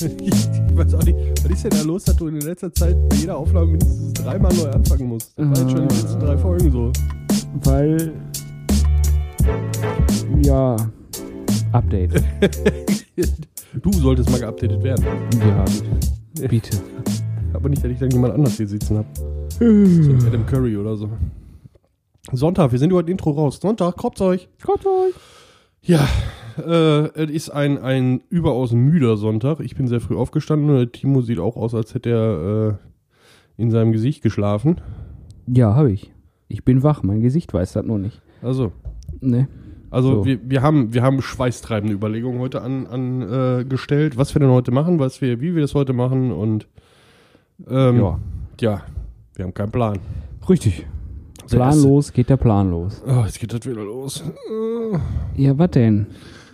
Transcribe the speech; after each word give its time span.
Ich 0.20 0.76
weiß 0.76 0.94
auch 0.94 1.02
nicht, 1.02 1.16
was 1.44 1.50
ist 1.52 1.64
denn 1.64 1.70
da 1.72 1.82
los, 1.82 2.04
dass 2.04 2.16
du 2.16 2.28
in 2.28 2.40
letzter 2.40 2.72
Zeit 2.72 2.96
bei 3.08 3.16
jeder 3.16 3.36
Aufnahme 3.36 3.72
mindestens 3.72 4.14
dreimal 4.14 4.52
neu 4.54 4.70
anfangen 4.70 5.08
musst? 5.08 5.32
Das 5.36 5.46
war 5.46 5.56
jetzt 5.58 5.70
schon 5.70 5.82
in 5.82 5.88
den 5.88 5.98
letzten 5.98 6.20
drei 6.20 6.38
Folgen 6.38 6.70
so. 6.70 6.92
Weil. 7.64 8.12
Ja. 10.42 10.76
Update. 11.72 12.22
Du 13.82 13.92
solltest 13.92 14.28
mal 14.30 14.40
geupdatet 14.40 14.82
werden. 14.82 15.04
Ja, 15.38 15.64
bitte. 16.48 16.76
Aber 17.52 17.68
nicht, 17.68 17.84
dass 17.84 17.90
ich 17.92 18.00
dann 18.00 18.10
jemand 18.10 18.34
anders 18.34 18.56
hier 18.56 18.66
sitzen 18.66 18.96
habe. 18.98 19.06
So 19.60 20.26
Adam 20.26 20.44
Curry 20.44 20.76
oder 20.76 20.96
so. 20.96 21.08
Sonntag, 22.32 22.72
wir 22.72 22.80
sind 22.80 22.90
über 22.90 23.04
das 23.04 23.10
Intro 23.10 23.30
raus. 23.30 23.60
Sonntag, 23.62 23.96
kroppt 23.96 24.20
euch. 24.22 24.48
Gott 24.64 24.84
euch. 24.84 25.14
Ja, 25.82 26.08
äh, 26.60 27.22
es 27.24 27.30
ist 27.30 27.50
ein, 27.50 27.78
ein 27.78 28.20
überaus 28.30 28.72
müder 28.72 29.16
Sonntag. 29.16 29.60
Ich 29.60 29.76
bin 29.76 29.86
sehr 29.88 30.00
früh 30.00 30.16
aufgestanden 30.16 30.70
und 30.70 30.92
Timo 30.92 31.20
sieht 31.22 31.38
auch 31.38 31.56
aus, 31.56 31.74
als 31.74 31.94
hätte 31.94 32.10
er 32.10 32.78
äh, 33.58 33.62
in 33.62 33.70
seinem 33.70 33.92
Gesicht 33.92 34.22
geschlafen. 34.22 34.80
Ja, 35.46 35.74
habe 35.74 35.92
ich. 35.92 36.12
Ich 36.48 36.64
bin 36.64 36.82
wach, 36.82 37.02
mein 37.02 37.20
Gesicht 37.20 37.52
weiß 37.52 37.72
das 37.74 37.84
nur 37.84 37.98
nicht. 37.98 38.20
Also, 38.42 38.72
Ne? 39.20 39.48
also 39.90 40.16
So. 40.20 40.24
wir, 40.24 40.38
wir 40.48 40.62
haben, 40.62 40.94
wir 40.94 41.02
haben 41.02 41.20
schweißtreibende 41.20 41.94
Überlegungen 41.94 42.38
heute 42.40 42.62
angestellt, 42.62 44.12
an, 44.12 44.16
äh, 44.16 44.18
was 44.18 44.34
wir 44.34 44.40
denn 44.40 44.50
heute 44.50 44.70
machen, 44.70 44.98
was 44.98 45.20
wir, 45.20 45.40
wie 45.40 45.54
wir 45.54 45.62
das 45.62 45.74
heute 45.74 45.92
machen 45.92 46.32
und 46.32 46.66
ähm, 47.68 47.98
Ja. 47.98 48.18
ja, 48.60 48.82
wir 49.34 49.44
haben 49.44 49.54
keinen 49.54 49.72
Plan. 49.72 49.98
Richtig. 50.48 50.86
Planlos 51.48 52.12
geht 52.12 52.30
der 52.30 52.36
Plan 52.36 52.70
los. 52.70 53.02
Oh, 53.06 53.22
jetzt 53.24 53.40
geht 53.40 53.52
das 53.52 53.66
wieder 53.66 53.82
los. 53.82 54.22
Ja, 55.36 55.58
was 55.58 55.70
denn? 55.72 56.06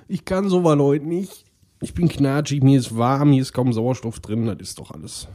Ich 0.09 0.25
kann 0.25 0.49
so 0.49 0.65
was 0.65 0.79
heute 0.79 1.07
nicht. 1.07 1.45
Ich 1.81 1.95
bin 1.95 2.09
knatschig, 2.09 2.63
mir 2.63 2.79
ist 2.79 2.97
warm, 2.97 3.33
hier 3.33 3.43
ist 3.43 3.53
kaum 3.53 3.73
Sauerstoff 3.73 4.21
drin, 4.21 4.47
das 4.47 4.57
ist 4.61 4.79
doch 4.79 4.91
alles. 4.93 5.29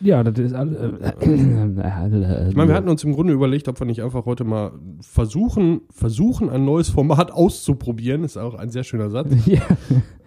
Ja, 0.00 0.24
das 0.24 0.38
ist 0.38 0.54
alles. 0.54 0.78
Ich 1.20 2.56
meine, 2.56 2.68
wir 2.68 2.74
hatten 2.74 2.88
uns 2.88 3.04
im 3.04 3.12
Grunde 3.12 3.34
überlegt, 3.34 3.68
ob 3.68 3.78
wir 3.78 3.86
nicht 3.86 4.02
einfach 4.02 4.24
heute 4.24 4.44
mal 4.44 4.72
versuchen, 5.00 5.82
versuchen 5.90 6.48
ein 6.48 6.64
neues 6.64 6.88
Format 6.88 7.30
auszuprobieren. 7.32 8.24
Ist 8.24 8.38
auch 8.38 8.54
ein 8.54 8.70
sehr 8.70 8.82
schöner 8.82 9.10
Satz. 9.10 9.28
ja. 9.46 9.60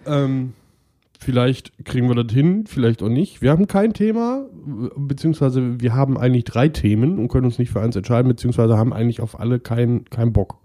Ähm, 0.05 0.53
vielleicht 1.19 1.85
kriegen 1.85 2.07
wir 2.07 2.23
das 2.23 2.31
hin, 2.31 2.65
vielleicht 2.67 3.01
auch 3.01 3.09
nicht. 3.09 3.41
Wir 3.41 3.49
haben 3.49 3.65
kein 3.65 3.93
Thema, 3.93 4.45
beziehungsweise 4.95 5.79
wir 5.79 5.95
haben 5.95 6.19
eigentlich 6.19 6.43
drei 6.43 6.69
Themen 6.69 7.17
und 7.17 7.29
können 7.29 7.45
uns 7.45 7.57
nicht 7.57 7.71
für 7.71 7.81
eins 7.81 7.95
entscheiden, 7.95 8.27
beziehungsweise 8.27 8.77
haben 8.77 8.93
eigentlich 8.93 9.21
auf 9.21 9.39
alle 9.39 9.59
keinen 9.59 10.05
keinen 10.05 10.33
Bock. 10.33 10.59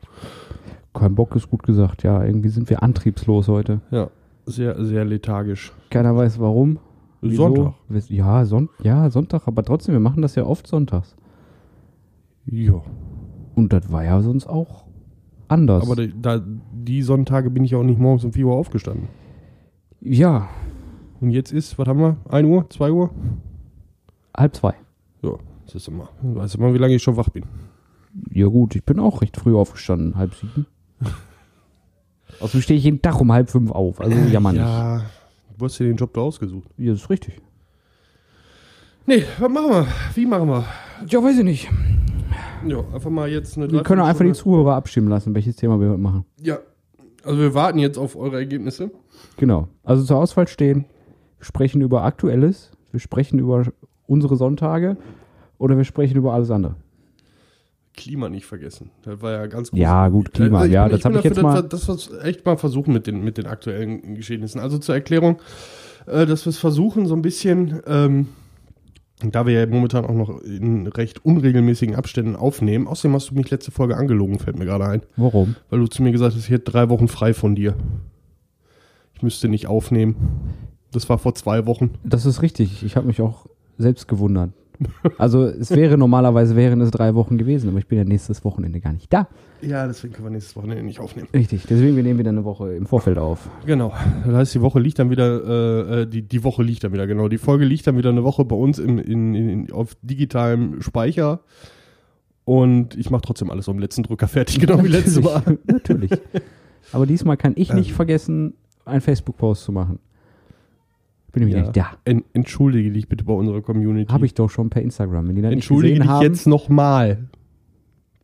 Kein 0.95 1.15
Bock 1.15 1.37
ist 1.37 1.51
gut 1.51 1.63
gesagt. 1.63 2.03
Ja, 2.03 2.25
irgendwie 2.25 2.49
sind 2.49 2.69
wir 2.71 2.83
antriebslos 2.83 3.49
heute. 3.49 3.81
Ja, 3.91 4.11
sehr, 4.47 4.83
sehr 4.85 5.05
lethargisch. 5.05 5.73
Keiner 5.91 6.17
weiß 6.17 6.41
warum. 6.41 6.79
Wieso? 7.21 7.43
Sonntag. 7.43 8.11
Ja, 8.11 8.45
Son 8.45 8.69
ja, 8.83 9.11
Sonntag, 9.11 9.47
aber 9.47 9.65
trotzdem, 9.65 9.93
wir 9.95 10.01
machen 10.01 10.23
das 10.23 10.35
ja 10.35 10.45
oft 10.45 10.67
sonntags. 10.67 11.17
Ja. 12.47 12.81
Und 13.55 13.73
das 13.73 13.91
war 13.91 14.05
ja 14.05 14.21
sonst 14.21 14.47
auch 14.47 14.85
anders. 15.49 15.83
Aber 15.83 15.97
da, 15.97 16.07
da, 16.39 16.45
die 16.73 17.03
Sonntage 17.03 17.51
bin 17.51 17.65
ich 17.65 17.75
auch 17.75 17.83
nicht 17.83 17.99
morgens 17.99 18.25
um 18.25 18.33
4 18.33 18.47
Uhr 18.47 18.55
aufgestanden. 18.55 19.09
ja, 20.01 20.49
Und 21.21 21.31
jetzt 21.31 21.53
ist, 21.53 21.77
was 21.79 21.89
haben 21.89 22.01
wir? 22.01 22.17
1 22.29 22.47
Uhr? 22.49 22.71
2 22.71 22.93
Uhr? 22.93 23.11
halb 24.37 24.55
zwei. 24.55 24.75
Ja, 25.23 25.33
das 25.67 25.75
ist 25.75 25.89
immer. 25.89 26.09
Du 26.23 26.37
weißt 26.37 26.55
immer, 26.55 26.73
wie 26.73 26.79
lange 26.79 26.95
ich 26.95 27.03
schon 27.03 27.17
wach 27.17 27.29
bin. 27.29 27.45
Ja 28.33 28.47
gut, 28.47 28.77
ich 28.77 28.85
bin 28.85 29.01
auch 29.01 29.21
recht 29.21 29.37
früh 29.37 29.55
aufgestanden, 29.57 30.17
halb 30.17 30.35
sieben. 30.35 30.67
Außerdem 32.41 32.61
stehe 32.63 32.79
ich 32.79 32.85
jeden 32.85 33.03
Tag 33.03 33.21
um 33.21 33.33
halb 33.33 33.51
fünf 33.51 33.71
auf, 33.71 34.01
also 34.01 34.17
jammer 34.17 34.53
nicht. 34.53 34.61
Ja, 34.61 35.03
du 35.57 35.65
hast 35.65 35.79
dir 35.79 35.85
den 35.85 35.97
Job 35.97 36.13
da 36.15 36.21
ausgesucht. 36.21 36.69
Ja, 36.77 36.93
das 36.93 37.03
ist 37.03 37.11
richtig. 37.11 37.41
Nee, 39.07 39.25
was 39.39 39.51
machen 39.51 39.71
wir? 39.71 39.87
Wie 40.15 40.27
machen 40.27 40.49
wir? 40.49 40.65
Ja, 41.09 41.23
weiß 41.23 41.39
ich 41.39 41.45
nicht. 41.45 41.71
Ja, 42.67 42.81
einfach 42.93 43.11
mal 43.11 43.29
jetzt 43.29 43.57
eine 43.57 43.71
Wir 43.71 43.83
können 43.83 44.01
auch 44.01 44.07
einfach 44.07 44.25
die 44.25 44.33
Zuhörer 44.33 44.75
abstimmen 44.75 45.09
lassen, 45.09 45.35
welches 45.35 45.57
Thema 45.57 45.81
wir 45.81 45.91
heute 45.91 45.99
machen. 45.99 46.25
Ja, 46.43 46.59
also 47.25 47.39
wir 47.39 47.55
warten 47.55 47.79
jetzt 47.79 47.99
auf 47.99 48.17
eure 48.17 48.37
Ergebnisse. 48.37 48.91
Genau. 49.37 49.69
Also 49.85 50.05
zur 50.05 50.19
Auswahl 50.19 50.49
stehen, 50.49 50.85
wir 51.39 51.45
sprechen 51.45 51.81
über 51.81 52.03
Aktuelles, 52.05 52.71
wir 52.91 53.01
sprechen 53.01 53.39
über 53.39 53.65
unsere 54.07 54.37
Sonntage 54.37 54.97
oder 55.59 55.77
wir 55.77 55.85
sprechen 55.85 56.17
über 56.17 56.33
alles 56.33 56.51
andere. 56.51 56.77
Klima 57.99 58.29
nicht 58.29 58.47
vergessen. 58.47 58.91
Das 59.03 59.21
war 59.21 59.33
ja 59.33 59.47
ganz 59.47 59.71
groß. 59.71 59.79
Ja, 59.79 60.09
gut, 60.09 60.33
Klima. 60.33 60.61
Also 60.61 60.73
ja, 60.73 60.85
bin- 60.87 60.97
das 60.97 61.05
habe 61.05 61.19
ich 61.19 61.25
jetzt 61.25 61.37
dafür, 61.37 61.51
mal. 61.63 61.63
dass 61.69 61.89
wir 61.89 61.95
das 61.95 62.11
echt 62.25 62.47
mal 62.47 62.57
versuchen 62.57 62.93
mit 62.95 63.07
den, 63.07 63.23
mit 63.23 63.37
den 63.37 63.47
aktuellen 63.47 64.15
Geschehnissen. 64.15 64.61
Also 64.61 64.79
zur 64.79 64.95
Erklärung, 64.95 65.39
äh, 66.07 66.25
dass 66.25 66.47
wir 66.47 66.51
es 66.51 66.59
versuchen, 66.59 67.07
so 67.07 67.15
ein 67.15 67.23
bisschen, 67.23 67.81
ähm, 67.87 68.29
da 69.21 69.47
wir 69.47 69.53
ja 69.61 69.67
momentan 69.67 70.05
auch 70.05 70.15
noch 70.15 70.41
in 70.43 70.87
recht 70.87 71.25
unregelmäßigen 71.25 71.97
Abständen 71.97 72.37
aufnehmen. 72.37 72.87
Außerdem 72.87 73.15
hast 73.15 73.31
du 73.31 73.35
mich 73.35 73.51
letzte 73.51 73.73
Folge 73.73 73.97
angelogen, 73.97 74.39
fällt 74.39 74.59
mir 74.59 74.65
gerade 74.65 74.87
ein. 74.87 75.03
Warum? 75.17 75.57
Weil 75.71 75.81
du 75.81 75.87
zu 75.89 76.03
mir 76.05 76.13
gesagt 76.13 76.35
hast, 76.37 76.45
ich 76.45 76.51
hätte 76.51 76.71
drei 76.71 76.89
Wochen 76.89 77.09
frei 77.09 77.35
von 77.35 77.55
dir. 77.57 77.75
Ich 79.15 79.23
müsste 79.23 79.49
nicht 79.49 79.67
aufnehmen. 79.67 80.15
Das 80.93 81.09
war 81.09 81.19
vor 81.19 81.35
zwei 81.35 81.67
Wochen. 81.67 81.91
Das 82.05 82.25
ist 82.27 82.41
richtig. 82.43 82.83
Ich 82.85 82.95
habe 82.97 83.07
mich 83.09 83.21
auch 83.21 83.47
selbst 83.77 84.07
gewundert. 84.09 84.51
Also 85.17 85.45
es 85.45 85.71
wäre 85.71 85.99
normalerweise 85.99 86.55
wären 86.57 86.81
es 86.81 86.91
drei 86.91 87.15
Wochen 87.15 87.39
gewesen, 87.39 87.69
aber 87.71 87.79
ich 87.79 87.87
bin 87.87 87.99
ja 87.99 88.05
nächstes 88.05 88.45
Wochenende 88.45 88.81
gar 88.81 88.93
nicht 88.93 89.13
da. 89.13 89.29
Ja, 89.61 89.87
deswegen 89.87 90.13
können 90.15 90.27
wir 90.27 90.31
nächstes 90.31 90.55
Wochenende 90.57 90.85
nicht 90.85 91.01
aufnehmen. 91.01 91.29
Richtig. 91.35 91.65
Deswegen 91.69 91.97
wir 91.97 92.03
nehmen 92.03 92.19
wieder 92.19 92.31
eine 92.31 92.45
Woche 92.45 92.75
im 92.75 92.87
Vorfeld 92.87 93.19
auf. 93.19 93.49
Genau. 93.67 93.93
Das 94.25 94.35
heißt, 94.35 94.55
die 94.55 94.61
Woche 94.61 94.79
liegt 94.79 94.99
dann 94.99 95.11
wieder, 95.11 95.45
äh, 95.45 96.03
äh, 96.03 96.07
die, 96.07 96.23
die 96.23 96.45
Woche 96.45 96.63
liegt 96.63 96.85
dann 96.85 96.93
wieder, 96.93 97.07
genau. 97.07 97.29
Die 97.29 97.39
Folge 97.39 97.65
liegt 97.65 97.87
dann 97.87 97.97
wieder 97.97 98.11
eine 98.11 98.23
Woche 98.23 98.45
bei 98.45 98.55
uns 98.57 98.79
im, 98.79 98.99
in, 98.99 99.35
in, 99.35 99.73
auf 99.73 99.97
digitalem 100.03 100.81
Speicher. 100.81 101.41
Und 102.45 102.97
ich 102.97 103.11
mache 103.11 103.23
trotzdem 103.23 103.51
alles 103.51 103.69
am 103.69 103.79
letzten 103.79 104.05
Drücker 104.05 104.29
fertig, 104.29 104.61
genau 104.61 104.83
wie 104.83 104.89
letztes 104.89 105.21
Mal. 105.23 105.59
Natürlich. 105.67 106.13
Aber 106.93 107.05
diesmal 107.07 107.37
kann 107.37 107.53
ich 107.57 107.73
nicht 107.73 107.91
Ähm. 107.91 107.97
vergessen, 107.97 108.55
einen 108.85 109.01
Facebook-Post 109.01 109.65
zu 109.65 109.73
machen. 109.73 109.99
Bin 111.33 111.41
nämlich 111.43 111.57
Ja. 111.57 111.63
nicht 111.63 111.77
da. 111.77 111.91
En, 112.05 112.25
entschuldige 112.33 112.91
dich 112.91 113.09
bitte 113.09 113.25
bei 113.25 113.33
unserer 113.35 113.61
Community. 113.61 114.11
Habe 114.11 114.27
ich 114.27 114.35
doch 114.35 114.49
schon 114.51 114.71
per 114.71 114.83
Instagram. 114.83 115.29
Wenn 115.29 115.37
die 115.37 115.43
nicht 115.43 115.53
Entschuldige 115.53 115.95
gesehen 115.95 116.03
dich 116.03 116.11
haben, 116.11 116.23
jetzt 116.23 116.47
nochmal. 116.47 117.29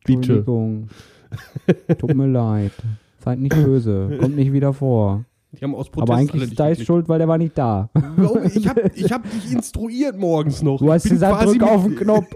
Bitte. 0.05 0.13
Entschuldigung. 0.39 0.87
Tut 1.97 2.15
mir 2.15 2.27
leid. 2.27 2.71
Seid 3.23 3.39
nicht 3.39 3.55
böse. 3.55 4.17
Kommt 4.19 4.35
nicht 4.35 4.53
wieder 4.53 4.73
vor. 4.73 5.25
Die 5.51 5.63
haben 5.63 5.73
aus 5.73 5.89
Protest 5.89 6.09
Aber 6.11 6.19
eigentlich 6.19 6.41
nicht 6.49 6.59
ist 6.59 6.79
Dice 6.79 6.85
schuld, 6.85 7.07
weil 7.07 7.17
der 7.17 7.27
war 7.29 7.37
nicht 7.37 7.57
da. 7.57 7.89
Warum? 8.17 8.43
Ich 8.43 8.67
habe 8.67 8.91
ich 8.93 9.11
hab 9.11 9.23
dich 9.23 9.51
instruiert 9.53 10.17
morgens 10.17 10.61
noch. 10.61 10.79
Du 10.79 10.91
hast 10.91 11.07
gesagt, 11.09 11.45
drück 11.45 11.63
auf 11.63 11.83
den 11.85 11.95
Knopf. 11.95 12.27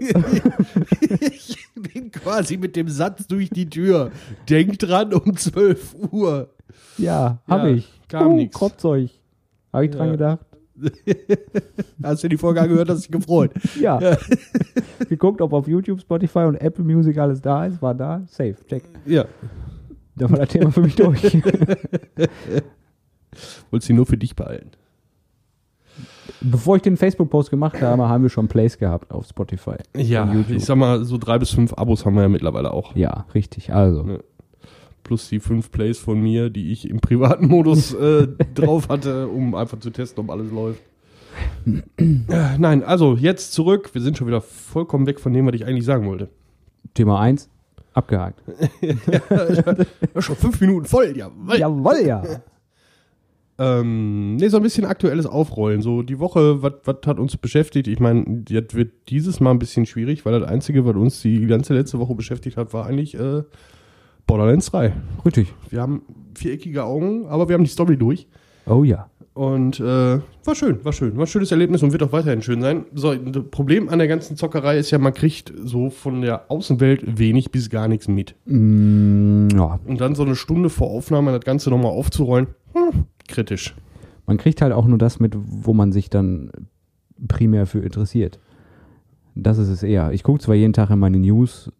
ich 1.20 1.56
bin 1.74 2.10
quasi 2.10 2.56
mit 2.56 2.76
dem 2.76 2.88
Satz 2.88 3.26
durch 3.26 3.50
die 3.50 3.68
Tür. 3.68 4.10
Denk 4.48 4.78
dran 4.78 5.12
um 5.12 5.36
12 5.36 5.96
Uhr. 6.12 6.48
Ja, 6.98 7.38
hab 7.46 7.64
Ja, 7.64 7.68
ich. 7.70 7.90
kam 8.08 8.36
nix. 8.36 8.56
Kropfzeug. 8.56 9.10
Hab 9.72 9.82
ich 9.82 9.90
dran 9.90 10.06
Ja. 10.06 10.12
gedacht. 10.12 10.46
Hast 12.02 12.24
du 12.24 12.28
die 12.28 12.36
Folge 12.36 12.60
angehört, 12.60 12.88
hast 12.88 13.02
dich 13.02 13.10
gefreut. 13.10 13.52
Ja. 13.80 14.16
Geguckt, 15.08 15.40
ob 15.42 15.52
auf 15.52 15.68
YouTube, 15.68 16.00
Spotify 16.00 16.40
und 16.40 16.56
Apple 16.56 16.84
Music 16.84 17.18
alles 17.18 17.40
da 17.40 17.66
ist. 17.66 17.80
War 17.82 17.94
da. 17.94 18.22
Safe. 18.28 18.56
Check. 18.68 18.84
Ja. 19.06 19.24
Da 20.16 20.30
war 20.30 20.38
das 20.38 20.48
Thema 20.48 20.70
für 20.70 20.80
mich 20.82 20.96
durch. 20.96 21.22
Wolltest 23.70 23.86
sie 23.86 23.92
nur 23.92 24.06
für 24.06 24.16
dich 24.16 24.34
behalten. 24.34 24.70
Bevor 26.40 26.76
ich 26.76 26.82
den 26.82 26.96
Facebook-Post 26.96 27.50
gemacht 27.50 27.82
habe, 27.82 28.08
haben 28.08 28.22
wir 28.22 28.30
schon 28.30 28.48
Plays 28.48 28.78
gehabt 28.78 29.12
auf 29.12 29.26
Spotify. 29.26 29.76
Ja, 29.94 30.34
ich 30.48 30.64
sag 30.64 30.76
mal, 30.76 31.04
so 31.04 31.18
drei 31.18 31.38
bis 31.38 31.50
fünf 31.50 31.74
Abos 31.74 32.06
haben 32.06 32.14
wir 32.14 32.22
ja 32.22 32.28
mittlerweile 32.28 32.72
auch. 32.72 32.96
Ja, 32.96 33.26
richtig. 33.34 33.72
Also. 33.72 34.06
Ja. 34.06 34.18
Plus 35.02 35.28
die 35.28 35.40
fünf 35.40 35.70
Plays 35.70 35.98
von 35.98 36.20
mir, 36.20 36.50
die 36.50 36.72
ich 36.72 36.88
im 36.88 37.00
privaten 37.00 37.46
Modus 37.46 37.94
äh, 37.94 38.28
drauf 38.54 38.88
hatte, 38.88 39.28
um 39.28 39.54
einfach 39.54 39.78
zu 39.80 39.90
testen, 39.90 40.24
ob 40.24 40.30
alles 40.30 40.50
läuft. 40.50 40.82
Äh, 41.96 42.58
Nein, 42.58 42.82
also 42.82 43.16
jetzt 43.16 43.52
zurück. 43.52 43.90
Wir 43.92 44.02
sind 44.02 44.16
schon 44.16 44.26
wieder 44.26 44.40
vollkommen 44.40 45.06
weg 45.06 45.20
von 45.20 45.32
dem, 45.32 45.46
was 45.46 45.54
ich 45.54 45.66
eigentlich 45.66 45.84
sagen 45.84 46.06
wollte. 46.06 46.28
Thema 46.94 47.20
1. 47.20 47.48
Abgehakt. 47.92 48.42
Ja, 50.14 50.22
schon 50.22 50.36
fünf 50.36 50.60
Minuten 50.60 50.86
voll, 50.86 51.14
ja. 51.16 51.30
Jawohl, 51.56 52.02
ja. 52.06 52.22
Ähm, 53.58 54.36
nee, 54.36 54.48
so 54.48 54.56
ein 54.56 54.62
bisschen 54.62 54.86
aktuelles 54.86 55.26
Aufrollen. 55.26 55.82
So 55.82 56.02
die 56.02 56.18
Woche, 56.18 56.62
was 56.62 56.72
hat 57.06 57.18
uns 57.18 57.36
beschäftigt? 57.36 57.88
Ich 57.88 58.00
meine, 58.00 58.24
das 58.44 58.74
wird 58.74 58.92
dieses 59.10 59.38
Mal 59.38 59.50
ein 59.50 59.58
bisschen 59.58 59.84
schwierig, 59.84 60.24
weil 60.24 60.40
das 60.40 60.48
Einzige, 60.48 60.86
was 60.86 60.96
uns 60.96 61.20
die 61.20 61.46
ganze 61.46 61.74
letzte 61.74 61.98
Woche 61.98 62.14
beschäftigt 62.14 62.56
hat, 62.56 62.72
war 62.72 62.86
eigentlich 62.86 63.14
äh, 63.14 63.42
Borderlands 64.30 64.70
3. 64.70 64.92
Richtig. 65.24 65.52
Wir 65.70 65.80
haben 65.80 66.02
viereckige 66.36 66.84
Augen, 66.84 67.26
aber 67.26 67.48
wir 67.48 67.54
haben 67.54 67.64
die 67.64 67.70
Story 67.70 67.96
durch. 67.96 68.28
Oh 68.64 68.84
ja. 68.84 69.10
Und 69.34 69.80
äh, 69.80 69.82
war 69.82 70.54
schön, 70.54 70.84
war 70.84 70.92
schön. 70.92 71.16
War 71.16 71.24
ein 71.24 71.26
schönes 71.26 71.50
Erlebnis 71.50 71.82
und 71.82 71.90
wird 71.90 72.04
auch 72.04 72.12
weiterhin 72.12 72.40
schön 72.40 72.60
sein. 72.60 72.84
So, 72.94 73.12
das 73.12 73.42
Problem 73.50 73.88
an 73.88 73.98
der 73.98 74.06
ganzen 74.06 74.36
Zockerei 74.36 74.78
ist 74.78 74.92
ja, 74.92 74.98
man 74.98 75.14
kriegt 75.14 75.52
so 75.60 75.90
von 75.90 76.22
der 76.22 76.48
Außenwelt 76.48 77.18
wenig 77.18 77.50
bis 77.50 77.70
gar 77.70 77.88
nichts 77.88 78.06
mit. 78.06 78.36
Mm, 78.44 79.48
ja. 79.52 79.80
Und 79.84 80.00
dann 80.00 80.14
so 80.14 80.22
eine 80.22 80.36
Stunde 80.36 80.70
vor 80.70 80.90
Aufnahme 80.90 81.32
das 81.32 81.44
Ganze 81.44 81.70
nochmal 81.70 81.90
aufzurollen, 81.90 82.46
hm, 82.74 83.06
kritisch. 83.26 83.74
Man 84.26 84.36
kriegt 84.36 84.62
halt 84.62 84.72
auch 84.72 84.86
nur 84.86 84.98
das 84.98 85.18
mit, 85.18 85.34
wo 85.36 85.74
man 85.74 85.90
sich 85.90 86.08
dann 86.08 86.52
primär 87.26 87.66
für 87.66 87.80
interessiert. 87.80 88.38
Das 89.34 89.58
ist 89.58 89.70
es 89.70 89.82
eher. 89.82 90.12
Ich 90.12 90.22
gucke 90.22 90.38
zwar 90.38 90.54
jeden 90.54 90.72
Tag 90.72 90.90
in 90.90 91.00
meine 91.00 91.18
News 91.18 91.72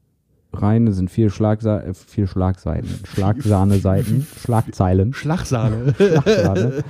rein, 0.52 0.86
das 0.86 0.96
sind 0.96 1.10
vier, 1.10 1.30
Schlagsa 1.30 1.80
äh, 1.80 1.94
vier 1.94 2.26
Schlagseiten, 2.26 2.88
Schlagsahne-Seiten, 3.04 4.26
Schlagzeilen. 4.40 5.12
Schlagsahne. 5.12 5.94
Schlagzeilen. 5.96 6.84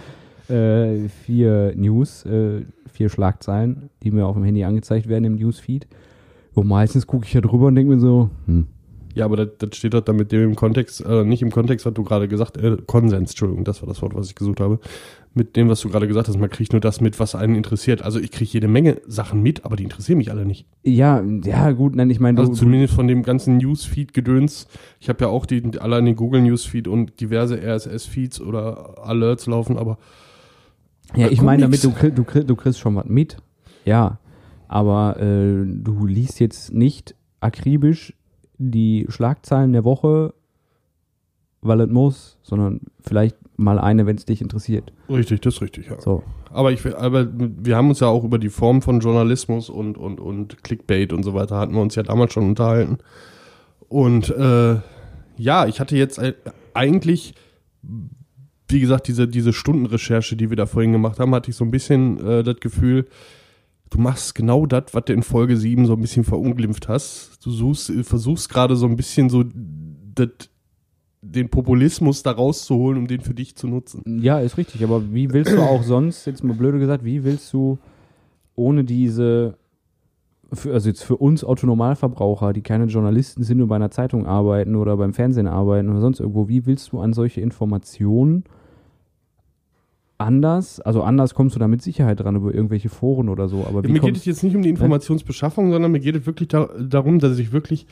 äh, 0.49 1.09
vier 1.09 1.75
News, 1.77 2.25
äh, 2.27 2.65
vier 2.93 3.09
Schlagzeilen, 3.09 3.91
die 4.03 4.11
mir 4.11 4.27
auf 4.27 4.35
dem 4.35 4.45
Handy 4.45 4.65
angezeigt 4.65 5.09
werden 5.09 5.25
im 5.25 5.37
Newsfeed. 5.37 5.87
Und 6.55 6.67
meistens 6.67 7.07
gucke 7.07 7.27
ich 7.27 7.33
ja 7.33 7.41
drüber 7.41 7.67
und 7.67 7.75
denke 7.77 7.95
mir 7.95 8.01
so, 8.01 8.31
hm, 8.47 8.67
Ja, 9.15 9.25
aber 9.25 9.37
das, 9.37 9.49
das 9.59 9.77
steht 9.77 9.95
doch 9.95 10.03
dann 10.03 10.17
mit 10.17 10.31
dem 10.31 10.43
im 10.51 10.57
Kontext, 10.57 11.05
äh, 11.05 11.25
nicht 11.25 11.43
im 11.43 11.51
Kontext, 11.51 11.85
was 11.85 11.95
du 11.95 12.05
gerade 12.05 12.29
gesagt 12.29 12.57
äh, 12.57 12.77
Konsens, 12.87 13.31
Entschuldigung, 13.31 13.65
das 13.65 13.83
war 13.83 13.89
das 13.89 14.01
Wort, 14.03 14.15
was 14.15 14.29
ich 14.29 14.35
gesucht 14.35 14.61
habe. 14.61 14.79
Mit 15.35 15.57
dem, 15.57 15.69
was 15.69 15.81
du 15.81 15.89
gerade 15.89 16.09
gesagt 16.09 16.29
hast, 16.29 16.39
man 16.39 16.51
kriegt 16.51 16.73
nur 16.73 16.81
das 16.81 17.01
mit, 17.01 17.21
was 17.21 17.35
einen 17.35 17.55
interessiert. 17.55 18.03
Also 18.03 18.19
ich 18.19 18.31
kriege 18.33 18.51
jede 18.53 18.69
Menge 18.69 19.01
Sachen 19.07 19.43
mit, 19.43 19.65
aber 19.65 19.77
die 19.77 19.85
interessieren 19.85 20.19
mich 20.19 20.31
alle 20.31 20.45
nicht. 20.45 20.67
ja, 20.83 21.23
ja, 21.45 21.71
gut, 21.73 21.95
nein, 21.95 22.11
ich 22.11 22.21
meine, 22.21 22.39
Also 22.41 22.53
zumindest 22.53 22.95
von 22.95 23.07
dem 23.07 23.23
ganzen 23.23 23.59
Newsfeed-Gedöns. 23.59 24.67
Ich 24.99 25.09
habe 25.09 25.25
ja 25.25 25.29
auch 25.29 25.47
die, 25.47 25.79
allein 25.79 26.05
den 26.05 26.17
Google 26.17 26.43
Newsfeed 26.43 26.89
und 26.89 27.21
diverse 27.21 27.61
RSS-Feeds 27.61 28.41
oder 28.41 28.99
Alerts 29.05 29.47
laufen, 29.47 29.77
aber 29.77 29.99
ja, 31.17 31.29
ich 31.29 31.43
meine 31.43 31.63
damit, 31.63 31.83
du, 31.83 31.91
du, 31.91 32.45
du 32.45 32.57
kriegst 32.57 32.79
schon 32.79 32.95
was 32.97 33.07
mit. 33.07 33.37
Ja, 33.85 34.19
aber 34.69 35.17
äh, 35.21 35.65
du 35.67 36.07
liest 36.07 36.39
jetzt 36.39 36.73
nicht 36.73 37.17
akribisch 37.41 38.15
die 38.61 39.07
Schlagzeilen 39.09 39.73
der 39.73 39.85
Woche, 39.85 40.35
weil 41.63 41.81
es 41.81 41.89
muss, 41.89 42.39
sondern 42.43 42.81
vielleicht 43.01 43.37
mal 43.57 43.79
eine, 43.79 44.07
wenn 44.07 44.17
es 44.17 44.27
dich 44.27 44.41
interessiert. 44.41 44.93
richtig, 45.09 45.41
das 45.41 45.55
ist 45.55 45.63
richtig, 45.63 45.89
ja. 45.89 46.01
So. 46.01 46.23
Aber, 46.51 46.71
ich, 46.71 46.85
aber 46.97 47.29
wir 47.33 47.77
haben 47.77 47.89
uns 47.89 48.01
ja 48.01 48.09
auch 48.09 48.25
über 48.25 48.39
die 48.39 48.49
Form 48.49 48.83
von 48.83 49.01
Journalismus 49.01 49.71
und, 49.71 49.97
und, 49.97 50.21
und 50.21 50.63
Clickbait 50.63 51.13
und 51.13 51.23
so 51.23 51.35
weiter, 51.35 51.57
hatten 51.57 51.75
wir 51.75 51.81
uns 51.81 51.95
ja 51.95 52.03
damals 52.03 52.33
schon 52.33 52.49
unterhalten. 52.49 52.99
Und 53.89 54.31
äh, 54.31 54.77
ja, 55.37 55.67
ich 55.67 55.81
hatte 55.81 55.97
jetzt 55.97 56.21
eigentlich, 56.75 57.35
wie 58.69 58.81
gesagt, 58.81 59.09
diese, 59.09 59.27
diese 59.27 59.53
Stundenrecherche, 59.53 60.37
die 60.37 60.51
wir 60.51 60.57
da 60.57 60.67
vorhin 60.67 60.93
gemacht 60.93 61.19
haben, 61.19 61.35
hatte 61.35 61.51
ich 61.51 61.57
so 61.57 61.65
ein 61.65 61.71
bisschen 61.71 62.25
äh, 62.27 62.43
das 62.43 62.57
Gefühl, 62.61 63.07
du 63.91 63.99
machst 63.99 64.35
genau 64.35 64.67
das, 64.67 64.85
was 64.93 65.05
du 65.05 65.13
in 65.13 65.23
Folge 65.23 65.57
7 65.57 65.87
so 65.87 65.95
ein 65.95 66.01
bisschen 66.01 66.25
verunglimpft 66.25 66.89
hast. 66.89 67.45
Du 67.45 67.51
suchst, 67.51 67.93
versuchst 68.03 68.49
gerade 68.49 68.77
so 68.77 68.87
ein 68.87 68.97
bisschen 68.97 69.29
so 69.29 69.45
das, 70.15 70.29
den 71.23 71.49
Populismus 71.51 72.23
da 72.23 72.31
rauszuholen, 72.31 72.99
um 72.99 73.07
den 73.07 73.21
für 73.21 73.35
dich 73.35 73.57
zu 73.57 73.67
nutzen. 73.67 74.23
Ja, 74.23 74.39
ist 74.39 74.57
richtig, 74.57 74.83
aber 74.85 75.13
wie 75.13 75.33
willst 75.33 75.53
du 75.53 75.61
auch 75.61 75.83
sonst, 75.83 76.25
jetzt 76.27 76.43
mal 76.45 76.55
blöde 76.55 76.79
gesagt, 76.79 77.05
wie 77.05 77.25
willst 77.25 77.53
du 77.53 77.79
ohne 78.55 78.85
diese, 78.85 79.57
für, 80.53 80.73
also 80.73 80.89
jetzt 80.89 81.03
für 81.03 81.17
uns 81.17 81.45
Autonormalverbraucher, 81.45 82.53
die 82.53 82.63
keine 82.63 82.85
Journalisten 82.85 83.43
sind 83.43 83.61
und 83.61 83.69
bei 83.69 83.77
einer 83.77 83.91
Zeitung 83.91 84.27
arbeiten 84.27 84.77
oder 84.77 84.97
beim 84.97 85.13
Fernsehen 85.13 85.47
arbeiten 85.47 85.91
oder 85.91 86.01
sonst 86.01 86.21
irgendwo, 86.21 86.49
wie 86.49 86.65
willst 86.67 86.93
du 86.93 87.01
an 87.01 87.13
solche 87.13 87.41
Informationen 87.41 88.45
anders, 90.21 90.81
also 90.81 91.03
anders 91.03 91.35
kommst 91.35 91.57
du 91.57 91.61
da 91.61 91.67
mit 91.69 91.83
Sicherheit 91.83 92.21
dran 92.21 92.37
über 92.37 92.55
irgendwelche 92.55 92.89
Foren 92.89 93.29
oder 93.29 93.49
so, 93.49 93.65
aber 93.67 93.83
wie 93.85 93.89
mir 93.93 94.01
geht 94.01 94.17
es 94.17 94.25
jetzt 94.25 94.43
nicht 94.43 94.55
um 94.55 94.63
die 94.63 94.69
Informationsbeschaffung, 94.69 95.71
sondern 95.73 95.93
mir 95.93 96.01
geht 96.01 96.17
es 96.17 96.27
wirklich 96.27 96.49
da, 96.49 96.69
darum, 96.79 97.19
dass 97.19 97.39
ich 97.39 97.53
wirklich 97.53 97.87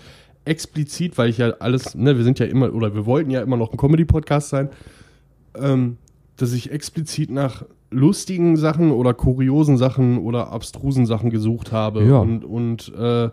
explizit, 0.44 1.18
weil 1.18 1.30
ich 1.30 1.38
ja 1.38 1.50
alles, 1.58 1.94
ne, 1.94 2.16
wir 2.16 2.24
sind 2.24 2.38
ja 2.38 2.46
immer, 2.46 2.72
oder 2.74 2.94
wir 2.94 3.06
wollten 3.06 3.30
ja 3.30 3.40
immer 3.42 3.56
noch 3.56 3.72
ein 3.72 3.76
Comedy-Podcast 3.76 4.48
sein, 4.50 4.68
ähm, 5.56 5.96
dass 6.36 6.52
ich 6.52 6.70
explizit 6.70 7.30
nach 7.30 7.64
lustigen 7.90 8.56
Sachen 8.56 8.90
oder 8.90 9.14
kuriosen 9.14 9.76
Sachen 9.78 10.18
oder 10.18 10.52
abstrusen 10.52 11.06
Sachen 11.06 11.30
gesucht 11.30 11.72
habe 11.72 12.04
Ja. 12.04 12.18
und, 12.18 12.44
und 12.44 12.92
äh, 12.98 13.30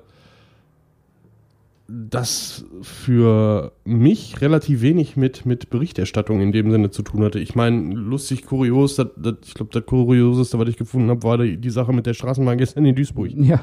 das 1.88 2.66
für 2.82 3.72
mich 3.84 4.42
relativ 4.42 4.82
wenig 4.82 5.18
mit, 5.18 5.46
mit 5.46 5.70
Berichterstattung 5.70 6.42
in 6.42 6.52
dem 6.52 6.72
Sinne 6.72 6.90
zu 6.90 7.04
tun 7.04 7.24
hatte. 7.24 7.40
Ich 7.40 7.56
meine, 7.56 7.94
lustig, 7.94 8.46
kurios, 8.46 8.96
das, 8.96 9.08
das, 9.18 9.36
ich 9.46 9.54
glaube, 9.54 9.72
das 9.72 9.86
Kurioseste, 9.86 10.58
was 10.58 10.68
ich 10.68 10.78
gefunden 10.78 11.10
habe, 11.10 11.24
war 11.24 11.38
die, 11.38 11.58
die 11.58 11.70
Sache 11.70 11.94
mit 11.94 12.06
der 12.06 12.14
Straßenbahn 12.14 12.58
gestern 12.58 12.86
in 12.86 12.96
Duisburg. 12.96 13.32
ja, 13.32 13.62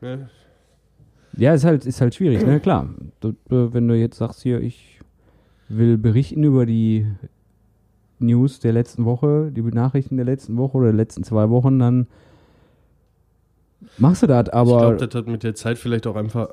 Ne? 0.00 0.30
Ja, 1.36 1.54
ist 1.54 1.64
halt, 1.64 1.86
ist 1.86 2.00
halt 2.00 2.14
schwierig, 2.14 2.44
ne? 2.44 2.60
Klar. 2.60 2.88
Du, 3.20 3.34
wenn 3.48 3.86
du 3.86 3.94
jetzt 3.94 4.18
sagst 4.18 4.42
hier, 4.42 4.60
ich 4.60 4.98
will 5.68 5.96
berichten 5.96 6.42
über 6.42 6.66
die 6.66 7.06
News 8.18 8.60
der 8.60 8.72
letzten 8.72 9.04
Woche, 9.04 9.50
die 9.52 9.62
Nachrichten 9.62 10.16
der 10.16 10.26
letzten 10.26 10.56
Woche 10.56 10.78
oder 10.78 10.86
der 10.86 10.96
letzten 10.96 11.22
zwei 11.22 11.48
Wochen, 11.48 11.78
dann 11.78 12.08
machst 13.96 14.22
du 14.22 14.26
das, 14.26 14.48
ich 14.48 14.54
aber 14.54 14.78
glaube, 14.78 14.96
dass 14.96 15.08
das 15.08 15.26
mit 15.26 15.42
der 15.42 15.54
Zeit 15.54 15.78
vielleicht 15.78 16.06
auch 16.06 16.16
einfach 16.16 16.48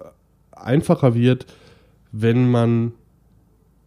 einfacher 0.62 1.14
wird, 1.16 1.46
wenn 2.12 2.50
man 2.50 2.94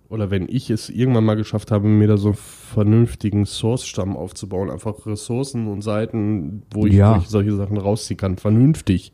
oder 0.08 0.31
wenn 0.32 0.49
ich 0.49 0.70
es 0.70 0.90
irgendwann 0.90 1.25
mal 1.25 1.37
geschafft 1.37 1.70
habe, 1.70 1.87
mir 1.87 2.08
da 2.08 2.17
so 2.17 2.28
einen 2.31 2.37
vernünftigen 2.37 3.46
Source-Stamm 3.46 4.17
aufzubauen, 4.17 4.69
einfach 4.69 5.06
Ressourcen 5.06 5.69
und 5.69 5.82
Seiten, 5.82 6.62
wo 6.72 6.84
ich, 6.87 6.94
Ja. 6.94 7.14
wo 7.14 7.20
ich 7.20 7.28
solche 7.28 7.52
Sachen 7.55 7.76
rausziehen 7.76 8.17
kann, 8.19 8.37
vernünftig. 8.37 9.12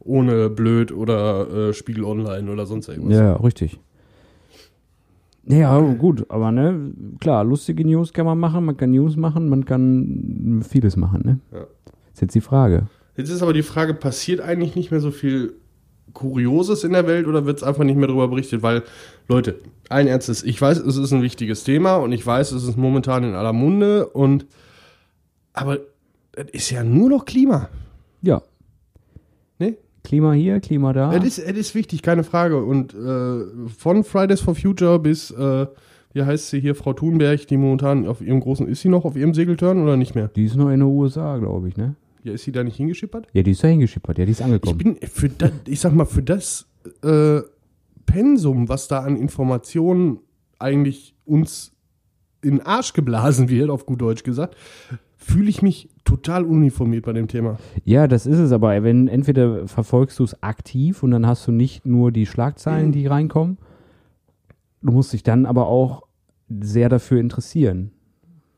Ohne 0.00 0.48
blöd 0.48 0.90
oder 0.90 1.68
äh, 1.68 1.72
Spiegel 1.74 2.04
Online 2.04 2.50
oder 2.50 2.64
sonst 2.64 2.88
irgendwas. 2.88 3.18
ja, 3.18 3.34
richtig. 3.36 3.78
Ja, 5.44 5.78
ja, 5.78 5.94
gut, 5.94 6.24
aber 6.30 6.52
ne, 6.52 6.92
klar, 7.20 7.44
lustige 7.44 7.84
News 7.84 8.12
kann 8.12 8.24
man 8.26 8.38
machen, 8.38 8.64
man 8.64 8.76
kann 8.76 8.92
News 8.92 9.16
machen, 9.16 9.48
man 9.48 9.64
kann 9.64 10.62
vieles 10.68 10.96
machen, 10.96 11.22
ne? 11.24 11.38
Ja. 11.52 11.66
Ist 12.14 12.20
jetzt 12.22 12.34
die 12.34 12.40
Frage. 12.40 12.86
Jetzt 13.16 13.28
ist 13.30 13.42
aber 13.42 13.52
die 13.52 13.62
Frage, 13.64 13.92
passiert 13.94 14.40
eigentlich 14.40 14.76
nicht 14.76 14.90
mehr 14.92 15.00
so 15.00 15.10
viel 15.10 15.54
Kurioses 16.12 16.84
in 16.84 16.92
der 16.92 17.06
Welt 17.06 17.26
oder 17.26 17.46
wird 17.46 17.58
es 17.58 17.62
einfach 17.62 17.84
nicht 17.84 17.96
mehr 17.96 18.08
darüber 18.08 18.28
berichtet? 18.28 18.62
Weil, 18.62 18.82
Leute, 19.28 19.56
allen 19.88 20.06
Ernstes, 20.06 20.42
ich 20.42 20.60
weiß, 20.60 20.78
es 20.78 20.96
ist 20.96 21.12
ein 21.12 21.22
wichtiges 21.22 21.64
Thema 21.64 21.96
und 21.96 22.12
ich 22.12 22.26
weiß, 22.26 22.52
es 22.52 22.64
ist 22.64 22.76
momentan 22.76 23.24
in 23.24 23.34
aller 23.34 23.52
Munde 23.52 24.06
und 24.06 24.46
aber 25.52 25.78
es 26.32 26.50
ist 26.52 26.70
ja 26.70 26.82
nur 26.82 27.10
noch 27.10 27.24
Klima. 27.24 27.68
Ja. 28.22 28.42
Ne? 29.58 29.76
Klima 30.02 30.32
hier, 30.32 30.60
Klima 30.60 30.92
da. 30.92 31.12
Es, 31.12 31.24
ist, 31.24 31.38
es 31.38 31.56
ist 31.56 31.74
wichtig, 31.74 32.02
keine 32.02 32.24
Frage. 32.24 32.64
Und 32.64 32.94
äh, 32.94 33.68
von 33.68 34.04
Fridays 34.04 34.40
for 34.40 34.54
Future 34.54 34.98
bis, 34.98 35.30
äh, 35.30 35.66
wie 36.12 36.22
heißt 36.22 36.50
sie 36.50 36.60
hier, 36.60 36.74
Frau 36.74 36.92
Thunberg, 36.92 37.46
die 37.46 37.56
momentan 37.56 38.06
auf 38.06 38.20
ihrem 38.20 38.40
großen, 38.40 38.66
ist 38.66 38.80
sie 38.80 38.88
noch 38.88 39.04
auf 39.04 39.16
ihrem 39.16 39.34
Segeltörn 39.34 39.82
oder 39.82 39.96
nicht 39.96 40.14
mehr? 40.14 40.28
Die 40.28 40.44
ist 40.44 40.56
noch 40.56 40.70
in 40.70 40.80
den 40.80 40.82
USA, 40.82 41.36
glaube 41.38 41.68
ich, 41.68 41.76
ne? 41.76 41.96
Ja, 42.24 42.32
ist 42.32 42.44
sie 42.44 42.52
da 42.52 42.62
nicht 42.62 42.76
hingeschippert? 42.76 43.26
Ja, 43.32 43.42
die 43.42 43.50
ist 43.50 43.64
da 43.64 43.68
hingeschippert, 43.68 44.18
ja, 44.18 44.24
die 44.24 44.32
ist 44.32 44.40
Ich 44.40 44.44
angekommen. 44.44 44.78
bin 44.78 44.96
für 45.02 45.28
das, 45.28 45.50
ich 45.66 45.80
sag 45.80 45.92
mal, 45.94 46.04
für 46.04 46.22
das 46.22 46.66
äh, 47.02 47.40
Pensum, 48.06 48.68
was 48.68 48.88
da 48.88 49.00
an 49.00 49.16
Informationen 49.16 50.18
eigentlich 50.58 51.14
uns 51.24 51.72
in 52.42 52.58
den 52.58 52.66
Arsch 52.66 52.92
geblasen 52.92 53.48
wird, 53.48 53.70
auf 53.70 53.86
gut 53.86 54.00
Deutsch 54.00 54.22
gesagt, 54.24 54.56
fühle 55.16 55.48
ich 55.48 55.62
mich 55.62 55.88
total 56.04 56.44
uniformiert 56.44 57.04
bei 57.04 57.12
dem 57.12 57.28
Thema. 57.28 57.56
Ja, 57.84 58.08
das 58.08 58.26
ist 58.26 58.38
es 58.38 58.50
aber. 58.52 58.82
Wenn 58.82 59.06
entweder 59.08 59.68
verfolgst 59.68 60.18
du 60.18 60.24
es 60.24 60.42
aktiv 60.42 61.02
und 61.02 61.12
dann 61.12 61.26
hast 61.26 61.46
du 61.46 61.52
nicht 61.52 61.86
nur 61.86 62.10
die 62.10 62.26
Schlagzeilen, 62.26 62.90
die 62.92 63.06
reinkommen, 63.06 63.58
du 64.82 64.92
musst 64.92 65.12
dich 65.12 65.22
dann 65.22 65.46
aber 65.46 65.68
auch 65.68 66.02
sehr 66.60 66.88
dafür 66.88 67.20
interessieren. 67.20 67.92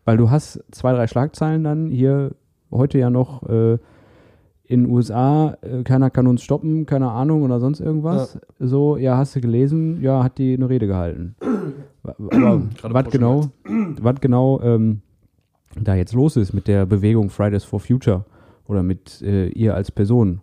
Weil 0.07 0.17
du 0.17 0.31
hast 0.31 0.63
zwei, 0.71 0.93
drei 0.93 1.07
Schlagzeilen 1.07 1.65
dann 1.65 1.91
hier 1.91 2.35
heute 2.75 2.99
ja 2.99 3.11
noch 3.11 3.43
äh, 3.49 3.79
in 4.67 4.85
den 4.85 4.91
USA, 4.91 5.57
äh, 5.61 5.83
keiner 5.83 6.11
kann 6.11 6.27
uns 6.27 6.43
stoppen, 6.43 6.87
keine 6.87 7.11
Ahnung 7.11 7.43
oder 7.43 7.61
sonst 7.61 7.81
irgendwas. 7.81 8.39
So, 8.59 8.97
ja, 8.97 9.17
hast 9.17 9.37
du 9.37 9.41
gelesen, 9.41 10.03
ja, 10.03 10.25
hat 10.25 10.39
die 10.39 10.55
eine 10.55 10.69
Rede 10.69 10.87
gehalten. 10.87 11.37
Aber 12.03 12.95
was 12.95 13.11
genau, 13.11 13.47
was 14.01 14.21
genau 14.21 14.61
ähm, 14.63 15.01
da 15.81 15.95
jetzt 15.95 16.13
los 16.13 16.37
ist 16.37 16.53
mit 16.53 16.69
der 16.69 16.87
Bewegung 16.87 17.31
Fridays 17.31 17.65
for 17.65 17.81
Future 17.81 18.25
oder 18.67 18.83
mit 18.83 19.23
äh, 19.23 19.49
ihr 19.49 19.75
als 19.75 19.91
Person, 19.91 20.41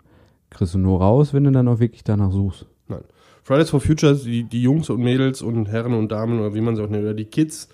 kriegst 0.50 0.74
du 0.74 0.80
nur 0.80 1.02
raus, 1.02 1.34
wenn 1.34 1.44
du 1.44 1.52
dann 1.52 1.68
auch 1.68 1.80
wirklich 1.80 2.04
danach 2.04 2.32
suchst. 2.32 2.66
Nein. 2.88 3.02
Fridays 3.44 3.70
for 3.70 3.80
Future, 3.80 4.16
die, 4.16 4.44
die 4.44 4.62
Jungs 4.62 4.90
und 4.90 5.02
Mädels 5.02 5.42
und 5.42 5.68
Herren 5.68 5.94
und 5.94 6.12
Damen 6.12 6.40
oder 6.40 6.54
wie 6.54 6.62
man 6.62 6.76
sie 6.76 6.84
auch 6.84 6.90
nennt, 6.90 7.04
oder 7.04 7.14
die 7.14 7.26
Kids, 7.26 7.70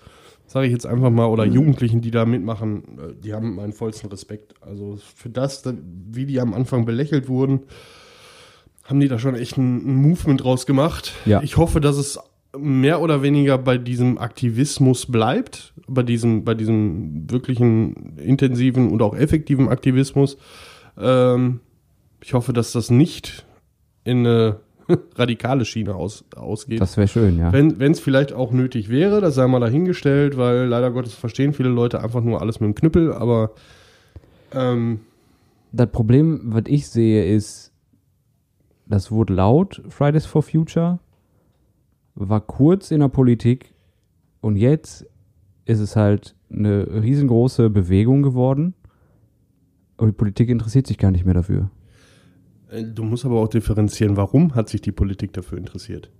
sage 0.48 0.66
ich 0.66 0.72
jetzt 0.72 0.86
einfach 0.86 1.10
mal, 1.10 1.26
oder 1.26 1.44
Jugendlichen, 1.44 2.00
die 2.00 2.10
da 2.10 2.24
mitmachen, 2.24 2.82
äh, 2.98 3.14
die 3.22 3.32
haben 3.34 3.54
meinen 3.54 3.72
vollsten 3.72 4.08
Respekt. 4.10 4.54
Also 4.60 4.98
für 5.14 5.28
das, 5.30 5.62
da- 5.62 5.74
wie 6.10 6.26
die 6.26 6.40
am 6.40 6.54
Anfang 6.54 6.84
belächelt 6.84 7.28
wurden, 7.28 7.60
haben 8.84 8.98
die 9.00 9.08
da 9.08 9.18
schon 9.18 9.34
echt 9.34 9.56
ein, 9.58 9.76
ein 9.86 9.94
Movement 9.96 10.42
draus 10.42 10.64
gemacht. 10.66 11.12
Ja. 11.26 11.42
Ich 11.42 11.56
hoffe, 11.58 11.80
dass 11.80 11.96
es 11.98 12.18
mehr 12.56 13.02
oder 13.02 13.22
weniger 13.22 13.58
bei 13.58 13.76
diesem 13.76 14.16
Aktivismus 14.16 15.04
bleibt, 15.06 15.74
bei 15.86 16.02
diesem, 16.02 16.44
bei 16.44 16.54
diesem 16.54 17.30
wirklichen 17.30 18.16
intensiven 18.16 18.90
und 18.90 19.02
auch 19.02 19.14
effektiven 19.14 19.68
Aktivismus. 19.68 20.38
Ähm, 20.98 21.60
ich 22.22 22.32
hoffe, 22.32 22.54
dass 22.54 22.72
das 22.72 22.90
nicht 22.90 23.44
in 24.04 24.26
eine 24.26 24.60
radikale 25.16 25.64
Schiene 25.64 25.94
aus, 25.94 26.24
ausgeht. 26.34 26.80
Das 26.80 26.96
wäre 26.96 27.08
schön, 27.08 27.38
ja. 27.38 27.52
Wenn 27.52 27.92
es 27.92 28.00
vielleicht 28.00 28.32
auch 28.32 28.52
nötig 28.52 28.88
wäre, 28.88 29.20
das 29.20 29.34
sei 29.34 29.46
mal 29.46 29.60
dahingestellt, 29.60 30.36
weil 30.36 30.66
leider 30.66 30.90
Gottes 30.90 31.14
verstehen 31.14 31.52
viele 31.52 31.68
Leute 31.68 32.02
einfach 32.02 32.22
nur 32.22 32.40
alles 32.40 32.60
mit 32.60 32.68
dem 32.68 32.74
Knüppel, 32.74 33.12
aber 33.12 33.52
ähm, 34.52 35.00
Das 35.72 35.90
Problem, 35.90 36.40
was 36.44 36.64
ich 36.66 36.88
sehe, 36.88 37.26
ist, 37.26 37.72
das 38.86 39.10
wurde 39.10 39.34
laut, 39.34 39.82
Fridays 39.88 40.26
for 40.26 40.42
Future, 40.42 40.98
war 42.14 42.40
kurz 42.40 42.90
in 42.90 43.00
der 43.00 43.08
Politik 43.08 43.74
und 44.40 44.56
jetzt 44.56 45.06
ist 45.66 45.80
es 45.80 45.96
halt 45.96 46.34
eine 46.50 47.02
riesengroße 47.02 47.68
Bewegung 47.70 48.22
geworden. 48.22 48.74
Aber 49.98 50.06
die 50.06 50.14
Politik 50.14 50.48
interessiert 50.48 50.86
sich 50.86 50.96
gar 50.96 51.10
nicht 51.10 51.24
mehr 51.24 51.34
dafür. 51.34 51.70
Äh, 52.70 52.84
du 52.84 53.04
musst 53.04 53.24
aber 53.24 53.36
auch 53.40 53.48
differenzieren, 53.48 54.16
warum 54.16 54.54
hat 54.54 54.68
sich 54.68 54.80
die 54.80 54.92
Politik 54.92 55.32
dafür 55.32 55.58
interessiert? 55.58 56.10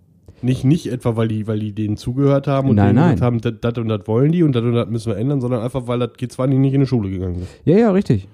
Nicht, 0.40 0.64
nicht 0.64 0.86
etwa, 0.90 1.16
weil 1.16 1.28
die, 1.28 1.46
weil 1.48 1.58
die 1.58 1.72
denen 1.72 1.96
zugehört 1.96 2.46
haben 2.46 2.68
und 2.70 2.76
Nein, 2.76 2.94
denen 2.94 2.96
nein. 2.96 3.14
gesagt 3.16 3.44
haben, 3.44 3.60
das 3.60 3.78
und 3.78 3.88
das 3.88 4.06
wollen 4.06 4.30
die 4.30 4.42
und 4.44 4.52
das 4.54 4.62
und 4.62 4.72
das 4.74 4.88
müssen 4.88 5.10
wir 5.10 5.16
ändern, 5.18 5.40
sondern 5.40 5.62
einfach, 5.62 5.88
weil 5.88 5.98
das 5.98 6.12
geht 6.16 6.30
zwar 6.30 6.46
nicht 6.46 6.72
in 6.72 6.80
die 6.80 6.86
Schule 6.86 7.10
gegangen 7.10 7.42
ist. 7.42 7.48
Ja, 7.64 7.76
ja, 7.76 7.90
richtig. 7.90 8.28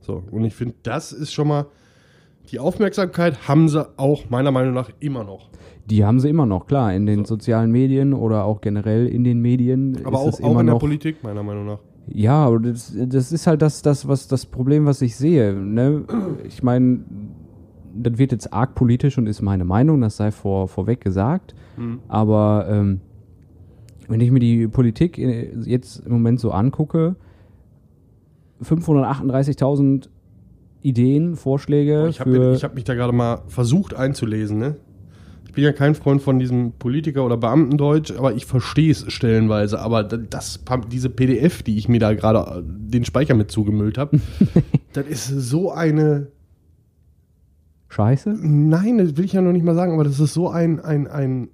So, 0.00 0.24
und 0.32 0.44
ich 0.44 0.54
finde, 0.54 0.74
das 0.82 1.12
ist 1.12 1.32
schon 1.32 1.48
mal, 1.48 1.66
die 2.50 2.58
Aufmerksamkeit 2.58 3.46
haben 3.46 3.68
sie 3.68 3.86
auch 3.98 4.30
meiner 4.30 4.50
Meinung 4.50 4.74
nach 4.74 4.90
immer 5.00 5.22
noch. 5.22 5.48
Die 5.86 6.04
haben 6.04 6.18
sie 6.18 6.28
immer 6.28 6.44
noch, 6.46 6.66
klar, 6.66 6.92
in 6.92 7.06
den 7.06 7.24
So. 7.24 7.34
sozialen 7.34 7.70
Medien 7.70 8.14
oder 8.14 8.44
auch 8.44 8.60
generell 8.60 9.06
in 9.06 9.22
den 9.22 9.40
Medien. 9.40 9.98
Aber 10.04 10.16
ist 10.18 10.22
auch, 10.22 10.28
es 10.28 10.42
auch 10.42 10.50
immer 10.50 10.60
in 10.60 10.66
der 10.66 10.74
noch, 10.74 10.80
Politik, 10.80 11.22
meiner 11.22 11.42
Meinung 11.42 11.66
nach. 11.66 11.78
Ja, 12.12 12.46
aber 12.46 12.60
das, 12.60 12.94
das 12.96 13.32
ist 13.32 13.46
halt 13.46 13.62
das, 13.62 13.82
das, 13.82 14.08
was 14.08 14.28
das 14.28 14.46
Problem, 14.46 14.86
was 14.86 15.02
ich 15.02 15.16
sehe. 15.16 15.54
Ne? 15.54 16.04
Ich 16.46 16.62
meine, 16.62 17.00
das 17.94 18.18
wird 18.18 18.32
jetzt 18.32 18.52
arg 18.52 18.74
politisch 18.74 19.18
und 19.18 19.26
ist 19.26 19.42
meine 19.42 19.64
Meinung, 19.64 20.00
das 20.00 20.16
sei 20.16 20.30
vor, 20.30 20.68
vorweg 20.68 21.00
gesagt. 21.00 21.54
Aber 22.08 22.66
ähm, 22.68 23.00
wenn 24.08 24.20
ich 24.20 24.30
mir 24.30 24.40
die 24.40 24.68
Politik 24.68 25.18
jetzt 25.18 26.04
im 26.04 26.12
Moment 26.12 26.40
so 26.40 26.50
angucke, 26.50 27.16
538.000 28.62 30.08
Ideen, 30.82 31.36
Vorschläge 31.36 32.08
Ich 32.08 32.20
habe 32.20 32.58
hab 32.60 32.74
mich 32.74 32.84
da 32.84 32.94
gerade 32.94 33.12
mal 33.12 33.42
versucht 33.48 33.94
einzulesen, 33.94 34.58
ne? 34.58 34.76
Ich 35.48 35.54
bin 35.54 35.64
ja 35.64 35.72
kein 35.72 35.94
Freund 35.94 36.22
von 36.22 36.38
diesem 36.38 36.72
Politiker- 36.72 37.24
oder 37.24 37.38
Beamtendeutsch, 37.38 38.12
aber 38.16 38.34
ich 38.34 38.44
verstehe 38.44 38.92
es 38.92 39.10
stellenweise. 39.10 39.80
Aber 39.80 40.04
das, 40.04 40.60
diese 40.92 41.08
PDF, 41.08 41.62
die 41.62 41.78
ich 41.78 41.88
mir 41.88 41.98
da 41.98 42.12
gerade 42.12 42.60
äh, 42.60 42.62
den 42.64 43.04
Speicher 43.06 43.34
mit 43.34 43.50
zugemüllt 43.50 43.96
habe, 43.96 44.20
das 44.92 45.06
ist 45.06 45.26
so 45.28 45.72
eine. 45.72 46.28
Scheiße? 47.88 48.36
Nein, 48.40 48.98
das 48.98 49.16
will 49.16 49.24
ich 49.24 49.32
ja 49.32 49.40
noch 49.40 49.52
nicht 49.52 49.64
mal 49.64 49.74
sagen, 49.74 49.94
aber 49.94 50.04
das 50.04 50.20
ist 50.20 50.34
so 50.34 50.50
ein, 50.50 50.80
ein, 50.80 51.06
ein 51.06 51.48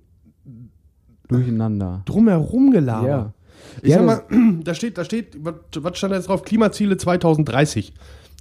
Durcheinander. 1.28 2.02
Drumherumgelaber. 2.04 3.06
Ja. 3.08 3.32
Ich 3.80 3.90
Ja, 3.90 4.04
sag 4.04 4.30
mal, 4.30 4.40
da 4.64 4.74
steht, 4.74 4.98
da 4.98 5.04
steht, 5.04 5.36
was, 5.44 5.54
was 5.78 5.96
stand 5.96 6.12
da 6.12 6.16
jetzt 6.16 6.28
drauf? 6.28 6.42
Klimaziele 6.42 6.96
2030. 6.96 7.94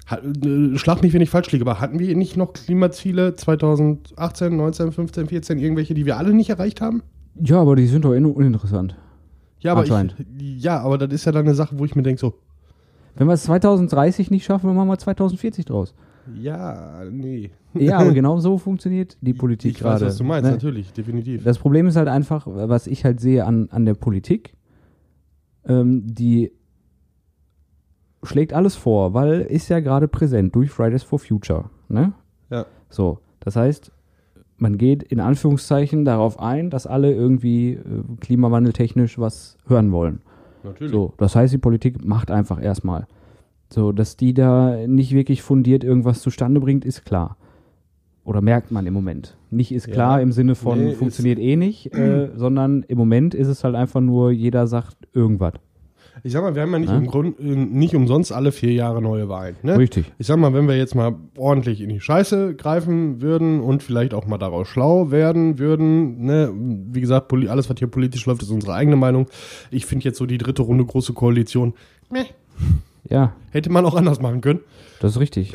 Äh, 0.10 0.78
Schlag 0.78 1.02
mich, 1.02 1.14
wenn 1.14 1.22
ich 1.22 1.30
falsch 1.30 1.52
liege, 1.52 1.64
aber 1.64 1.80
hatten 1.80 2.00
wir 2.00 2.16
nicht 2.16 2.36
noch 2.38 2.54
Klimaziele 2.54 3.36
2018, 3.36 4.56
19, 4.56 4.92
15, 4.92 5.28
14, 5.28 5.60
irgendwelche, 5.60 5.94
die 5.94 6.06
wir 6.06 6.18
alle 6.18 6.34
nicht 6.34 6.50
erreicht 6.50 6.82
haben? 6.82 7.04
Ja, 7.42 7.62
aber 7.62 7.76
die 7.76 7.88
sind 7.88 8.06
doch 8.06 8.14
in- 8.14 8.26
uninteressant. 8.26 8.96
Ja, 9.60 9.72
aber, 9.74 9.86
ich, 9.86 10.62
ja, 10.62 10.82
aber 10.82 10.98
das 10.98 11.14
ist 11.14 11.26
ja 11.26 11.32
dann 11.32 11.46
eine 11.46 11.56
Sache, 11.56 11.80
wo 11.80 11.86
ich 11.86 11.96
mir 11.96 12.04
denke, 12.04 12.20
so, 12.20 12.34
Wenn 13.16 13.28
wir 13.28 13.34
es 13.34 13.44
2030 13.44 14.30
nicht 14.30 14.44
schaffen, 14.44 14.68
dann 14.68 14.76
machen 14.76 14.90
wir 14.90 14.98
2040 14.98 15.66
draus. 15.66 15.94
ja, 16.42 17.04
nee. 17.10 17.52
Ja, 17.74 17.98
aber 18.00 18.12
genau 18.14 18.40
so 18.40 18.58
funktioniert 18.58 19.18
die 19.22 19.34
Politik 19.34 19.72
Ich 19.72 19.80
gerade. 19.80 20.02
weiß, 20.02 20.10
was 20.10 20.18
du 20.18 20.24
meinst, 20.26 20.46
ne? 20.46 20.52
natürlich, 20.52 20.92
definitiv. 20.94 21.44
Das 21.44 21.58
Problem 21.60 21.88
ist 21.88 21.96
halt 21.96 22.08
einfach, 22.10 22.46
was 22.46 22.88
ich 22.88 23.06
halt 23.06 23.20
sehe 23.22 23.46
an, 23.46 23.70
an 23.72 23.86
der 23.86 23.94
Politik, 23.96 24.54
ähm, 25.66 26.04
die 26.06 26.52
schlägt 28.24 28.54
alles 28.54 28.76
vor, 28.76 29.14
weil 29.14 29.42
ist 29.42 29.70
ja 29.70 29.80
gerade 29.80 30.08
präsent 30.08 30.56
durch 30.56 30.70
Fridays 30.72 31.04
for 31.04 31.20
Future. 31.20 31.66
Ne? 31.90 32.14
Ja. 32.50 32.66
So, 32.90 33.20
das 33.40 33.56
heißt, 33.56 33.92
man 34.58 34.78
geht 34.78 35.04
in 35.04 35.20
Anführungszeichen 35.20 36.06
darauf 36.06 36.40
ein, 36.40 36.70
dass 36.70 36.88
alle 36.88 37.12
irgendwie 37.14 37.74
äh, 37.74 37.80
klimawandeltechnisch 38.22 39.20
was 39.20 39.58
hören 39.68 39.92
wollen. 39.92 40.22
Natürlich. 40.64 40.92
So, 40.94 41.14
das 41.18 41.36
heißt, 41.36 41.54
die 41.54 41.58
Politik 41.58 42.06
macht 42.06 42.32
einfach 42.32 42.62
erstmal. 42.62 43.08
So, 43.70 43.92
dass 43.92 44.16
die 44.18 44.34
da 44.34 44.88
nicht 44.88 45.14
wirklich 45.14 45.42
fundiert 45.42 45.84
irgendwas 45.84 46.22
zustande 46.22 46.60
bringt, 46.60 46.86
ist 46.86 47.06
klar. 47.06 47.38
Oder 48.24 48.40
merkt 48.42 48.72
man 48.72 48.86
im 48.86 48.94
Moment. 48.94 49.36
Nicht 49.50 49.74
ist 49.74 49.88
Ja. 49.88 49.94
klar 49.94 50.22
im 50.22 50.32
Sinne 50.32 50.56
von 50.56 50.80
Nee, 50.80 50.94
funktioniert 50.94 51.40
eh 51.40 51.56
nicht, 51.58 51.94
äh, 51.94 52.30
sondern 52.36 52.84
im 52.84 52.98
Moment 52.98 53.34
ist 53.36 53.50
es 53.50 53.64
halt 53.66 53.76
einfach 53.76 54.00
nur, 54.00 54.32
jeder 54.32 54.68
sagt 54.68 54.96
irgendwas. 55.14 55.54
Ich 56.24 56.32
sag 56.32 56.44
mal, 56.44 56.54
wir 56.54 56.62
haben 56.62 56.72
ja 56.74 56.80
nicht, 56.80 56.90
Ja? 56.90 56.98
im 56.98 57.08
Grund, 57.08 57.40
äh, 57.40 57.44
nicht 57.44 57.96
umsonst 57.96 58.32
alle 58.32 58.52
vier 58.52 58.72
Jahre 58.74 59.02
neue 59.02 59.30
Wahlen. 59.30 59.56
Ne? 59.64 59.78
Richtig. 59.78 60.06
Ich 60.20 60.28
sag 60.28 60.38
mal, 60.38 60.54
wenn 60.54 60.68
wir 60.68 60.78
jetzt 60.78 60.94
mal 60.96 61.16
ordentlich 61.38 61.82
in 61.82 61.90
die 61.90 62.00
Scheiße 62.00 62.56
greifen 62.56 63.22
würden 63.22 63.60
und 63.62 63.82
vielleicht 63.84 64.14
auch 64.14 64.28
mal 64.28 64.38
daraus 64.38 64.68
schlau 64.68 65.10
werden 65.12 65.58
würden, 65.60 66.24
ne, 66.26 66.52
wie 66.56 67.02
gesagt, 67.02 67.34
alles, 67.34 67.70
was 67.70 67.76
hier 67.80 67.88
politisch 67.88 68.26
läuft, 68.28 68.44
ist 68.44 68.52
unsere 68.52 68.74
eigene 68.74 68.96
Meinung. 68.96 69.28
Ich 69.72 69.86
finde 69.88 70.06
jetzt 70.06 70.18
so 70.20 70.26
die 70.26 70.38
dritte 70.38 70.62
Runde 70.62 70.86
große 70.86 71.14
Koalition, 71.14 71.74
meh, 72.12 72.26
Ja, 73.10 73.34
hätte 73.52 73.72
man 73.72 73.86
auch 73.86 73.96
anders 73.96 74.22
machen 74.22 74.42
können 74.42 74.60
das 75.00 75.14
ist 75.16 75.20
richtig. 75.20 75.52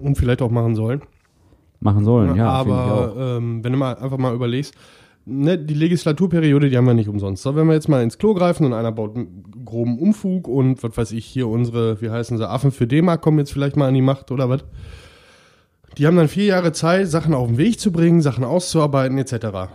und 0.00 0.16
vielleicht 0.16 0.40
auch 0.40 0.50
machen 0.50 0.74
sollen. 0.74 1.02
Machen 1.80 2.04
sollen, 2.04 2.36
ja. 2.36 2.48
Aber 2.48 3.14
ähm, 3.18 3.62
wenn 3.64 3.72
du 3.72 3.78
mal 3.78 3.96
einfach 3.96 4.16
mal 4.16 4.34
überlegst, 4.34 4.72
ne, 5.24 5.58
die 5.58 5.74
Legislaturperiode, 5.74 6.70
die 6.70 6.76
haben 6.76 6.86
wir 6.86 6.94
nicht 6.94 7.08
umsonst. 7.08 7.42
So, 7.42 7.54
wenn 7.56 7.66
wir 7.66 7.74
jetzt 7.74 7.88
mal 7.88 8.02
ins 8.02 8.18
Klo 8.18 8.34
greifen 8.34 8.66
und 8.66 8.72
einer 8.72 8.92
baut 8.92 9.16
einen 9.16 9.64
groben 9.64 9.98
Umfug 9.98 10.48
und 10.48 10.82
was 10.82 10.96
weiß 10.96 11.12
ich, 11.12 11.24
hier 11.24 11.48
unsere, 11.48 12.00
wie 12.00 12.10
heißen 12.10 12.38
sie, 12.38 12.48
Affen 12.48 12.72
für 12.72 12.86
D-Mark 12.86 13.22
kommen 13.22 13.38
jetzt 13.38 13.52
vielleicht 13.52 13.76
mal 13.76 13.88
an 13.88 13.94
die 13.94 14.02
Macht 14.02 14.30
oder 14.30 14.48
was? 14.48 14.64
Die 15.98 16.06
haben 16.06 16.16
dann 16.16 16.28
vier 16.28 16.46
Jahre 16.46 16.72
Zeit, 16.72 17.08
Sachen 17.08 17.34
auf 17.34 17.48
den 17.48 17.58
Weg 17.58 17.78
zu 17.78 17.92
bringen, 17.92 18.22
Sachen 18.22 18.44
auszuarbeiten, 18.44 19.18
etc. 19.18 19.70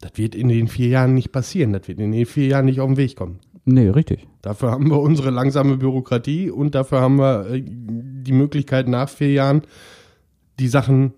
Das 0.00 0.12
wird 0.14 0.34
in 0.34 0.48
den 0.48 0.68
vier 0.68 0.88
Jahren 0.88 1.14
nicht 1.14 1.32
passieren. 1.32 1.72
Das 1.72 1.86
wird 1.86 2.00
in 2.00 2.12
den 2.12 2.26
vier 2.26 2.48
Jahren 2.48 2.66
nicht 2.66 2.80
auf 2.80 2.88
den 2.88 2.96
Weg 2.96 3.16
kommen. 3.16 3.38
Nee, 3.64 3.88
richtig. 3.88 4.26
Dafür 4.42 4.70
haben 4.70 4.88
wir 4.90 5.00
unsere 5.00 5.30
langsame 5.30 5.76
Bürokratie 5.76 6.50
und 6.50 6.74
dafür 6.74 7.00
haben 7.00 7.16
wir 7.16 7.50
äh, 7.50 7.62
die 7.64 8.32
Möglichkeit, 8.32 8.88
nach 8.88 9.08
vier 9.08 9.32
Jahren 9.32 9.62
die 10.58 10.68
Sachen 10.68 11.14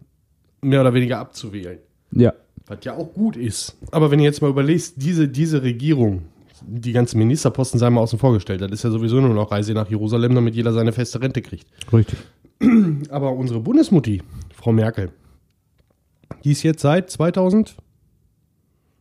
mehr 0.63 0.81
oder 0.81 0.95
weniger 0.95 1.19
abzuwählen. 1.19 1.79
Ja. 2.11 2.33
Was 2.69 2.79
ja 2.85 2.95
auch 2.97 3.13
gut 3.15 3.37
ist. 3.37 3.77
Aber 3.91 4.11
wenn 4.11 4.19
ihr 4.21 4.27
jetzt 4.27 4.43
mal 4.43 4.51
überlegst, 4.51 4.95
diese, 4.97 5.29
diese 5.29 5.63
Regierung, 5.63 6.23
die 6.67 6.93
ganzen 6.93 7.19
Ministerposten 7.19 7.79
sei 7.79 7.89
mal 7.91 8.01
außen 8.01 8.19
vorgestellt, 8.19 8.61
das 8.61 8.71
ist 8.71 8.85
ja 8.85 8.91
sowieso 8.91 9.21
nur 9.21 9.33
noch 9.35 9.51
Reise 9.51 9.73
nach 9.75 9.89
Jerusalem, 9.89 10.35
damit 10.35 10.55
jeder 10.55 10.73
seine 10.73 10.93
feste 10.93 11.21
Rente 11.21 11.41
kriegt. 11.43 11.67
Richtig. 11.93 12.19
Aber 13.11 13.33
unsere 13.33 13.61
Bundesmutti, 13.61 14.23
Frau 14.55 14.73
Merkel, 14.73 15.11
die 16.45 16.53
ist 16.53 16.63
jetzt 16.63 16.83
seit 16.83 17.11
2000, 17.11 17.77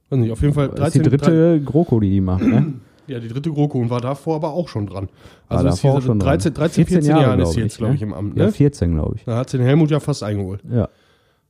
weiß 0.09 0.19
nicht, 0.19 0.31
auf 0.31 0.41
jeden 0.41 0.53
Fall 0.53 0.69
Das 0.69 0.87
ist 0.87 0.95
die 0.95 0.99
13, 1.09 1.17
dritte 1.19 1.61
GroKo, 1.65 1.99
die 1.99 2.09
die 2.09 2.21
macht, 2.21 2.43
ne? 2.43 2.73
Ja, 3.07 3.19
die 3.19 3.29
dritte 3.29 3.49
GroKo 3.53 3.79
und 3.79 3.89
war 3.89 4.01
davor 4.01 4.35
aber 4.35 4.51
auch 4.51 4.67
schon 4.67 4.85
dran. 4.85 5.07
War 5.47 5.59
Also 5.59 5.69
ist 5.69 5.75
davor 5.81 5.97
auch 5.97 6.01
schon 6.01 6.19
dran. 6.19 6.27
13, 6.27 6.53
13 6.53 6.85
14 6.85 7.09
Jahre, 7.09 7.41
ist 7.41 7.51
sie 7.53 7.61
jetzt, 7.61 7.77
glaube 7.77 7.95
ich, 7.95 8.01
ne? 8.01 8.07
im 8.07 8.13
Amt. 8.13 8.37
Ja, 8.37 8.47
Ne? 8.47 8.51
14, 8.51 8.91
glaube 8.95 9.15
ich. 9.15 9.23
Da 9.23 9.37
hat 9.37 9.49
sie 9.49 9.57
den 9.57 9.65
Helmut 9.65 9.89
ja 9.91 10.01
fast 10.01 10.23
eingeholt. 10.23 10.61
Ja. 10.69 10.89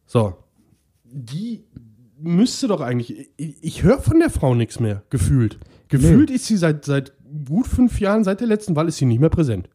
So. 0.05 0.35
Die 1.03 1.63
müsste 2.19 2.67
doch 2.67 2.81
eigentlich. 2.81 3.31
Ich, 3.37 3.55
ich 3.61 3.83
höre 3.83 3.99
von 3.99 4.19
der 4.19 4.29
Frau 4.29 4.55
nichts 4.55 4.79
mehr, 4.79 5.03
gefühlt. 5.09 5.59
Gefühlt 5.89 6.29
ist 6.29 6.45
sie 6.45 6.57
seit, 6.57 6.85
seit 6.85 7.13
gut 7.45 7.67
fünf 7.67 7.99
Jahren, 7.99 8.23
seit 8.23 8.41
der 8.41 8.47
letzten 8.47 8.75
Wahl, 8.75 8.87
ist 8.87 8.97
sie 8.97 9.05
nicht 9.05 9.19
mehr 9.19 9.29
präsent. 9.29 9.69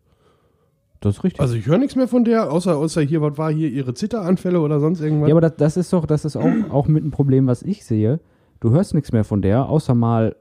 Das 1.01 1.17
ist 1.17 1.25
richtig. 1.25 1.41
Also 1.41 1.55
ich 1.55 1.67
höre 1.67 1.79
nichts 1.79 1.97
mehr 1.97 2.07
von 2.07 2.25
der, 2.25 2.53
außer, 2.53 2.77
außer 2.77 3.03
hier, 3.03 3.21
was 3.23 3.37
war 3.37 3.53
hier, 3.53 3.69
ihre 3.71 3.93
Zitteranfälle 3.95 4.61
oder 4.61 4.79
sonst 4.79 5.01
irgendwas. 5.01 5.29
Ja, 5.29 5.35
aber 5.35 5.41
das, 5.41 5.57
das 5.57 5.77
ist 5.77 5.93
doch, 5.93 6.07
das 6.07 6.25
ist 6.25 6.37
auch, 6.37 6.71
auch 6.71 6.87
mit 6.87 7.05
ein 7.05 7.11
Problem, 7.11 7.47
was 7.47 7.63
ich 7.63 7.85
sehe. 7.85 8.21
Du 8.61 8.71
hörst 8.71 8.95
nichts 8.95 9.11
mehr 9.11 9.25
von 9.25 9.43
der, 9.43 9.69
außer 9.69 9.95
mal 9.95 10.37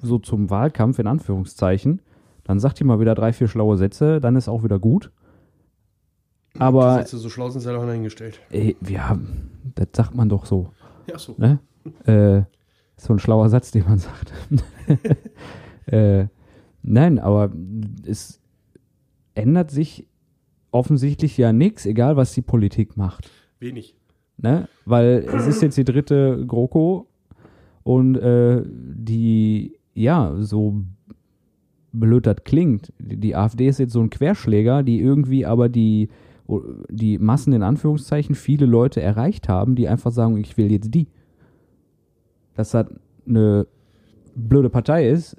so 0.00 0.18
zum 0.18 0.48
Wahlkampf 0.48 0.98
in 0.98 1.06
Anführungszeichen. 1.06 2.00
Dann 2.44 2.60
sagt 2.60 2.80
die 2.80 2.84
mal 2.84 3.00
wieder 3.00 3.14
drei, 3.14 3.32
vier 3.32 3.48
schlaue 3.48 3.76
Sätze, 3.76 4.20
dann 4.20 4.36
ist 4.36 4.48
auch 4.48 4.64
wieder 4.64 4.78
gut. 4.78 5.10
Aber 6.58 6.98
Sätze, 6.98 7.18
so 7.18 7.28
schlau 7.28 7.50
sind 7.50 7.60
sie 7.60 7.70
ja 7.70 7.76
noch 7.76 7.90
hingestellt. 7.90 8.40
ey, 8.50 8.76
ja, 8.88 9.18
das 9.74 9.88
sagt 9.92 10.14
man 10.14 10.28
doch 10.28 10.46
so. 10.46 10.70
Ja, 11.06 11.18
so. 11.18 11.34
Ne? 11.38 11.58
Äh, 12.04 12.42
so 12.96 13.12
ein 13.12 13.18
schlauer 13.18 13.48
Satz, 13.48 13.70
den 13.70 13.84
man 13.84 13.98
sagt. 13.98 14.32
äh, 15.86 16.26
nein, 16.82 17.18
aber 17.18 17.52
es 18.06 18.40
ändert 19.34 19.70
sich 19.70 20.06
offensichtlich 20.70 21.36
ja 21.36 21.52
nichts, 21.52 21.86
egal 21.86 22.16
was 22.16 22.32
die 22.32 22.42
Politik 22.42 22.96
macht. 22.96 23.30
Wenig. 23.58 23.96
Ne? 24.36 24.68
Weil 24.84 25.26
es 25.32 25.46
ist 25.46 25.62
jetzt 25.62 25.78
die 25.78 25.84
dritte 25.84 26.44
GroKo 26.46 27.06
und 27.84 28.16
äh, 28.16 28.62
die, 28.66 29.78
ja, 29.94 30.34
so 30.40 30.82
blöd 31.92 32.26
das 32.26 32.42
klingt, 32.44 32.92
die, 32.98 33.36
AfD 33.36 33.68
ist 33.68 33.78
jetzt 33.78 33.92
so 33.92 34.00
ein 34.00 34.10
Querschläger, 34.10 34.82
die 34.82 35.00
irgendwie 35.00 35.46
aber 35.46 35.68
die 35.68 36.08
die 36.90 37.18
Massen 37.18 37.52
in 37.52 37.62
Anführungszeichen 37.62 38.34
viele 38.34 38.66
Leute 38.66 39.00
erreicht 39.00 39.48
haben, 39.48 39.74
die 39.76 39.88
einfach 39.88 40.12
sagen, 40.12 40.36
ich 40.36 40.56
will 40.56 40.70
jetzt 40.70 40.94
die. 40.94 41.06
Dass 42.54 42.70
das 42.70 42.86
eine 43.26 43.66
blöde 44.34 44.68
Partei 44.70 45.08
ist, 45.08 45.36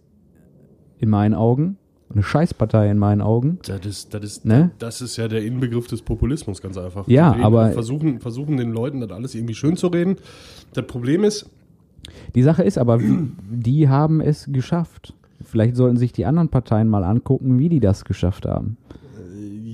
in 0.98 1.10
meinen 1.10 1.34
Augen, 1.36 1.78
eine 2.12 2.24
Scheißpartei 2.24 2.90
in 2.90 2.98
meinen 2.98 3.22
Augen. 3.22 3.60
Das 3.66 3.86
ist, 3.86 4.14
das, 4.14 4.24
ist, 4.24 4.46
Ne? 4.46 4.72
das 4.80 5.02
ist 5.02 5.18
ja 5.18 5.28
der 5.28 5.44
Inbegriff 5.44 5.88
des 5.88 6.02
Populismus, 6.02 6.62
ganz 6.62 6.78
einfach. 6.78 7.08
Ja, 7.08 7.36
aber- 7.42 7.72
Versuchen, 7.72 8.20
versuchen 8.20 8.58
den 8.58 8.72
Leuten 8.72 9.02
das 9.02 9.12
alles 9.12 9.36
irgendwie 9.36 9.56
schön 9.56 9.76
zu 9.78 9.88
reden. 9.88 10.18
Das 10.74 10.86
Problem 10.88 11.24
ist, 11.24 11.50
Die 12.36 12.44
Sache 12.44 12.62
ist 12.64 12.78
aber, 12.78 13.00
die 13.02 13.90
haben 13.90 14.22
es 14.22 14.48
geschafft. 14.52 15.14
Vielleicht 15.44 15.76
sollten 15.76 15.98
sich 15.98 16.14
die 16.14 16.26
anderen 16.26 16.50
Parteien 16.50 16.88
mal 16.88 17.04
angucken, 17.04 17.58
wie 17.60 17.68
die 17.70 17.80
das 17.80 18.06
geschafft 18.06 18.46
haben. 18.46 18.78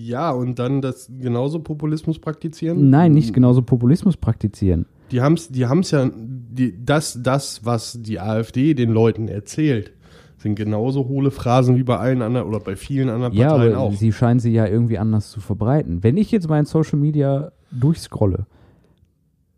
Ja, 0.08 0.32
und 0.32 0.60
dann 0.60 0.82
das 0.82 1.10
genauso 1.20 1.60
Populismus 1.60 2.20
praktizieren. 2.20 2.90
Nein, 2.90 3.12
nicht 3.14 3.34
genauso 3.34 3.62
Populismus 3.62 4.18
praktizieren. 4.18 4.86
Die 5.12 5.22
haben 5.22 5.34
es 5.34 5.50
die 5.50 5.66
haben's 5.66 5.92
ja, 5.92 6.10
die, 6.14 6.74
das, 6.84 7.20
das, 7.22 7.66
was 7.66 8.00
die 8.02 8.20
AfD 8.20 8.74
den 8.74 8.92
Leuten 8.92 9.28
erzählt, 9.28 9.92
sind 10.38 10.56
genauso 10.56 11.08
hohle 11.08 11.32
Phrasen 11.32 11.76
wie 11.76 11.84
bei 11.84 11.98
allen 11.98 12.22
anderen 12.22 12.48
oder 12.48 12.60
bei 12.60 12.76
vielen 12.76 13.10
anderen 13.10 13.34
Ja, 13.34 13.50
Parteien 13.50 13.74
aber 13.74 13.82
auch. 13.84 13.94
sie 13.94 14.12
scheinen 14.12 14.40
sie 14.40 14.52
ja 14.54 14.66
irgendwie 14.66 14.98
anders 14.98 15.30
zu 15.30 15.40
verbreiten. 15.40 16.02
Wenn 16.04 16.18
ich 16.18 16.32
jetzt 16.32 16.50
mal 16.50 16.60
in 16.60 16.66
Social 16.66 16.98
Media 16.98 17.52
durchscrolle, 17.72 18.46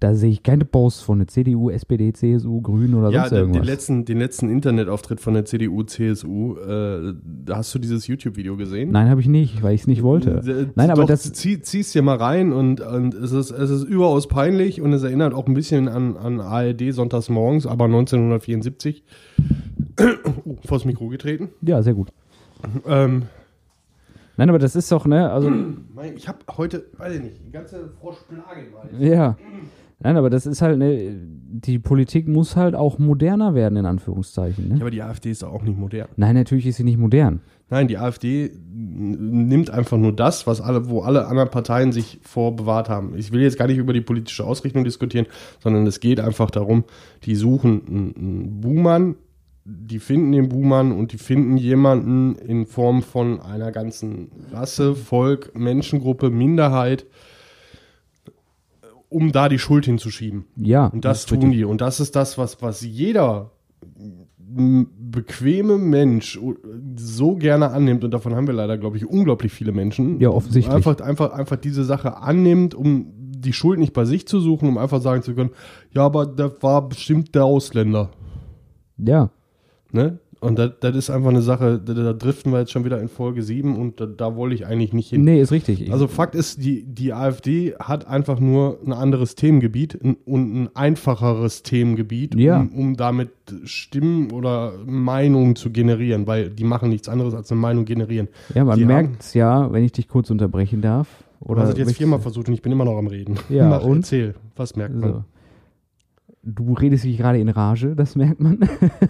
da 0.03 0.15
sehe 0.15 0.31
ich 0.31 0.43
keine 0.43 0.65
Posts 0.65 1.01
von 1.01 1.19
der 1.19 1.29
CDU, 1.29 1.69
SPD, 1.69 2.11
CSU, 2.11 2.59
Grünen 2.61 2.93
oder 2.95 3.09
ja, 3.09 3.21
sonst 3.21 3.31
den, 3.31 3.37
den, 3.37 3.45
irgendwas. 3.45 3.65
letzten, 3.67 4.03
den 4.03 4.19
letzten 4.19 4.49
Internetauftritt 4.49 5.21
von 5.21 5.33
der 5.33 5.45
CDU, 5.45 5.83
CSU, 5.83 6.57
äh, 6.57 7.13
da 7.45 7.55
hast 7.55 7.73
du 7.73 7.79
dieses 7.79 8.05
YouTube-Video 8.07 8.57
gesehen? 8.57 8.91
Nein, 8.91 9.09
habe 9.09 9.21
ich 9.21 9.27
nicht, 9.27 9.63
weil 9.63 9.73
ich 9.73 9.81
es 9.81 9.87
nicht 9.87 10.03
wollte. 10.03 10.41
Äh, 10.45 10.67
Nein, 10.75 10.91
aber 10.91 11.03
doch, 11.03 11.07
das- 11.07 11.31
Zieh, 11.31 11.61
zieh's 11.61 11.93
dir 11.93 12.01
mal 12.01 12.17
rein 12.17 12.51
und, 12.51 12.81
und 12.81 13.13
es, 13.13 13.31
ist, 13.31 13.51
es 13.51 13.69
ist 13.69 13.83
überaus 13.83 14.27
peinlich 14.27 14.81
und 14.81 14.91
es 14.91 15.03
erinnert 15.03 15.33
auch 15.33 15.47
ein 15.47 15.53
bisschen 15.53 15.87
an, 15.87 16.17
an 16.17 16.41
ARD 16.41 16.91
sonntags 16.91 17.29
morgens, 17.29 17.65
aber 17.65 17.85
1974. 17.85 19.05
oh, 20.43 20.57
vors 20.65 20.83
Mikro 20.83 21.07
getreten. 21.07 21.47
Ja, 21.61 21.81
sehr 21.81 21.93
gut. 21.93 22.09
Ähm, 22.85 23.23
Nein, 24.35 24.49
aber 24.49 24.59
das 24.59 24.75
ist 24.75 24.91
doch, 24.91 25.05
ne, 25.05 25.31
also, 25.31 25.49
ich 26.15 26.27
habe 26.27 26.39
heute, 26.57 26.87
weiß 26.97 27.15
ich 27.15 27.21
nicht, 27.21 27.45
die 27.45 27.51
ganze 27.51 27.89
Froschplage 28.01 28.61
im 28.61 28.77
Hals. 28.77 28.91
ja. 28.99 29.37
Nein, 30.03 30.17
aber 30.17 30.29
das 30.29 30.45
ist 30.45 30.61
halt, 30.61 30.77
ne, 30.77 31.15
die 31.17 31.79
Politik 31.79 32.27
muss 32.27 32.55
halt 32.55 32.75
auch 32.75 32.99
moderner 32.99 33.55
werden, 33.55 33.77
in 33.77 33.85
Anführungszeichen. 33.85 34.65
Ja, 34.69 34.75
Ne? 34.75 34.81
aber 34.81 34.91
die 34.91 35.01
AfD 35.01 35.31
ist 35.31 35.43
auch 35.43 35.63
nicht 35.63 35.77
modern. 35.79 36.07
Nein, 36.17 36.35
natürlich 36.35 36.65
ist 36.67 36.77
sie 36.77 36.83
nicht 36.83 36.97
modern. 36.99 37.41
Nein, 37.69 37.87
die 37.87 37.97
AfD 37.97 38.51
nimmt 38.71 39.69
einfach 39.69 39.97
nur 39.97 40.13
das, 40.13 40.45
was 40.45 40.61
alle, 40.61 40.89
wo 40.89 41.01
alle 41.01 41.25
anderen 41.27 41.49
Parteien 41.49 41.91
sich 41.91 42.19
vorbewahrt 42.21 42.89
haben. 42.89 43.15
Ich 43.17 43.31
will 43.31 43.41
jetzt 43.41 43.57
gar 43.57 43.67
nicht 43.67 43.77
über 43.77 43.93
die 43.93 44.01
politische 44.01 44.45
Ausrichtung 44.45 44.83
diskutieren, 44.83 45.25
sondern 45.59 45.87
es 45.87 45.99
geht 45.99 46.19
einfach 46.19 46.51
darum, 46.51 46.83
die 47.23 47.35
suchen 47.35 47.81
einen, 47.87 48.15
einen 48.15 48.61
Buhmann, 48.61 49.15
die 49.65 49.99
finden 49.99 50.33
den 50.33 50.49
Buhmann 50.49 50.91
und 50.91 51.13
die 51.13 51.17
finden 51.17 51.55
jemanden 51.55 52.35
in 52.35 52.65
Form 52.65 53.01
von 53.01 53.39
einer 53.39 53.71
ganzen 53.71 54.29
Rasse, 54.51 54.93
Volk, 54.93 55.57
Menschengruppe, 55.57 56.29
Minderheit, 56.29 57.05
um 59.13 59.31
da 59.31 59.49
die 59.49 59.59
Schuld 59.59 59.85
hinzuschieben. 59.85 60.45
Ja. 60.55 60.87
Und 60.87 61.05
das 61.05 61.19
ist 61.19 61.29
tun 61.29 61.39
richtig. 61.39 61.57
die. 61.59 61.65
Und 61.65 61.81
das 61.81 61.99
ist 61.99 62.15
das, 62.15 62.37
was, 62.37 62.61
was 62.61 62.81
jeder 62.81 63.51
bequeme 64.55 65.77
Mensch 65.77 66.39
so 66.95 67.35
gerne 67.35 67.71
annimmt. 67.71 68.03
Und 68.03 68.11
davon 68.11 68.35
haben 68.35 68.47
wir 68.47 68.53
leider, 68.53 68.77
glaube 68.77 68.97
ich, 68.97 69.05
unglaublich 69.05 69.51
viele 69.51 69.71
Menschen. 69.71 70.19
Ja, 70.19 70.29
offensichtlich. 70.29 70.73
Einfach, 70.73 70.99
einfach, 70.99 71.31
einfach 71.31 71.57
diese 71.57 71.83
Sache 71.83 72.17
annimmt, 72.17 72.75
um 72.75 73.13
die 73.43 73.53
Schuld 73.53 73.79
nicht 73.79 73.93
bei 73.93 74.05
sich 74.05 74.27
zu 74.27 74.39
suchen, 74.39 74.69
um 74.69 74.77
einfach 74.77 75.01
sagen 75.01 75.21
zu 75.21 75.33
können, 75.35 75.51
ja, 75.91 76.03
aber 76.03 76.25
das 76.25 76.53
war 76.61 76.87
bestimmt 76.87 77.35
der 77.35 77.45
Ausländer. 77.45 78.11
Ja. 78.97 79.31
Ne? 79.91 80.19
Und 80.43 80.59
das, 80.59 80.95
ist 80.95 81.09
einfach 81.09 81.29
eine 81.29 81.41
Sache, 81.41 81.79
da, 81.83 81.93
da 81.93 82.13
driften 82.13 82.51
wir 82.51 82.59
jetzt 82.59 82.71
schon 82.71 82.85
wieder 82.85 82.99
in 82.99 83.07
Folge 83.07 83.41
7 83.41 83.75
und 83.77 83.99
da, 83.99 84.05
da 84.05 84.35
wollte 84.35 84.55
ich 84.55 84.65
eigentlich 84.65 84.93
nicht 84.93 85.09
hin. 85.09 85.23
Nee, 85.23 85.41
ist 85.41 85.51
richtig. 85.51 85.91
Also 85.91 86.07
Fakt 86.07 86.35
ist, 86.35 86.63
die, 86.63 86.83
die 86.83 87.13
AfD 87.13 87.75
hat 87.79 88.07
einfach 88.07 88.39
nur 88.39 88.79
ein 88.85 88.93
anderes 88.93 89.35
Themengebiet 89.35 89.95
und 89.95 90.17
ein 90.27 90.69
einfacheres 90.75 91.63
Themengebiet, 91.63 92.35
Ja. 92.35 92.59
um, 92.59 92.69
um 92.73 92.97
damit 92.97 93.29
Stimmen 93.63 94.31
oder 94.31 94.73
Meinungen 94.85 95.55
zu 95.55 95.71
generieren, 95.71 96.27
weil 96.27 96.49
die 96.49 96.63
machen 96.63 96.89
nichts 96.89 97.09
anderes 97.09 97.33
als 97.33 97.51
eine 97.51 97.61
Meinung 97.61 97.85
generieren. 97.85 98.27
ja, 98.53 98.63
man 98.63 98.79
merkt 98.85 99.21
es 99.21 99.33
ja, 99.33 99.71
wenn 99.71 99.83
ich 99.83 99.91
dich 99.91 100.07
kurz 100.07 100.29
unterbrechen 100.29 100.81
darf. 100.81 101.07
Oder 101.39 101.73
du 101.73 101.77
jetzt 101.79 101.97
viermal 101.97 102.19
versucht 102.19 102.47
und 102.47 102.53
ich 102.53 102.61
bin 102.61 102.71
immer 102.71 102.85
noch 102.85 102.97
am 102.97 103.07
Reden. 103.07 103.37
Ja, 103.49 103.67
Mach, 103.69 103.83
und? 103.83 103.97
erzähl, 103.97 104.35
was 104.55 104.75
merkt 104.75 104.95
man? 104.95 105.09
So. 105.11 105.23
Du 106.43 106.73
redest 106.73 107.05
dich 107.05 107.17
gerade 107.17 107.39
in 107.39 107.49
Rage, 107.49 107.95
das 107.95 108.15
merkt 108.15 108.39
man. 108.41 108.59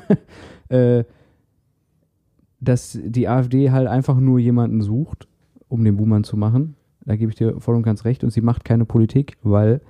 äh, 0.69 1.03
dass 2.63 2.97
die 3.03 3.27
AfD 3.27 3.71
halt 3.71 3.87
einfach 3.87 4.19
nur 4.19 4.39
jemanden 4.39 4.81
sucht, 4.81 5.27
um 5.67 5.83
den 5.83 5.97
Buhmann 5.97 6.23
zu 6.23 6.37
machen. 6.37 6.75
Da 7.05 7.15
gebe 7.15 7.31
ich 7.31 7.35
dir 7.37 7.59
voll 7.59 7.75
und 7.75 7.83
ganz 7.83 8.05
recht. 8.05 8.23
Und 8.23 8.29
sie 8.31 8.41
macht 8.41 8.63
keine 8.63 8.85
Politik, 8.85 9.37
weil, 9.43 9.81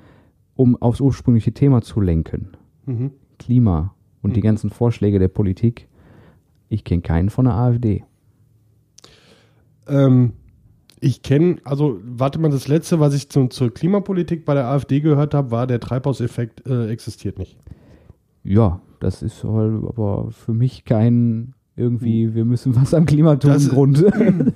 um 0.56 0.76
aufs 0.82 1.00
ursprüngliche 1.02 1.52
Thema 1.54 1.82
zu 1.82 2.02
lenken, 2.02 2.50
Mhm. 2.86 3.12
Klima 3.40 3.94
und 4.22 4.36
die 4.36 4.40
Mhm. 4.40 4.44
ganzen 4.46 4.70
Vorschläge 4.70 5.20
der 5.20 5.28
Politik, 5.28 5.88
ich 6.70 6.84
kenne 6.84 7.02
keinen 7.02 7.30
von 7.30 7.46
der 7.46 7.54
AfD. 7.56 8.04
Ähm, 9.88 10.34
ich 11.00 11.22
kenne, 11.22 11.58
also 11.66 12.00
warte 12.04 12.40
mal, 12.40 12.50
das 12.50 12.68
letzte, 12.68 13.00
was 13.00 13.14
ich 13.14 13.30
zu, 13.30 13.48
zur 13.48 13.74
Klimapolitik 13.74 14.46
bei 14.46 14.54
der 14.54 14.68
AfD 14.68 15.02
gehört 15.02 15.34
habe, 15.34 15.52
war, 15.52 15.68
der 15.68 15.80
Treibhauseffekt 15.80 16.66
äh, 16.68 16.88
existiert 16.90 17.38
nicht. 17.38 17.58
Ja, 18.44 18.82
das 19.00 19.22
ist 19.22 19.44
halt 19.44 19.84
aber 19.84 20.32
für 20.32 20.54
mich 20.54 20.86
kein 20.86 21.54
irgendwie, 21.76 22.36
wir 22.36 22.46
müssen 22.46 22.76
was 22.76 22.94
am 22.94 23.06
Klima 23.06 23.36
tun, 23.36 23.52
Hm. 23.54 23.58
Das- 23.60 23.70
Grund. 23.74 24.04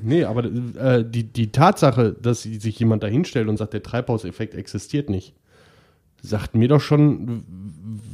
Nee, 0.03 0.23
aber 0.23 0.45
äh, 0.45 1.03
die, 1.09 1.23
die 1.23 1.51
Tatsache, 1.51 2.15
dass 2.21 2.43
sich 2.43 2.79
jemand 2.79 3.01
dahinstellt 3.03 3.47
und 3.47 3.57
sagt, 3.57 3.73
der 3.73 3.81
Treibhauseffekt 3.83 4.53
existiert 4.53 5.09
nicht, 5.09 5.33
sagt 6.21 6.55
mir 6.55 6.67
doch 6.67 6.81
schon, 6.81 7.43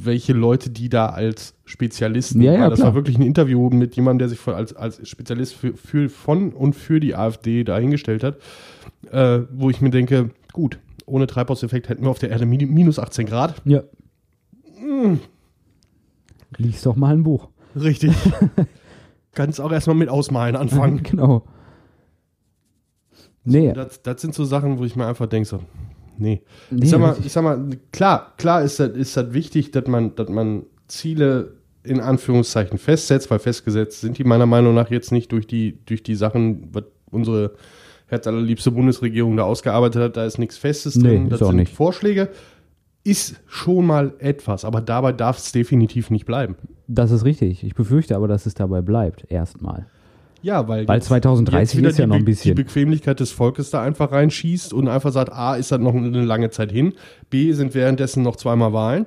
welche 0.02 0.32
Leute 0.32 0.70
die 0.70 0.88
da 0.88 1.06
als 1.06 1.54
Spezialisten, 1.64 2.40
Ja, 2.42 2.52
ja, 2.52 2.60
weil 2.62 2.70
das 2.70 2.78
klar. 2.80 2.88
war 2.88 2.94
wirklich 2.94 3.16
ein 3.18 3.22
Interview 3.22 3.68
mit 3.70 3.96
jemandem, 3.96 4.20
der 4.20 4.28
sich 4.28 4.38
von, 4.38 4.54
als, 4.54 4.74
als 4.74 5.06
Spezialist 5.08 5.54
für, 5.54 5.74
für, 5.74 6.08
von 6.08 6.52
und 6.52 6.74
für 6.74 7.00
die 7.00 7.14
AfD 7.14 7.64
dahingestellt 7.64 8.22
hat, 8.24 8.38
äh, 9.10 9.40
wo 9.52 9.68
ich 9.70 9.80
mir 9.80 9.90
denke, 9.90 10.30
gut, 10.52 10.78
ohne 11.06 11.26
Treibhauseffekt 11.26 11.88
hätten 11.90 12.04
wir 12.04 12.10
auf 12.10 12.18
der 12.18 12.30
Erde 12.30 12.46
min- 12.46 12.72
minus 12.72 12.98
18 12.98 13.26
Grad. 13.26 13.60
Ja. 13.66 13.82
Lies 16.56 16.82
doch 16.82 16.96
mal 16.96 17.14
ein 17.14 17.22
Buch. 17.24 17.48
Richtig. 17.76 18.12
Kannst 19.34 19.60
auch 19.60 19.72
erstmal 19.72 19.96
mit 19.96 20.08
Ausmalen 20.08 20.56
anfangen. 20.56 21.02
genau. 21.10 21.44
Nee, 23.44 23.72
Das, 23.72 24.02
das 24.02 24.22
sind 24.22 24.34
so 24.34 24.44
Sachen, 24.44 24.78
wo 24.78 24.84
ich 24.84 24.96
mir 24.96 25.06
einfach 25.06 25.26
denke, 25.26 25.46
so, 25.46 25.60
nee. 26.16 26.42
nee 26.70 26.84
ich, 26.84 26.90
sag 26.90 27.00
mal, 27.00 27.16
ich 27.22 27.32
sag 27.32 27.44
mal, 27.44 27.68
klar, 27.92 28.32
klar 28.38 28.62
ist 28.62 28.80
das, 28.80 28.90
ist 28.90 29.16
das 29.16 29.34
wichtig, 29.34 29.70
dass 29.70 29.86
man, 29.86 30.14
dass 30.14 30.30
man 30.30 30.64
Ziele 30.88 31.52
in 31.82 32.00
Anführungszeichen 32.00 32.78
festsetzt, 32.78 33.30
weil 33.30 33.38
festgesetzt 33.38 34.00
sind 34.00 34.16
die 34.16 34.24
meiner 34.24 34.46
Meinung 34.46 34.74
nach 34.74 34.90
jetzt 34.90 35.12
nicht 35.12 35.30
durch 35.32 35.46
die, 35.46 35.78
durch 35.84 36.02
die 36.02 36.14
Sachen, 36.14 36.68
was 36.72 36.84
unsere 37.10 37.52
herzallerliebste 38.06 38.70
Bundesregierung 38.70 39.36
da 39.36 39.44
ausgearbeitet 39.44 40.02
hat, 40.02 40.16
da 40.16 40.24
ist 40.24 40.38
nichts 40.38 40.56
Festes 40.56 40.96
Nee, 40.96 41.08
drin, 41.08 41.28
das 41.28 41.42
auch 41.42 41.48
sind 41.48 41.56
nicht. 41.56 41.74
Vorschläge. 41.74 42.30
Ist 43.04 43.40
schon 43.46 43.86
mal 43.86 44.14
etwas, 44.18 44.64
aber 44.64 44.80
dabei 44.80 45.12
darf 45.12 45.36
es 45.38 45.52
definitiv 45.52 46.10
nicht 46.10 46.24
bleiben. 46.24 46.56
das 46.88 47.10
ist 47.10 47.24
richtig. 47.24 47.62
Ich 47.64 47.74
befürchte 47.74 48.16
aber, 48.16 48.28
dass 48.28 48.46
es 48.46 48.54
dabei 48.54 48.80
bleibt, 48.82 49.30
erstmal. 49.30 49.86
Ja, 50.42 50.68
weil, 50.68 50.86
Weil 50.88 50.96
jetzt- 50.98 51.06
2030 51.06 51.80
jetzt 51.80 51.92
ist 51.92 51.98
ja 51.98 52.06
noch 52.06 52.16
ein 52.16 52.24
bisschen. 52.24 52.54
Die 52.54 52.62
Bequemlichkeit 52.62 53.20
des 53.20 53.30
Volkes 53.30 53.70
da 53.70 53.82
einfach 53.82 54.12
reinschießt 54.12 54.72
und 54.74 54.88
einfach 54.88 55.10
sagt, 55.12 55.32
A, 55.32 55.54
ist 55.56 55.72
das 55.72 55.80
noch 55.80 55.94
eine 55.94 56.24
lange 56.24 56.50
Zeit 56.50 56.70
hin, 56.72 56.92
B, 57.30 57.52
sind 57.52 57.74
währenddessen 57.74 58.22
noch 58.22 58.36
zweimal 58.36 58.72
Wahlen 58.74 59.06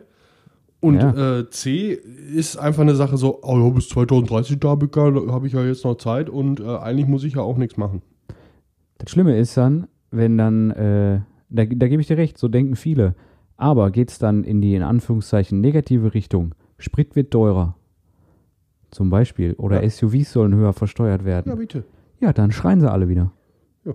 und 0.80 0.96
Ja. 1.00 1.40
äh, 1.40 1.50
C, 1.52 1.92
ist 1.94 2.58
einfach 2.58 2.82
eine 2.82 2.96
Sache 2.96 3.18
so, 3.18 3.40
oh 3.44 3.58
ja, 3.60 3.70
bis 3.70 3.90
2030 3.90 4.60
da 4.60 4.70
habe 4.70 4.86
ich, 4.88 4.96
ja- 4.96 5.32
hab 5.34 5.44
ich 5.46 5.54
ja 5.54 5.64
jetzt 5.64 5.84
noch 5.86 5.96
Zeit 5.96 6.30
und 6.30 6.60
äh, 6.60 6.66
eigentlich 6.78 7.08
muss 7.08 7.24
ich 7.24 7.34
ja 7.36 7.42
auch 7.42 7.58
nichts 7.58 7.78
machen. 7.78 8.02
Das 8.98 9.12
Schlimme 9.12 9.38
ist 9.38 9.56
dann, 9.58 9.88
wenn 10.10 10.38
dann, 10.40 10.72
äh, 10.72 11.20
da, 11.50 11.66
da 11.66 11.88
gebe 11.88 12.02
ich 12.02 12.08
dir 12.08 12.18
recht, 12.18 12.38
so 12.40 12.48
denken 12.48 12.76
viele. 12.76 13.14
Aber 13.58 13.90
geht 13.92 14.12
es 14.12 14.20
dann 14.20 14.44
in 14.44 14.62
die, 14.62 14.76
in 14.76 14.84
Anführungszeichen, 14.84 15.60
negative 15.62 16.14
Richtung? 16.14 16.54
Sprit 16.78 17.16
wird 17.16 17.32
teurer. 17.32 17.76
Zum 18.92 19.10
Beispiel. 19.10 19.54
Oder 19.56 19.84
Ja. 19.84 19.90
SUVs 19.90 20.32
sollen 20.32 20.54
höher 20.56 20.74
versteuert 20.74 21.22
Ja, 21.22 21.26
werden. 21.28 21.58
bitte. 21.58 21.84
Ja, 22.20 22.34
dann 22.34 22.52
schreien 22.52 22.80
sie 22.80 22.90
alle 22.92 23.10
wieder. 23.10 23.32
Ja. 23.84 23.94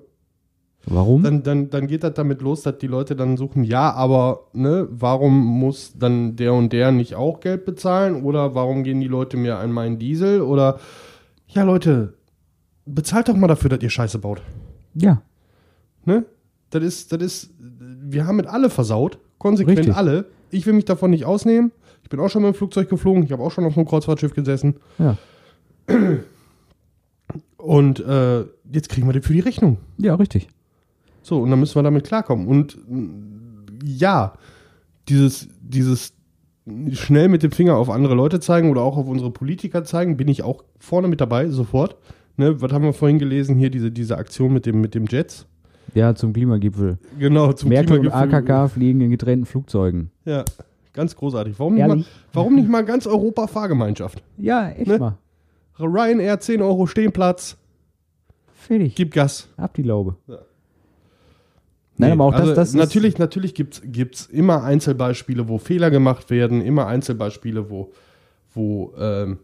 Warum? 0.86 1.22
Dann, 1.22 1.42
dann, 1.44 1.70
dann 1.70 1.86
geht 1.86 2.02
das 2.02 2.14
damit 2.14 2.42
los, 2.42 2.62
dass 2.62 2.78
die 2.78 2.88
Leute 2.88 3.14
dann 3.16 3.36
suchen, 3.36 3.62
ja, 3.64 3.92
aber 3.92 4.48
ne, 4.52 4.86
warum 4.90 5.38
muss 5.38 5.94
dann 5.96 6.34
der 6.36 6.54
und 6.54 6.72
der 6.72 6.90
nicht 6.92 7.14
auch 7.14 7.40
Geld 7.40 7.64
bezahlen? 7.64 8.22
Oder 8.24 8.54
warum 8.54 8.82
gehen 8.82 9.00
die 9.00 9.08
Leute 9.08 9.36
mir 9.36 9.58
an 9.58 9.70
meinen 9.72 9.98
Diesel? 9.98 10.40
Oder 10.42 10.78
ja, 11.48 11.62
Leute, 11.62 12.14
bezahlt 12.84 13.28
doch 13.28 13.36
mal 13.36 13.46
dafür, 13.46 13.70
dass 13.70 13.82
ihr 13.82 13.90
Scheiße 13.90 14.18
baut. 14.18 14.42
ja. 14.94 15.22
Ne? 16.04 16.24
Das 16.70 16.82
ist, 16.82 17.12
das 17.12 17.22
ist, 17.22 17.50
wir 17.60 18.26
haben 18.26 18.36
mit 18.36 18.46
alle 18.46 18.70
versaut, 18.70 19.18
konsequent 19.42 19.78
Richtig. 19.78 19.96
alle. 19.96 20.26
Ich 20.50 20.64
will 20.66 20.72
mich 20.72 20.84
davon 20.84 21.10
nicht 21.10 21.24
ausnehmen. 21.24 21.72
Ich 22.04 22.08
bin 22.08 22.20
auch 22.20 22.28
schon 22.28 22.42
mit 22.42 22.54
dem 22.54 22.56
Flugzeug 22.56 22.88
geflogen, 22.88 23.24
ich 23.24 23.32
habe 23.32 23.42
auch 23.42 23.50
schon 23.50 23.64
auf 23.64 23.76
einem 23.76 23.86
Kreuzfahrtschiff 23.86 24.34
gesessen. 24.34 24.76
Ja. 24.98 25.16
Und 27.56 28.00
äh, 28.00 28.44
jetzt 28.72 28.88
kriegen 28.88 29.06
wir 29.06 29.12
das 29.12 29.26
für 29.26 29.32
die 29.32 29.40
Rechnung. 29.40 29.78
Ja, 29.98 30.14
richtig. 30.16 30.48
So, 31.22 31.40
und 31.40 31.50
dann 31.50 31.60
müssen 31.60 31.76
wir 31.76 31.84
damit 31.84 32.04
klarkommen. 32.04 32.48
Und 32.48 32.76
ja, 33.84 34.32
dieses, 35.08 35.48
dieses 35.60 36.12
schnell 36.92 37.28
mit 37.28 37.44
dem 37.44 37.52
Finger 37.52 37.76
auf 37.76 37.88
andere 37.88 38.14
Leute 38.16 38.40
zeigen 38.40 38.68
oder 38.68 38.82
auch 38.82 38.96
auf 38.96 39.06
unsere 39.06 39.30
Politiker 39.30 39.84
zeigen, 39.84 40.16
bin 40.16 40.26
ich 40.26 40.42
auch 40.42 40.64
vorne 40.80 41.06
mit 41.06 41.20
dabei, 41.20 41.48
sofort. 41.48 41.96
Ne, 42.36 42.60
was 42.60 42.72
haben 42.72 42.82
wir 42.82 42.92
vorhin 42.92 43.20
gelesen? 43.20 43.56
Hier 43.56 43.70
diese, 43.70 43.92
diese 43.92 44.16
Aktion 44.18 44.52
mit 44.52 44.66
dem, 44.66 44.80
mit 44.80 44.96
dem 44.96 45.06
Jets. 45.06 45.46
Ja, 45.94 46.14
zum 46.14 46.32
Klimagipfel. 46.32 46.98
Genau, 47.18 47.52
zum 47.52 47.68
Merkel 47.68 47.98
und 47.98 48.08
Klimagipfel. 48.08 48.52
AKK 48.56 48.68
fliegen 48.72 49.00
in 49.02 49.10
getrennten 49.10 49.44
Flugzeugen. 49.46 50.10
Ja, 50.24 50.44
ganz 50.92 51.14
großartig. 51.16 51.58
Warum 51.58 51.74
nicht, 51.74 51.86
mal, 51.86 52.04
warum 52.32 52.54
nicht 52.54 52.68
mal 52.68 52.84
ganz 52.84 53.06
Europa 53.06 53.46
Fahrgemeinschaft? 53.46 54.22
Ja, 54.38 54.70
echt 54.70 54.86
Ne? 54.88 54.98
mal. 54.98 55.18
Ryanair 55.78 56.38
10 56.40 56.62
Euro 56.62 56.86
Stehplatz, 56.86 57.56
Fertig. 58.54 58.94
gib 58.94 59.12
Gas. 59.12 59.48
Ab 59.56 59.74
die 59.74 59.82
Laube. 59.82 60.16
Ja. 60.28 60.38
Nein, 61.98 62.08
Nee, 62.08 62.12
aber 62.14 62.24
auch 62.24 62.32
also 62.32 62.46
das, 62.48 62.54
das 62.56 62.68
ist- 62.70 62.74
natürlich, 62.74 63.18
natürlich 63.18 63.54
gibt 63.54 63.84
es 64.14 64.26
immer 64.26 64.62
Einzelbeispiele, 64.64 65.48
wo 65.48 65.58
Fehler 65.58 65.90
gemacht 65.90 66.30
werden, 66.30 66.60
immer 66.62 66.86
Einzelbeispiele, 66.86 67.68
wo, 67.70 67.92
wo 68.54 68.92
ähm, 68.98 69.38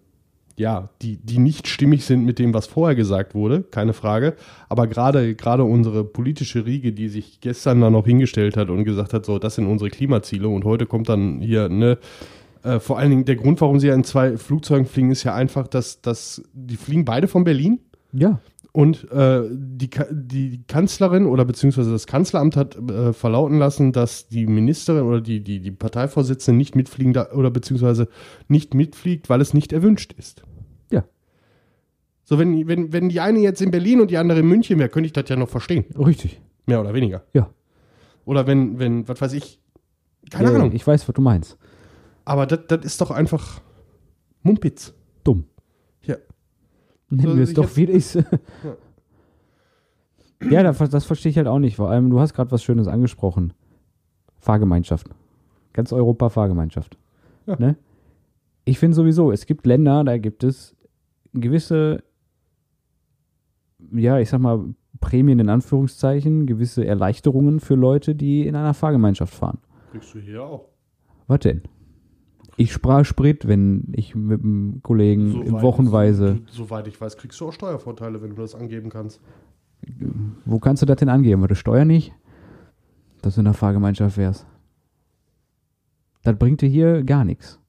ja, 0.58 0.90
die, 1.02 1.16
die 1.16 1.38
nicht 1.38 1.68
stimmig 1.68 2.04
sind 2.04 2.24
mit 2.24 2.38
dem, 2.38 2.52
was 2.52 2.66
vorher 2.66 2.96
gesagt 2.96 3.34
wurde, 3.34 3.62
keine 3.62 3.92
Frage. 3.92 4.34
Aber 4.68 4.86
gerade 4.86 5.34
gerade 5.34 5.64
unsere 5.64 6.04
politische 6.04 6.66
Riege, 6.66 6.92
die 6.92 7.08
sich 7.08 7.40
gestern 7.40 7.80
da 7.80 7.90
noch 7.90 8.04
hingestellt 8.04 8.56
hat 8.56 8.68
und 8.68 8.84
gesagt 8.84 9.14
hat, 9.14 9.24
so, 9.24 9.38
das 9.38 9.54
sind 9.54 9.66
unsere 9.66 9.90
Klimaziele 9.90 10.48
und 10.48 10.64
heute 10.64 10.86
kommt 10.86 11.08
dann 11.08 11.40
hier, 11.40 11.68
ne, 11.68 11.98
äh, 12.64 12.80
vor 12.80 12.98
allen 12.98 13.10
Dingen 13.10 13.24
der 13.24 13.36
Grund, 13.36 13.60
warum 13.60 13.78
sie 13.78 13.86
ja 13.86 13.94
in 13.94 14.04
zwei 14.04 14.36
Flugzeugen 14.36 14.86
fliegen, 14.86 15.12
ist 15.12 15.22
ja 15.22 15.34
einfach, 15.34 15.68
dass, 15.68 16.00
dass 16.00 16.42
die 16.52 16.76
fliegen 16.76 17.04
beide 17.04 17.28
von 17.28 17.44
Berlin. 17.44 17.78
Ja, 18.12 18.40
Und 18.78 19.10
äh, 19.10 19.42
die, 19.50 19.90
die 20.08 20.62
Kanzlerin 20.68 21.26
oder 21.26 21.44
beziehungsweise 21.44 21.90
das 21.90 22.06
Kanzleramt 22.06 22.56
hat 22.56 22.76
äh, 22.76 23.12
verlauten 23.12 23.58
lassen, 23.58 23.90
dass 23.90 24.28
die 24.28 24.46
Ministerin 24.46 25.02
oder 25.02 25.20
die, 25.20 25.42
die, 25.42 25.58
die 25.58 25.72
Parteivorsitzende 25.72 26.56
nicht 26.56 26.76
mitfliegen 26.76 27.12
da, 27.12 27.32
oder 27.32 27.50
beziehungsweise 27.50 28.06
nicht 28.46 28.74
mitfliegt, 28.74 29.28
weil 29.30 29.40
es 29.40 29.52
nicht 29.52 29.72
erwünscht 29.72 30.12
ist. 30.12 30.44
Ja. 30.92 31.02
So, 32.22 32.38
wenn, 32.38 32.68
wenn, 32.68 32.92
wenn 32.92 33.08
die 33.08 33.18
eine 33.18 33.40
jetzt 33.40 33.60
in 33.60 33.72
Berlin 33.72 34.00
und 34.00 34.12
die 34.12 34.16
andere 34.16 34.38
in 34.38 34.46
München 34.46 34.78
wäre, 34.78 34.90
könnte 34.90 35.08
ich 35.08 35.12
das 35.12 35.28
ja 35.28 35.34
noch 35.34 35.48
verstehen. 35.48 35.84
richtig. 35.98 36.40
Mehr 36.66 36.80
oder 36.80 36.94
weniger. 36.94 37.24
Ja. 37.32 37.50
Oder 38.26 38.46
wenn, 38.46 38.78
wenn, 38.78 39.08
was 39.08 39.20
weiß 39.20 39.32
ich, 39.32 39.60
keine 40.30 40.50
ja, 40.50 40.54
Ahnung. 40.54 40.70
Ich 40.70 40.86
weiß, 40.86 41.08
was 41.08 41.14
du 41.16 41.20
meinst. 41.20 41.58
Aber 42.24 42.46
das 42.46 42.84
ist 42.84 43.00
doch 43.00 43.10
einfach 43.10 43.60
Mumpitz. 44.44 44.94
Dumm. 45.24 45.46
Ja. 47.10 47.16
Nennen 47.16 47.30
So, 47.30 47.36
wir 47.36 47.44
es 47.44 47.54
doch, 47.54 47.76
wie 47.76 47.90
es 47.90 48.16
ist. 48.16 48.26
ja, 50.50 50.62
das, 50.62 50.78
das 50.90 51.04
verstehe 51.04 51.30
ich 51.30 51.36
halt 51.36 51.46
auch 51.46 51.58
nicht. 51.58 51.76
Vor 51.76 51.90
allem, 51.90 52.10
du 52.10 52.20
hast 52.20 52.34
gerade 52.34 52.50
was 52.50 52.62
Schönes 52.62 52.88
angesprochen. 52.88 53.52
Fahrgemeinschaft. 54.38 55.08
Ganz 55.72 55.92
Europa 55.92 56.28
Fahrgemeinschaft. 56.28 56.98
Ja. 57.46 57.56
Ne? 57.58 57.76
Ich 58.64 58.78
finde 58.78 58.94
sowieso, 58.94 59.32
es 59.32 59.46
gibt 59.46 59.66
Länder, 59.66 60.04
da 60.04 60.18
gibt 60.18 60.44
es 60.44 60.76
gewisse, 61.32 62.02
ja, 63.92 64.18
ich 64.18 64.28
sag 64.28 64.40
mal, 64.40 64.74
Prämien 65.00 65.38
in 65.38 65.48
Anführungszeichen, 65.48 66.46
gewisse 66.46 66.84
Erleichterungen 66.84 67.60
für 67.60 67.74
Leute, 67.74 68.14
die 68.14 68.46
in 68.46 68.56
einer 68.56 68.74
Fahrgemeinschaft 68.74 69.32
fahren. 69.32 69.58
Kriegst 69.92 70.14
du 70.14 70.18
hier 70.18 70.42
auch. 70.42 70.68
Was 71.26 71.40
denn? 71.40 71.62
Ich 72.60 72.72
sprach 72.72 73.04
Sprit, 73.04 73.46
wenn 73.46 73.84
ich 73.92 74.14
mit 74.16 74.42
einem 74.42 74.82
Kollegen 74.82 75.30
Soweit- 75.46 75.62
wochenweise. 75.62 76.40
so- 76.48 76.64
Soweit 76.64 76.88
ich 76.88 77.00
weiß, 77.00 77.16
kriegst 77.16 77.40
du 77.40 77.46
auch 77.48 77.52
Steuervorteile, 77.52 78.20
wenn 78.20 78.30
du 78.30 78.42
das 78.42 78.54
angeben 78.56 78.90
kannst. 78.90 79.20
Wo 80.44 80.58
kannst 80.58 80.82
du 80.82 80.86
das 80.86 80.96
denn 80.96 81.08
angeben? 81.08 81.40
War 81.40 81.46
das 81.48 81.58
Steuer 81.58 81.84
nicht? 81.84 82.12
Dass 83.22 83.36
du 83.36 83.42
in 83.42 83.44
der 83.44 83.54
Fahrgemeinschaft 83.54 84.16
wärst. 84.16 84.44
Das 86.24 86.36
bringt 86.36 86.60
dir 86.60 86.68
hier 86.68 87.04
gar 87.04 87.24
nichts. 87.24 87.60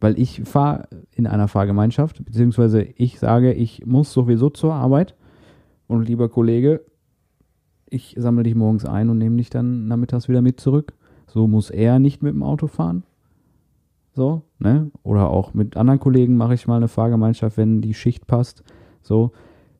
Weil 0.00 0.18
ich 0.18 0.42
fahre 0.44 0.88
in 1.12 1.26
einer 1.26 1.48
Fahrgemeinschaft, 1.48 2.24
beziehungsweise 2.24 2.82
ich 2.82 3.18
sage, 3.18 3.52
ich 3.52 3.84
muss 3.84 4.12
sowieso 4.12 4.48
zur 4.48 4.72
Arbeit. 4.72 5.14
Und 5.88 6.06
lieber 6.08 6.28
Kollege, 6.28 6.84
ich 7.86 8.14
sammle 8.18 8.44
dich 8.44 8.54
morgens 8.54 8.84
ein 8.86 9.10
und 9.10 9.18
nehme 9.18 9.36
dich 9.36 9.50
dann 9.50 9.88
nachmittags 9.88 10.28
wieder 10.28 10.40
mit 10.42 10.60
zurück. 10.60 10.94
So 11.28 11.46
muss 11.46 11.70
er 11.70 11.98
nicht 11.98 12.22
mit 12.22 12.34
dem 12.34 12.42
Auto 12.42 12.66
fahren. 12.66 13.04
So, 14.14 14.42
ne? 14.58 14.90
Oder 15.04 15.30
auch 15.30 15.54
mit 15.54 15.76
anderen 15.76 16.00
Kollegen 16.00 16.36
mache 16.36 16.54
ich 16.54 16.66
mal 16.66 16.76
eine 16.76 16.88
Fahrgemeinschaft, 16.88 17.56
wenn 17.56 17.80
die 17.80 17.94
Schicht 17.94 18.26
passt. 18.26 18.64
So, 19.00 19.30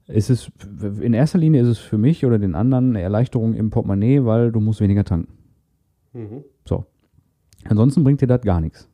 es 0.06 0.30
ist 0.30 0.52
in 1.00 1.12
erster 1.12 1.38
Linie 1.38 1.62
ist 1.62 1.68
es 1.68 1.78
für 1.78 1.98
mich 1.98 2.24
oder 2.24 2.38
den 2.38 2.54
anderen 2.54 2.90
eine 2.90 3.02
Erleichterung 3.02 3.54
im 3.54 3.70
Portemonnaie, 3.70 4.24
weil 4.24 4.52
du 4.52 4.60
musst 4.60 4.80
weniger 4.80 5.04
tanken. 5.04 5.32
Mhm. 6.12 6.44
So. 6.64 6.84
Ansonsten 7.64 8.04
bringt 8.04 8.20
dir 8.20 8.26
das 8.26 8.42
gar 8.42 8.60
nichts. 8.60 8.88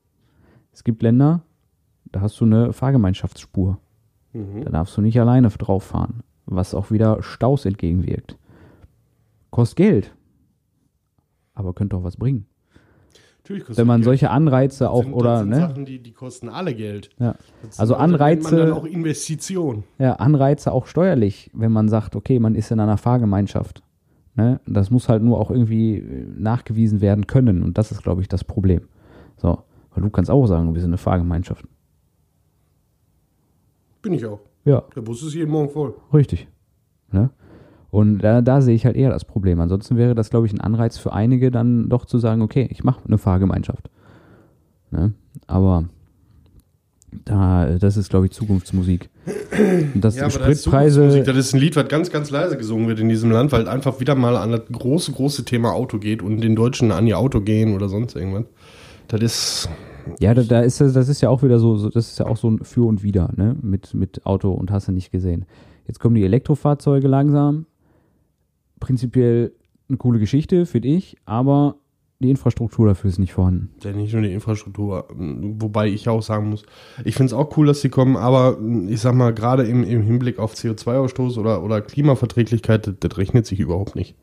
Es 0.73 0.83
gibt 0.83 1.03
Länder, 1.03 1.43
da 2.11 2.21
hast 2.21 2.41
du 2.41 2.45
eine 2.47 2.73
Fahrgemeinschaftsspur. 2.73 3.79
Mhm. 4.33 4.63
Da 4.65 4.71
darfst 4.71 4.97
du 4.97 5.03
nicht 5.03 5.21
alleine 5.21 5.49
drauf 5.49 5.85
fahren, 5.85 6.23
was 6.47 6.75
auch 6.75 6.91
wieder 6.91 7.23
Staus 7.23 7.67
entgegenwirkt. 7.67 8.39
Kostet 9.51 9.77
Geld, 9.77 10.17
aber 11.55 11.73
könnte 11.75 11.97
auch 11.97 12.05
was 12.05 12.17
bringen. 12.17 12.47
Natürlich 13.43 13.65
kostet 13.65 13.79
Wenn 13.79 13.87
man 13.87 14.01
Geld. 14.01 14.05
solche 14.07 14.31
Anreize 14.31 14.89
auch 14.91 15.03
sind, 15.03 15.13
oder 15.13 15.31
das 15.33 15.41
sind 15.41 15.49
ne, 15.51 15.57
Sachen, 15.57 15.85
die, 15.85 15.99
die 15.99 16.13
kosten 16.13 16.49
alle 16.49 16.75
Geld. 16.75 17.11
ja. 17.19 17.35
Das 17.63 17.79
Also 17.79 17.93
das 17.95 18.03
Anreize- 18.03 18.43
Man 18.45 18.57
dann 18.57 18.73
auch 18.73 18.87
Investition. 18.87 19.85
ja, 19.99 20.15
Anreize 20.15 20.73
auch 20.73 20.87
steuerlich, 20.87 21.51
wenn 21.53 21.71
man 21.73 21.89
sagt, 21.89 22.17
okay, 22.17 22.39
man 22.39 22.55
ist 22.55 22.71
in 22.71 22.81
einer 22.81 22.97
Fahrgemeinschaft. 22.97 23.83
Ne? 24.35 24.61
Das 24.67 24.91
muss 24.91 25.09
halt 25.11 25.23
nur 25.23 25.39
auch 25.39 25.51
irgendwie 25.51 25.99
äh, 25.99 26.27
nachgewiesen 26.39 27.01
werden 27.03 27.27
können. 27.27 27.63
Und 27.63 27.77
das 27.79 27.93
ist, 27.93 28.03
glaube 28.03 28.23
ich, 28.23 28.29
das 28.29 28.45
Problem. 28.45 28.81
So, 29.37 29.63
weil 29.95 30.03
du 30.03 30.11
kannst 30.11 30.31
auch 30.31 30.47
sagen, 30.47 30.73
wir 30.75 30.81
sind 30.81 30.91
eine 30.91 30.99
Fahrgemeinschaft. 30.99 31.67
Bin 34.03 34.13
ich 34.15 34.25
auch. 34.27 34.41
Ja, 34.65 34.83
Der 34.97 35.03
Bus 35.03 35.23
ist 35.23 35.35
jeden 35.35 35.51
Morgen 35.51 35.69
voll. 35.71 35.95
richtig. 36.13 36.49
Ne? 37.13 37.31
Und 37.95 38.19
da, 38.19 38.43
da 38.43 38.61
sehe 38.61 38.75
ich 38.75 38.87
halt 38.87 38.97
eher 38.97 39.11
das 39.11 39.25
Problem. 39.25 39.61
Ansonsten 39.61 39.97
wäre 39.97 40.17
das, 40.17 40.29
glaube 40.29 40.47
ich, 40.47 40.53
ein 40.53 40.61
Anreiz 40.61 40.99
für 40.99 41.13
einige, 41.13 41.53
dann 41.53 41.89
doch 41.89 42.07
zu 42.07 42.19
sagen, 42.19 42.43
okay, 42.43 42.67
ich 42.73 42.83
mache 42.83 42.99
eine 43.07 43.19
Fahrgemeinschaft. 43.19 43.89
Ne? 44.91 45.13
Aber 45.47 45.85
da, 47.25 47.79
das 47.79 47.97
ist, 47.97 48.11
glaube 48.11 48.27
ich, 48.27 48.33
Zukunftsmusik. 48.33 49.11
Ja, 49.27 49.33
das 49.95 50.17
ist 50.17 50.33
Spritpreise. 50.33 50.95
Zukunftsmusik. 51.03 51.25
Das 51.25 51.37
ist 51.37 51.55
ein 51.55 51.61
Lied, 51.61 51.77
was 51.77 51.87
ganz, 51.87 52.11
ganz 52.11 52.31
leise 52.31 52.57
gesungen 52.57 52.89
wird 52.89 52.99
in 52.99 53.09
diesem 53.09 53.31
Land, 53.31 53.53
weil 53.53 53.69
einfach 53.69 54.01
wieder 54.01 54.17
mal 54.17 54.37
an 54.37 54.51
das 54.51 54.63
große, 54.73 55.13
große 55.13 55.45
Thema 55.45 55.73
Auto 55.73 56.01
geht 56.01 56.21
und 56.21 56.41
den 56.41 56.57
Deutschen 56.57 56.91
an 56.91 57.07
ihr 57.07 57.17
Auto 57.17 57.43
gehen 57.43 57.77
oder 57.77 57.89
sonst 57.89 58.17
irgendwas. 58.17 58.47
Das 59.07 59.21
ist, 59.23 59.69
Ja, 60.19 60.35
da, 60.35 60.43
da 60.43 60.63
ist 60.63 60.81
das, 60.81 60.95
das 60.95 61.09
ist 61.09 61.21
ja 61.21 61.29
auch 61.29 61.45
wieder 61.45 61.61
so, 61.61 61.77
so, 61.77 61.91
das 61.91 62.11
ist 62.11 62.19
ja 62.19 62.27
auch 62.27 62.39
so 62.39 62.51
ein 62.51 62.65
Für 62.65 62.89
und 62.89 63.05
Wider, 63.05 63.31
ne? 63.37 63.55
Mit, 63.63 63.95
mit 63.95 64.27
Auto 64.27 64.51
und 64.51 64.73
hast 64.73 64.89
du 64.89 64.93
nicht 64.93 65.13
gesehen. 65.13 65.45
Jetzt 65.87 66.01
kommen 66.01 66.17
die 66.17 66.25
Elektrofahrzeuge 66.25 67.07
langsam. 67.07 67.67
Prinzipiell 68.81 69.53
eine 69.89 69.99
coole 69.99 70.19
Geschichte, 70.19 70.67
finde 70.67 70.89
ich, 70.89 71.17
aber 71.25 71.77
die 72.21 72.31
Infrastruktur 72.31 72.87
dafür 72.87 73.11
ist 73.11 73.19
nicht 73.19 73.33
vorhanden. 73.33 73.71
ja 73.83 73.93
nicht 73.93 74.13
nur 74.13 74.23
die 74.23 74.33
Infrastruktur, 74.33 75.07
wobei 75.11 75.89
ich 75.89 76.09
auch 76.09 76.23
sagen 76.23 76.49
muss, 76.49 76.65
ich 77.05 77.15
finde 77.15 77.27
es 77.27 77.33
auch 77.33 77.57
cool, 77.57 77.67
dass 77.67 77.81
sie 77.81 77.89
kommen, 77.89 78.17
aber 78.17 78.59
ich 78.89 79.01
sag 79.01 79.15
mal, 79.15 79.35
gerade 79.35 79.65
im, 79.65 79.85
im 79.85 80.03
Hinblick 80.03 80.39
auf 80.39 80.55
CO2-Ausstoß 80.55 81.39
oder, 81.39 81.63
oder 81.63 81.81
Klimaverträglichkeit, 81.81 82.87
das, 82.87 82.95
das 83.01 83.19
rechnet 83.19 83.47
sich 83.47 83.61
überhaupt 83.61 83.97
nicht. 83.97 84.15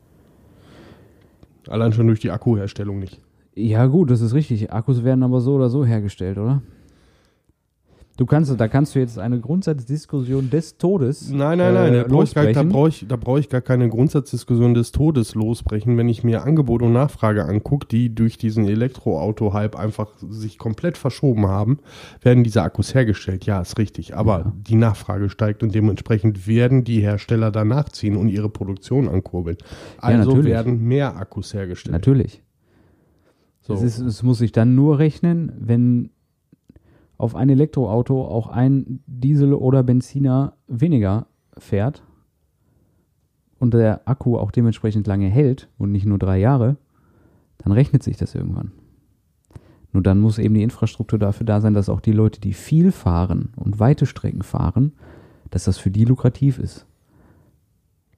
Allein 1.68 1.92
schon 1.92 2.08
durch 2.08 2.20
die 2.20 2.30
Akkuherstellung 2.30 2.98
nicht. 2.98 3.20
Ja, 3.54 3.86
gut, 3.86 4.10
das 4.10 4.20
ist 4.20 4.34
richtig. 4.34 4.72
Akkus 4.72 5.04
werden 5.04 5.22
aber 5.22 5.40
so 5.40 5.54
oder 5.54 5.68
so 5.68 5.84
hergestellt, 5.84 6.38
oder? 6.38 6.62
Du 8.18 8.26
kannst, 8.26 8.60
da 8.60 8.68
kannst 8.68 8.94
du 8.94 8.98
jetzt 8.98 9.18
eine 9.18 9.40
Grundsatzdiskussion 9.40 10.50
des 10.50 10.76
Todes. 10.76 11.30
Nein, 11.30 11.56
nein, 11.56 11.72
nein, 11.72 11.94
äh, 11.94 12.02
da 12.02 12.08
brauche 12.08 12.24
ich, 12.24 12.34
gar- 12.34 12.52
da 12.52 12.62
brauch 12.62 12.88
ich, 12.88 13.06
da 13.08 13.16
brauch 13.16 13.38
ich 13.38 13.48
gar 13.48 13.62
keine 13.62 13.88
Grundsatzdiskussion 13.88 14.74
des 14.74 14.92
Todes 14.92 15.34
losbrechen, 15.34 15.96
wenn 15.96 16.10
ich 16.10 16.22
mir 16.22 16.44
Angebot 16.44 16.82
und 16.82 16.92
Nachfrage 16.92 17.46
angucke, 17.46 17.86
die 17.88 18.14
durch 18.14 18.36
diesen 18.36 18.66
Elektroauto-Hype 18.66 19.76
einfach 19.76 20.08
sich 20.28 20.58
komplett 20.58 20.98
verschoben 20.98 21.46
haben, 21.46 21.78
werden 22.20 22.44
diese 22.44 22.62
Akkus 22.62 22.94
hergestellt. 22.94 23.46
Ja, 23.46 23.62
ist 23.62 23.78
richtig, 23.78 24.14
aber 24.14 24.38
Ja. 24.40 24.52
die 24.68 24.74
Nachfrage 24.76 25.30
steigt 25.30 25.62
und 25.62 25.74
dementsprechend 25.74 26.46
werden 26.46 26.84
die 26.84 27.00
Hersteller 27.00 27.50
danach 27.50 27.88
ziehen 27.88 28.16
und 28.18 28.28
ihre 28.28 28.50
Produktion 28.50 29.08
ankurbeln. 29.08 29.56
Also 29.98 30.28
natürlich. 30.30 30.52
werden 30.52 30.82
mehr 30.84 31.16
Akkus 31.16 31.54
hergestellt. 31.54 31.92
Natürlich. 31.94 32.42
So. 33.62 33.72
Es, 33.72 33.82
ist, 33.82 34.00
es 34.00 34.22
muss 34.22 34.38
sich 34.38 34.52
dann 34.52 34.74
nur 34.74 34.98
rechnen, 34.98 35.50
wenn 35.58 36.10
auf 37.22 37.36
ein 37.36 37.48
Elektroauto 37.48 38.24
auch 38.24 38.48
ein 38.48 38.98
Diesel 39.06 39.54
oder 39.54 39.84
Benziner 39.84 40.54
weniger 40.66 41.28
fährt 41.56 42.02
und 43.60 43.74
der 43.74 44.08
Akku 44.08 44.36
auch 44.36 44.50
dementsprechend 44.50 45.06
lange 45.06 45.28
hält 45.28 45.68
und 45.78 45.92
nicht 45.92 46.04
nur 46.04 46.18
drei 46.18 46.38
Jahre, 46.38 46.78
dann 47.58 47.70
rechnet 47.70 48.02
sich 48.02 48.16
das 48.16 48.34
irgendwann. 48.34 48.72
Nur 49.92 50.02
dann 50.02 50.18
muss 50.18 50.40
eben 50.40 50.54
die 50.54 50.64
Infrastruktur 50.64 51.16
dafür 51.16 51.46
da 51.46 51.60
sein, 51.60 51.74
dass 51.74 51.88
auch 51.88 52.00
die 52.00 52.10
Leute, 52.10 52.40
die 52.40 52.54
viel 52.54 52.90
fahren 52.90 53.52
und 53.54 53.78
weite 53.78 54.06
Strecken 54.06 54.42
fahren, 54.42 54.90
dass 55.50 55.62
das 55.62 55.78
für 55.78 55.92
die 55.92 56.04
lukrativ 56.04 56.58
ist. 56.58 56.88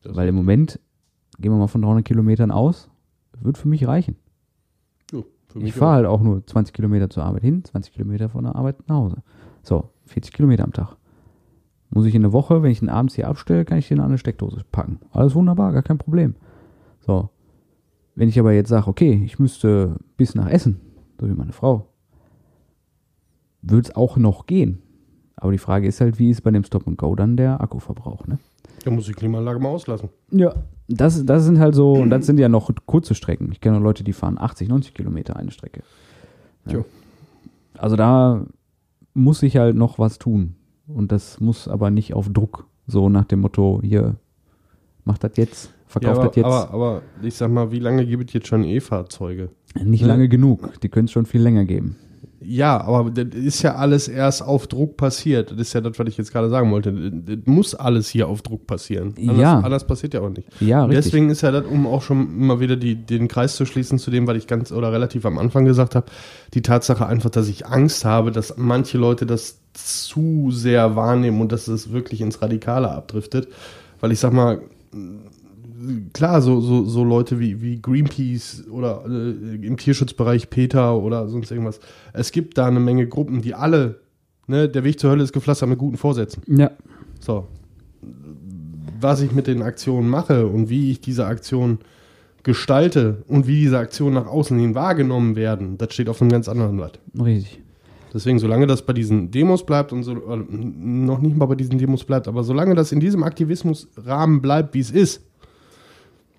Das 0.02 0.16
Weil 0.16 0.28
im 0.28 0.34
Moment, 0.34 0.80
gehen 1.38 1.52
wir 1.52 1.58
mal 1.58 1.66
von 1.66 1.82
300 1.82 2.06
Kilometern 2.06 2.50
aus, 2.50 2.88
wird 3.38 3.58
für 3.58 3.68
mich 3.68 3.86
reichen. 3.86 4.16
Ich 5.54 5.72
fahre 5.72 5.96
halt 5.96 6.06
auch 6.06 6.20
nur 6.20 6.44
20 6.46 6.74
Kilometer 6.74 7.08
zur 7.10 7.24
Arbeit 7.24 7.42
hin, 7.42 7.64
20 7.64 7.92
Kilometer 7.92 8.28
von 8.28 8.44
der 8.44 8.56
Arbeit 8.56 8.88
nach 8.88 8.96
Hause. 8.96 9.22
So, 9.62 9.90
40 10.06 10.32
Kilometer 10.32 10.64
am 10.64 10.72
Tag. 10.72 10.96
Muss 11.90 12.06
ich 12.06 12.14
in 12.14 12.22
der 12.22 12.32
Woche, 12.32 12.62
wenn 12.62 12.72
ich 12.72 12.82
ihn 12.82 12.88
abends 12.88 13.14
hier 13.14 13.28
abstelle, 13.28 13.64
kann 13.64 13.78
ich 13.78 13.88
den 13.88 14.00
an 14.00 14.06
eine 14.06 14.18
Steckdose 14.18 14.64
packen. 14.72 14.98
Alles 15.12 15.34
wunderbar, 15.34 15.72
gar 15.72 15.82
kein 15.82 15.98
Problem. 15.98 16.34
So. 17.00 17.30
Wenn 18.16 18.28
ich 18.28 18.38
aber 18.38 18.52
jetzt 18.52 18.68
sage, 18.68 18.88
okay, 18.88 19.22
ich 19.24 19.38
müsste 19.38 19.96
bis 20.16 20.34
nach 20.34 20.48
Essen, 20.48 20.80
so 21.20 21.28
wie 21.28 21.34
meine 21.34 21.52
Frau, 21.52 21.88
würde 23.62 23.88
es 23.88 23.96
auch 23.96 24.16
noch 24.16 24.46
gehen. 24.46 24.82
Aber 25.36 25.52
die 25.52 25.58
Frage 25.58 25.86
ist 25.86 26.00
halt, 26.00 26.18
wie 26.18 26.30
ist 26.30 26.42
bei 26.42 26.50
dem 26.50 26.64
Stop 26.64 26.86
and 26.86 26.98
Go 26.98 27.14
dann 27.14 27.36
der 27.36 27.60
Akkuverbrauch, 27.60 28.26
ne? 28.26 28.38
Da 28.84 28.90
muss 28.90 29.04
ich 29.04 29.14
die 29.14 29.14
Klimaanlage 29.14 29.58
mal 29.58 29.70
auslassen. 29.70 30.08
Ja. 30.30 30.54
Das, 30.86 31.24
das 31.24 31.44
sind 31.44 31.58
halt 31.58 31.74
so, 31.74 31.94
und 31.94 32.10
das 32.10 32.26
sind 32.26 32.38
ja 32.38 32.48
noch 32.50 32.70
kurze 32.84 33.14
Strecken. 33.14 33.50
Ich 33.52 33.60
kenne 33.60 33.78
Leute, 33.78 34.04
die 34.04 34.12
fahren 34.12 34.36
80, 34.38 34.68
90 34.68 34.92
Kilometer 34.92 35.36
eine 35.36 35.50
Strecke. 35.50 35.82
Ja. 36.66 36.84
Also 37.78 37.96
da 37.96 38.44
muss 39.14 39.42
ich 39.42 39.56
halt 39.56 39.76
noch 39.76 39.98
was 39.98 40.18
tun. 40.18 40.56
Und 40.86 41.12
das 41.12 41.40
muss 41.40 41.68
aber 41.68 41.90
nicht 41.90 42.12
auf 42.12 42.28
Druck. 42.28 42.66
So 42.86 43.08
nach 43.08 43.24
dem 43.24 43.40
Motto, 43.40 43.80
hier, 43.82 44.16
mach 45.04 45.16
das 45.16 45.36
jetzt, 45.36 45.72
verkauf 45.86 46.18
aber, 46.18 46.26
das 46.26 46.36
jetzt. 46.36 46.44
Aber, 46.44 46.70
aber 46.70 47.02
ich 47.22 47.34
sag 47.34 47.50
mal, 47.50 47.72
wie 47.72 47.78
lange 47.78 48.04
gibt 48.04 48.28
es 48.28 48.34
jetzt 48.34 48.48
schon 48.48 48.64
E-Fahrzeuge? 48.64 49.48
nicht 49.82 50.02
ne? 50.02 50.08
lange 50.08 50.28
genug. 50.28 50.80
Die 50.82 50.88
können 50.88 51.06
es 51.06 51.12
schon 51.12 51.26
viel 51.26 51.40
länger 51.40 51.64
geben. 51.64 51.96
Ja, 52.46 52.80
aber 52.80 53.10
das 53.10 53.34
ist 53.34 53.62
ja 53.62 53.74
alles 53.74 54.08
erst 54.08 54.42
auf 54.42 54.66
Druck 54.66 54.96
passiert. 54.96 55.50
Das 55.52 55.58
ist 55.58 55.72
ja 55.72 55.80
das, 55.80 55.98
was 55.98 56.06
ich 56.08 56.16
jetzt 56.16 56.32
gerade 56.32 56.50
sagen 56.50 56.70
wollte. 56.70 56.92
Das 56.92 57.38
muss 57.46 57.74
alles 57.74 58.08
hier 58.08 58.28
auf 58.28 58.42
Druck 58.42 58.66
passieren. 58.66 59.14
Anders, 59.18 59.38
Ja. 59.38 59.60
Anders 59.60 59.86
passiert 59.86 60.14
ja 60.14 60.20
auch 60.20 60.30
nicht. 60.30 60.48
Ja, 60.60 60.84
richtig. 60.84 61.04
Deswegen 61.04 61.30
ist 61.30 61.40
ja 61.42 61.50
das, 61.50 61.64
um 61.64 61.86
auch 61.86 62.02
schon 62.02 62.20
immer 62.40 62.60
wieder 62.60 62.76
die, 62.76 62.94
den 62.94 63.28
Kreis 63.28 63.56
zu 63.56 63.66
schließen 63.66 63.98
zu 63.98 64.10
dem, 64.10 64.26
was 64.26 64.36
ich 64.36 64.46
ganz 64.46 64.72
oder 64.72 64.92
relativ 64.92 65.26
am 65.26 65.38
Anfang 65.38 65.64
gesagt 65.64 65.94
habe, 65.94 66.06
die 66.54 66.62
Tatsache 66.62 67.06
einfach, 67.06 67.30
dass 67.30 67.48
ich 67.48 67.66
Angst 67.66 68.04
habe, 68.04 68.30
dass 68.30 68.56
manche 68.56 68.98
Leute 68.98 69.26
das 69.26 69.58
zu 69.72 70.50
sehr 70.50 70.96
wahrnehmen 70.96 71.40
und 71.40 71.52
dass 71.52 71.68
es 71.68 71.92
wirklich 71.92 72.20
ins 72.20 72.42
Radikale 72.42 72.90
abdriftet. 72.90 73.48
Weil 74.00 74.12
ich 74.12 74.20
sag 74.20 74.32
mal, 74.32 74.60
klar, 76.12 76.42
so, 76.42 76.60
so, 76.60 76.84
so 76.84 77.04
Leute 77.04 77.38
wie, 77.40 77.60
wie 77.60 77.80
Greenpeace 77.80 78.64
oder 78.70 79.04
äh, 79.08 79.66
im 79.66 79.76
Tierschutzbereich 79.76 80.50
Peter 80.50 80.98
oder 80.98 81.28
sonst 81.28 81.50
irgendwas. 81.50 81.80
Es 82.12 82.32
gibt 82.32 82.58
da 82.58 82.66
eine 82.66 82.80
Menge 82.80 83.06
Gruppen, 83.06 83.42
die 83.42 83.54
alle, 83.54 84.00
ne, 84.46 84.68
der 84.68 84.84
Weg 84.84 84.98
zur 84.98 85.10
Hölle 85.10 85.24
ist 85.24 85.32
gepflastert 85.32 85.68
mit 85.68 85.78
guten 85.78 85.96
Vorsätzen. 85.96 86.42
Ja, 86.46 86.70
So. 87.20 87.48
Was 89.00 89.20
ich 89.20 89.32
mit 89.32 89.46
den 89.46 89.62
Aktionen 89.62 90.08
mache 90.08 90.46
und 90.46 90.70
wie 90.70 90.90
ich 90.90 91.00
diese 91.00 91.26
Aktion 91.26 91.78
gestalte 92.42 93.22
und 93.26 93.46
wie 93.46 93.60
diese 93.60 93.78
Aktionen 93.78 94.14
nach 94.14 94.26
außen 94.26 94.58
hin 94.58 94.74
wahrgenommen 94.74 95.36
werden, 95.36 95.78
das 95.78 95.92
steht 95.92 96.08
auf 96.08 96.20
einem 96.20 96.30
ganz 96.30 96.48
anderen 96.48 96.76
Blatt. 96.76 96.98
richtig. 97.18 97.60
Deswegen, 98.14 98.38
solange 98.38 98.68
das 98.68 98.82
bei 98.82 98.92
diesen 98.92 99.32
Demos 99.32 99.66
bleibt 99.66 99.92
und 99.92 100.04
so, 100.04 100.12
äh, 100.12 100.36
noch 100.48 101.20
nicht 101.20 101.36
mal 101.36 101.46
bei 101.46 101.56
diesen 101.56 101.78
Demos 101.78 102.04
bleibt, 102.04 102.28
aber 102.28 102.44
solange 102.44 102.76
das 102.76 102.92
in 102.92 103.00
diesem 103.00 103.24
Aktivismusrahmen 103.24 104.40
bleibt, 104.40 104.72
wie 104.74 104.78
es 104.78 104.92
ist, 104.92 105.22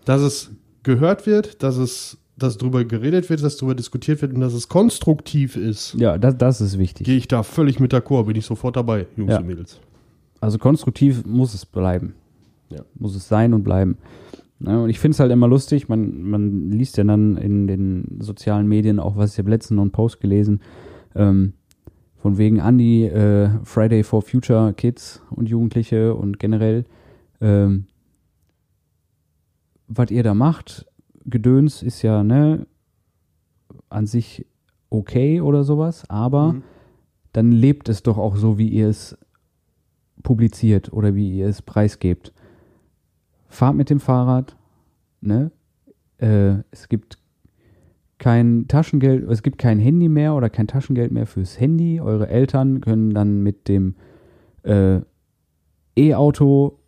dass 0.05 0.21
es 0.21 0.51
gehört 0.83 1.25
wird, 1.25 1.61
dass 1.63 1.77
es 1.77 2.17
dass 2.37 2.57
darüber 2.57 2.83
geredet 2.83 3.29
wird, 3.29 3.41
dass 3.43 3.55
darüber 3.55 3.75
diskutiert 3.75 4.21
wird 4.21 4.33
und 4.33 4.41
dass 4.41 4.53
es 4.53 4.67
konstruktiv 4.67 5.55
ist, 5.55 5.93
Ja, 5.97 6.17
das, 6.17 6.37
das 6.37 6.59
ist 6.59 6.77
wichtig. 6.77 7.05
gehe 7.05 7.15
ich 7.15 7.29
da 7.29 7.43
völlig 7.43 7.79
mit 7.79 7.93
d'accord, 7.93 8.25
bin 8.25 8.35
ich 8.35 8.45
sofort 8.45 8.75
dabei, 8.75 9.07
Jungs 9.15 9.31
Ja. 9.31 9.39
und 9.39 9.47
Mädels. 9.47 9.79
Also 10.41 10.57
konstruktiv 10.57 11.25
muss 11.25 11.53
es 11.53 11.65
bleiben. 11.65 12.13
Ja. 12.69 12.81
Muss 12.95 13.15
es 13.15 13.29
sein 13.29 13.53
und 13.53 13.63
bleiben. 13.63 13.97
Ne, 14.59 14.83
und 14.83 14.89
ich 14.89 14.99
finde 14.99 15.13
es 15.15 15.19
halt 15.21 15.31
immer 15.31 15.47
lustig, 15.47 15.87
man, 15.87 16.23
man 16.23 16.71
liest 16.71 16.97
ja 16.97 17.05
dann 17.05 17.37
in 17.37 17.67
den 17.67 18.17
sozialen 18.19 18.67
Medien 18.67 18.99
auch, 18.99 19.15
was 19.15 19.31
ich 19.33 19.37
habe 19.39 19.49
letztens 19.49 19.75
noch 19.77 19.83
einen 19.83 19.91
Post 19.91 20.19
gelesen, 20.19 20.59
ähm, 21.15 21.53
von 22.17 22.37
wegen 22.37 22.59
Andi, 22.59 23.05
äh, 23.05 23.49
Friday 23.63 24.03
for 24.03 24.21
Future 24.21 24.73
Kids 24.73 25.21
und 25.29 25.47
Jugendliche 25.47 26.13
und 26.15 26.37
generell, 26.39 26.83
ähm, 27.39 27.85
was 29.87 30.11
ihr 30.11 30.23
da 30.23 30.33
macht, 30.33 30.85
Gedöns 31.25 31.81
ist 31.83 32.01
ja, 32.01 32.23
ne, 32.23 32.67
an 33.89 34.05
sich 34.07 34.45
okay 34.89 35.41
oder 35.41 35.63
sowas, 35.63 36.03
aber 36.09 36.53
Mhm. 36.53 36.63
dann 37.33 37.51
lebt 37.51 37.89
es 37.89 38.03
doch 38.03 38.17
auch 38.17 38.35
so, 38.35 38.57
wie 38.57 38.69
ihr 38.69 38.87
es 38.89 39.17
publiziert 40.23 40.91
oder 40.93 41.15
wie 41.15 41.37
ihr 41.37 41.47
es 41.47 41.61
preisgebt. 41.61 42.33
Fahrt 43.47 43.75
mit 43.75 43.89
dem 43.89 43.99
Fahrrad, 43.99 44.55
ne? 45.21 45.51
Äh, 46.17 46.63
es 46.71 46.87
gibt 46.89 47.17
kein 48.17 48.67
Taschengeld, 48.67 49.29
es 49.29 49.43
gibt 49.43 49.57
kein 49.57 49.79
Handy 49.79 50.07
mehr 50.07 50.33
oder 50.35 50.49
kein 50.49 50.67
Taschengeld 50.67 51.11
mehr 51.11 51.25
fürs 51.27 51.59
Handy. 51.59 51.99
Eure 51.99 52.27
Eltern 52.29 52.81
können 52.81 53.13
dann 53.13 53.41
mit 53.43 53.67
dem 53.67 53.95
äh, 54.63 55.01
E-Auto 55.97 56.79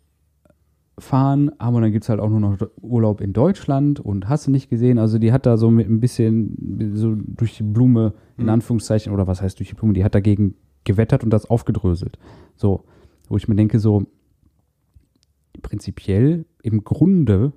fahren, 0.98 1.50
aber 1.58 1.80
dann 1.80 1.92
gibt 1.92 2.04
es 2.04 2.08
halt 2.08 2.20
auch 2.20 2.28
nur 2.28 2.40
noch 2.40 2.56
Urlaub 2.82 3.20
in 3.20 3.32
Deutschland 3.32 4.00
und 4.00 4.28
hast 4.28 4.46
du 4.46 4.50
nicht 4.50 4.68
gesehen. 4.68 4.98
Also 4.98 5.18
die 5.18 5.32
hat 5.32 5.46
da 5.46 5.56
so 5.56 5.70
mit 5.70 5.88
ein 5.88 6.00
bisschen 6.00 6.90
so 6.94 7.14
durch 7.14 7.56
die 7.56 7.62
Blume, 7.62 8.14
in 8.36 8.44
Mhm. 8.44 8.50
Anführungszeichen, 8.50 9.12
oder 9.12 9.26
was 9.26 9.40
heißt 9.42 9.58
durch 9.58 9.68
die 9.70 9.74
Blume, 9.74 9.92
die 9.94 10.04
hat 10.04 10.14
dagegen 10.14 10.54
gewettert 10.84 11.24
und 11.24 11.30
das 11.30 11.48
aufgedröselt. 11.48 12.18
So, 12.56 12.84
wo 13.28 13.36
ich 13.36 13.46
mir 13.48 13.54
denke, 13.56 13.78
so 13.78 14.06
prinzipiell 15.62 16.44
im 16.62 16.84
Grunde, 16.84 17.52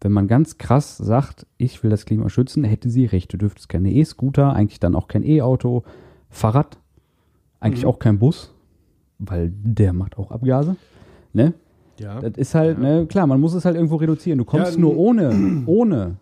wenn 0.00 0.12
man 0.12 0.28
ganz 0.28 0.58
krass 0.58 0.96
sagt, 0.98 1.46
ich 1.58 1.82
will 1.82 1.90
das 1.90 2.04
Klima 2.04 2.28
schützen, 2.28 2.64
hätte 2.64 2.90
sie 2.90 3.06
recht. 3.06 3.32
Du 3.32 3.38
dürftest 3.38 3.68
keine 3.68 3.92
E-Scooter, 3.92 4.52
eigentlich 4.52 4.80
dann 4.80 4.94
auch 4.94 5.08
kein 5.08 5.22
E-Auto, 5.24 5.84
Fahrrad, 6.28 6.78
eigentlich 7.60 7.84
Mhm. 7.84 7.88
auch 7.90 7.98
kein 7.98 8.18
Bus, 8.18 8.52
weil 9.18 9.50
der 9.54 9.92
macht 9.92 10.18
auch 10.18 10.30
Abgase. 10.30 10.76
Ne? 11.32 11.54
Ja. 11.98 12.20
Das 12.20 12.32
ist 12.36 12.54
halt, 12.54 12.78
Ja. 12.78 12.82
ne, 13.00 13.06
klar, 13.06 13.26
man 13.26 13.40
muss 13.40 13.54
es 13.54 13.64
halt 13.64 13.76
irgendwo 13.76 13.96
reduzieren. 13.96 14.38
Du 14.38 14.44
kommst 14.44 14.74
Ja, 14.74 14.80
nur 14.80 14.96
ohne, 14.96 15.62
ohne 15.66 16.16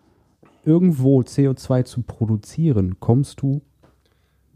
irgendwo 0.65 1.21
CO2 1.21 1.83
zu 1.85 2.01
produzieren, 2.01 2.95
kommst 2.99 3.41
du 3.41 3.61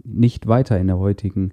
nicht 0.03 0.47
weiter 0.47 0.79
in 0.79 0.87
der 0.87 0.97
heutigen 0.97 1.51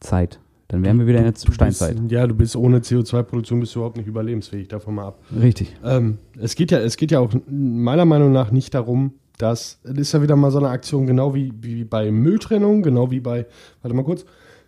Zeit. 0.00 0.38
Dann 0.68 0.82
wären 0.82 0.98
wir 0.98 1.06
wieder 1.06 1.18
in 1.18 1.24
der 1.24 1.32
Du 1.32 1.52
Steinzeit. 1.52 1.96
Bist, 2.00 2.10
ja, 2.10 2.26
du 2.26 2.34
bist 2.34 2.56
ohne 2.56 2.78
CO2-Produktion 2.78 3.60
bist 3.60 3.74
du 3.74 3.80
überhaupt 3.80 3.96
nicht 3.96 4.06
überlebensfähig, 4.06 4.68
davon 4.68 4.94
mal 4.94 5.06
ab. 5.08 5.18
Richtig. 5.38 5.76
Ähm, 5.84 6.18
es, 6.40 6.54
geht 6.54 6.70
ja, 6.70 6.78
es 6.78 6.96
geht 6.96 7.10
ja 7.10 7.20
auch 7.20 7.30
meiner 7.48 8.04
Meinung 8.04 8.32
nach 8.32 8.50
nicht 8.50 8.74
darum, 8.74 9.12
dass, 9.38 9.80
es 9.84 9.98
ist 9.98 10.12
ja 10.12 10.22
wieder 10.22 10.36
mal 10.36 10.50
so 10.50 10.58
eine 10.58 10.68
Aktion, 10.68 11.06
genau 11.06 11.34
wie, 11.34 11.52
wie 11.60 11.84
bei 11.84 12.10
Mülltrennung, 12.10 12.82
genau 12.82 13.10
wie 13.10 13.20
bei, 13.20 13.46
warte 13.82 13.94
mal 13.96 14.04
kurz, 14.04 14.24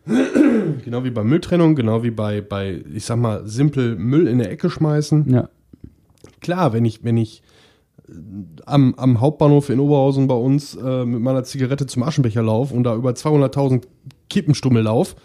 genau 0.84 1.04
wie 1.04 1.10
bei 1.10 1.24
Mülltrennung, 1.24 1.74
genau 1.74 2.02
wie 2.02 2.10
bei, 2.10 2.40
bei, 2.40 2.82
ich 2.92 3.04
sag 3.04 3.18
mal, 3.18 3.46
simpel 3.46 3.96
Müll 3.96 4.28
in 4.28 4.38
der 4.38 4.50
Ecke 4.50 4.70
schmeißen. 4.70 5.32
Ja. 5.32 5.48
Klar, 6.40 6.72
wenn 6.72 6.84
ich, 6.84 7.02
wenn 7.02 7.16
ich 7.16 7.42
äh, 8.08 8.12
am, 8.66 8.94
am 8.96 9.20
Hauptbahnhof 9.20 9.68
in 9.68 9.80
Oberhausen 9.80 10.28
bei 10.28 10.34
uns 10.34 10.76
äh, 10.76 11.04
mit 11.04 11.20
meiner 11.20 11.44
Zigarette 11.44 11.86
zum 11.86 12.04
Aschenbecher 12.04 12.42
laufe 12.42 12.74
und 12.74 12.84
da 12.84 12.94
über 12.94 13.10
200.000 13.10 13.82
Kippenstummel 14.30 14.82
lauf, 14.82 15.16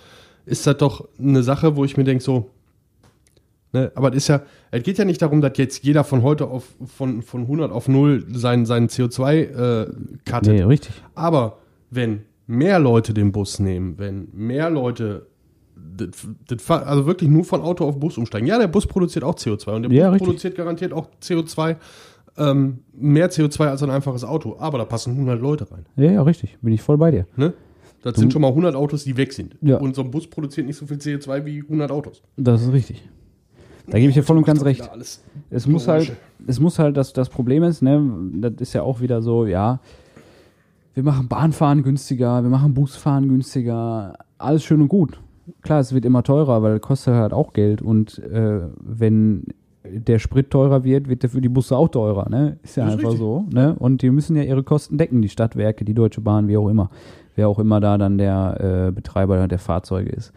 ist 0.46 0.66
das 0.66 0.78
doch 0.78 1.08
eine 1.20 1.44
Sache, 1.44 1.76
wo 1.76 1.86
ich 1.86 1.98
mir 1.98 2.04
denke, 2.04 2.24
so, 2.24 2.50
ne, 3.74 3.92
aber 3.94 4.10
es 4.10 4.18
ist 4.18 4.28
ja, 4.30 4.42
es 4.72 4.82
geht 4.82 4.98
ja 4.98 5.06
nicht 5.06 5.22
darum, 5.22 5.42
dass 5.42 5.54
jetzt 5.58 5.84
jeder 5.84 6.04
von 6.04 6.24
heute 6.24 6.48
auf, 6.48 6.74
von, 6.86 7.22
von 7.22 7.42
100 7.42 7.72
auf 7.72 7.88
0 7.88 8.26
sein, 8.32 8.66
sein 8.66 8.88
CO2 8.88 9.34
äh, 9.36 9.86
cuttet. 10.28 10.54
Nee, 10.54 10.64
richtig. 10.64 10.92
Aber 11.14 11.60
wenn 11.92 12.24
mehr 12.52 12.80
Leute 12.80 13.14
den 13.14 13.32
Bus 13.32 13.60
nehmen, 13.60 13.98
wenn 13.98 14.28
mehr 14.34 14.70
Leute 14.70 15.28
also 16.68 17.06
wirklich 17.06 17.30
nur 17.30 17.44
von 17.44 17.62
Auto 17.62 17.86
auf 17.86 18.00
Bus 18.00 18.18
umsteigen. 18.18 18.46
Ja, 18.48 18.60
der 18.60 18.68
Bus 18.68 18.86
produziert 18.86 19.24
auch 19.24 19.36
CO2 19.36 19.76
und 19.76 19.84
der 19.84 19.92
Ja, 19.92 20.06
Bus 20.08 20.14
richtig. 20.16 20.28
produziert 20.28 20.56
garantiert 20.56 20.94
auch 20.94 21.08
CO2, 21.22 21.78
ähm, 22.38 22.80
mehr 22.94 23.32
CO2 23.32 23.68
als 23.68 23.82
ein 23.84 23.90
einfaches 23.90 24.24
Auto. 24.24 24.58
Aber 24.60 24.78
da 24.78 24.86
passen 24.86 25.14
100 25.14 25.42
Leute 25.42 25.72
rein. 25.72 25.86
Ja, 25.96 26.12
ja, 26.12 26.22
richtig. 26.24 26.58
Bin 26.62 26.74
ich 26.74 26.82
voll 26.82 26.98
bei 26.98 27.12
dir. 27.12 27.26
Ne? 27.36 27.54
Das 28.04 28.16
sind 28.16 28.34
schon 28.34 28.42
mal 28.42 28.50
100 28.50 28.76
Autos, 28.76 29.04
die 29.04 29.16
weg 29.16 29.32
sind. 29.32 29.56
Ja. 29.62 29.78
Und 29.78 29.96
so 29.96 30.02
ein 30.02 30.12
Bus 30.12 30.28
produziert 30.28 30.68
nicht 30.68 30.78
so 30.78 30.86
viel 30.86 30.98
CO2 30.98 31.46
wie 31.46 31.62
100 31.62 31.92
Autos. 31.92 32.22
Das 32.38 32.62
ist 32.62 32.72
richtig. 32.74 33.08
Da 33.88 33.98
gebe 33.98 34.10
ich 34.10 34.16
dir 34.16 34.24
voll 34.24 34.38
und 34.38 34.46
ganz 34.46 34.64
recht. 34.64 34.90
Es 35.50 35.68
muss 35.68 35.88
halt, 35.88 36.12
es 36.48 36.60
muss 36.60 36.80
halt, 36.80 36.98
das, 36.98 37.14
das 37.14 37.30
Problem 37.30 37.64
ist, 37.64 37.82
ne, 37.82 38.02
das 38.36 38.54
ist 38.60 38.74
ja 38.74 38.84
auch 38.84 39.02
wieder 39.02 39.22
so, 39.22 39.46
ja, 39.46 39.80
wir 40.94 41.04
machen 41.04 41.28
Bahnfahren 41.28 41.84
günstiger, 41.84 42.44
wir 42.44 42.50
machen 42.50 42.74
Busfahren 42.74 43.28
günstiger, 43.30 44.14
alles 44.38 44.64
schön 44.64 44.82
und 44.82 44.88
gut. 44.90 45.20
Klar, 45.62 45.80
es 45.80 45.94
wird 45.94 46.06
immer 46.06 46.24
teurer, 46.24 46.62
weil 46.62 46.80
kostet 46.80 47.14
halt 47.16 47.34
auch 47.34 47.54
Geld 47.54 47.82
und 47.82 48.20
äh, 48.20 48.62
wenn 48.80 49.46
der 49.84 50.20
Sprit 50.20 50.52
teurer 50.52 50.84
wird, 50.84 51.10
wird 51.10 51.24
der 51.24 51.30
für 51.30 51.42
die 51.42 51.50
Busse 51.50 51.76
auch 51.76 51.90
teurer, 51.90 52.30
ne? 52.30 52.58
Ist 52.64 52.78
ja 52.78 52.86
Das 52.86 52.94
ist 52.94 53.00
einfach 53.00 53.10
richtig. 53.12 53.20
so, 53.20 53.46
ne? 53.52 53.76
Und 53.80 54.02
die 54.04 54.12
müssen 54.12 54.36
ja 54.36 54.44
ihre 54.44 54.64
Kosten 54.64 54.98
decken, 54.98 55.22
die 55.22 55.30
Stadtwerke, 55.30 55.84
die 55.84 55.96
Deutsche 55.96 56.22
Bahn, 56.22 56.48
wie 56.48 56.56
auch 56.58 56.70
immer. 56.70 56.90
Wer 57.36 57.48
auch 57.50 57.58
immer 57.60 57.80
da 57.80 57.98
dann 57.98 58.18
der 58.18 58.88
äh, 58.88 58.92
Betreiber 58.92 59.48
der 59.48 59.58
Fahrzeuge 59.60 60.12
ist. 60.12 60.34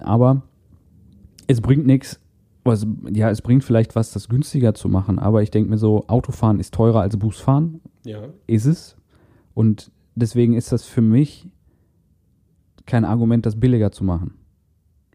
Aber 0.00 0.42
es 1.46 1.60
bringt 1.60 1.86
nichts. 1.86 2.18
Also, 2.64 2.86
ja, 3.10 3.30
es 3.30 3.42
bringt 3.42 3.64
vielleicht 3.64 3.94
was, 3.94 4.12
das 4.12 4.28
günstiger 4.28 4.74
zu 4.74 4.88
machen, 4.88 5.18
aber 5.18 5.42
ich 5.42 5.50
denke 5.50 5.70
mir 5.70 5.78
so, 5.78 6.04
Autofahren 6.08 6.60
ist 6.60 6.74
teurer 6.74 7.00
als 7.00 7.16
Busfahren, 7.16 7.80
Ja. 8.04 8.18
ist 8.46 8.66
es. 8.66 8.96
Und 9.54 9.90
deswegen 10.14 10.54
ist 10.54 10.72
das 10.72 10.84
für 10.84 11.00
mich 11.02 11.48
kein 12.86 13.04
Argument, 13.04 13.46
das 13.46 13.58
billiger 13.58 13.92
zu 13.92 14.04
machen. 14.04 14.34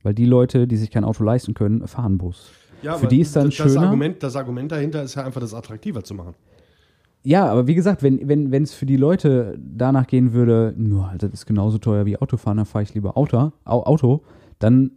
Weil 0.03 0.13
die 0.13 0.25
Leute, 0.25 0.67
die 0.67 0.77
sich 0.77 0.91
kein 0.91 1.03
Auto 1.03 1.23
leisten 1.23 1.53
können, 1.53 1.87
fahren 1.87 2.17
Bus. 2.17 2.51
ja 2.81 2.95
Für 2.95 3.07
die 3.07 3.21
ist 3.21 3.35
dann 3.35 3.45
das, 3.45 3.55
schöner. 3.55 3.81
Argument, 3.81 4.21
das 4.21 4.35
Argument 4.35 4.71
dahinter 4.71 5.03
ist 5.03 5.15
ja 5.15 5.25
einfach, 5.25 5.41
das 5.41 5.53
attraktiver 5.53 6.03
zu 6.03 6.13
machen. 6.13 6.35
Ja, 7.23 7.47
aber 7.47 7.65
wie 7.65 7.73
gesagt, 7.73 8.03
wenn 8.03 8.27
wenn 8.29 8.51
wenn, 8.51 8.61
es 8.61 8.73
für 8.75 8.85
die 8.85 8.97
Leute 8.97 9.57
danach 9.59 10.05
gehen 10.05 10.33
würde, 10.33 10.75
nur 10.77 11.11
das 11.17 11.31
ist 11.33 11.45
genauso 11.47 11.79
teuer 11.79 12.05
wie 12.05 12.17
Autofahren, 12.17 12.57
dann 12.57 12.67
fahre 12.67 12.83
ich 12.83 12.93
lieber 12.93 13.17
Auto, 13.17 13.51
Au- 13.63 13.83
Auto, 13.83 14.21
dann 14.59 14.91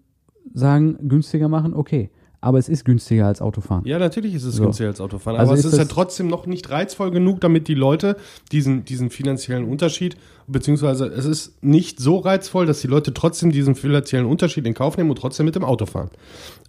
sagen, 0.53 1.09
günstiger 1.09 1.49
machen, 1.49 1.73
okay. 1.73 2.11
Aber 2.41 2.59
es 2.59 2.69
ist 2.69 2.85
günstiger 2.85 3.27
als 3.27 3.43
Autofahren. 3.43 3.85
Ja, 3.85 3.99
natürlich 3.99 4.33
ist 4.35 4.45
es 4.45 4.57
So. 4.57 4.63
günstiger 4.65 4.91
als 4.91 5.01
Autofahren. 5.01 5.39
Also 5.41 5.51
aber 5.51 5.59
es 5.59 5.65
ist 5.65 5.73
ist 5.73 5.79
ja 5.79 5.87
trotzdem 5.87 6.29
noch 6.29 6.47
nicht 6.47 6.71
reizvoll 6.71 7.11
genug, 7.11 7.41
damit 7.41 7.67
die 7.67 7.75
Leute 7.75 8.17
diesen, 8.53 8.85
diesen 8.85 9.11
finanziellen 9.11 9.65
Unterschied, 9.65 10.17
beziehungsweise 10.47 11.07
es 11.07 11.25
ist 11.25 11.63
nicht 11.65 11.99
so 11.99 12.19
reizvoll, 12.19 12.67
dass 12.67 12.81
die 12.81 12.87
Leute 12.87 13.13
trotzdem 13.13 13.51
diesen 13.51 13.75
finanziellen 13.75 14.27
Unterschied 14.27 14.67
in 14.67 14.75
Kauf 14.75 14.97
nehmen 14.97 15.11
und 15.11 15.17
trotzdem 15.19 15.47
mit 15.47 15.57
dem 15.57 15.65
Auto 15.65 15.87
fahren. 15.87 16.11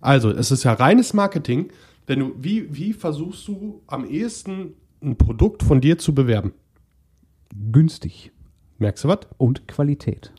Also, 0.01 0.31
es 0.31 0.49
ist 0.49 0.63
ja 0.63 0.73
reines 0.73 1.13
Marketing. 1.13 1.71
Wenn 2.07 2.19
du, 2.19 2.31
wie, 2.39 2.73
wie 2.75 2.93
versuchst 2.93 3.47
du 3.47 3.83
am 3.85 4.05
ehesten 4.09 4.73
ein 5.03 5.17
Produkt 5.17 5.61
von 5.61 5.81
dir 5.81 5.99
zu 5.99 6.15
bewerben? 6.15 6.53
Günstig 7.71 8.31
Merkst 8.79 9.03
du 9.03 9.07
was? 9.09 9.19
und 9.37 9.67
Qualität. 9.67 10.31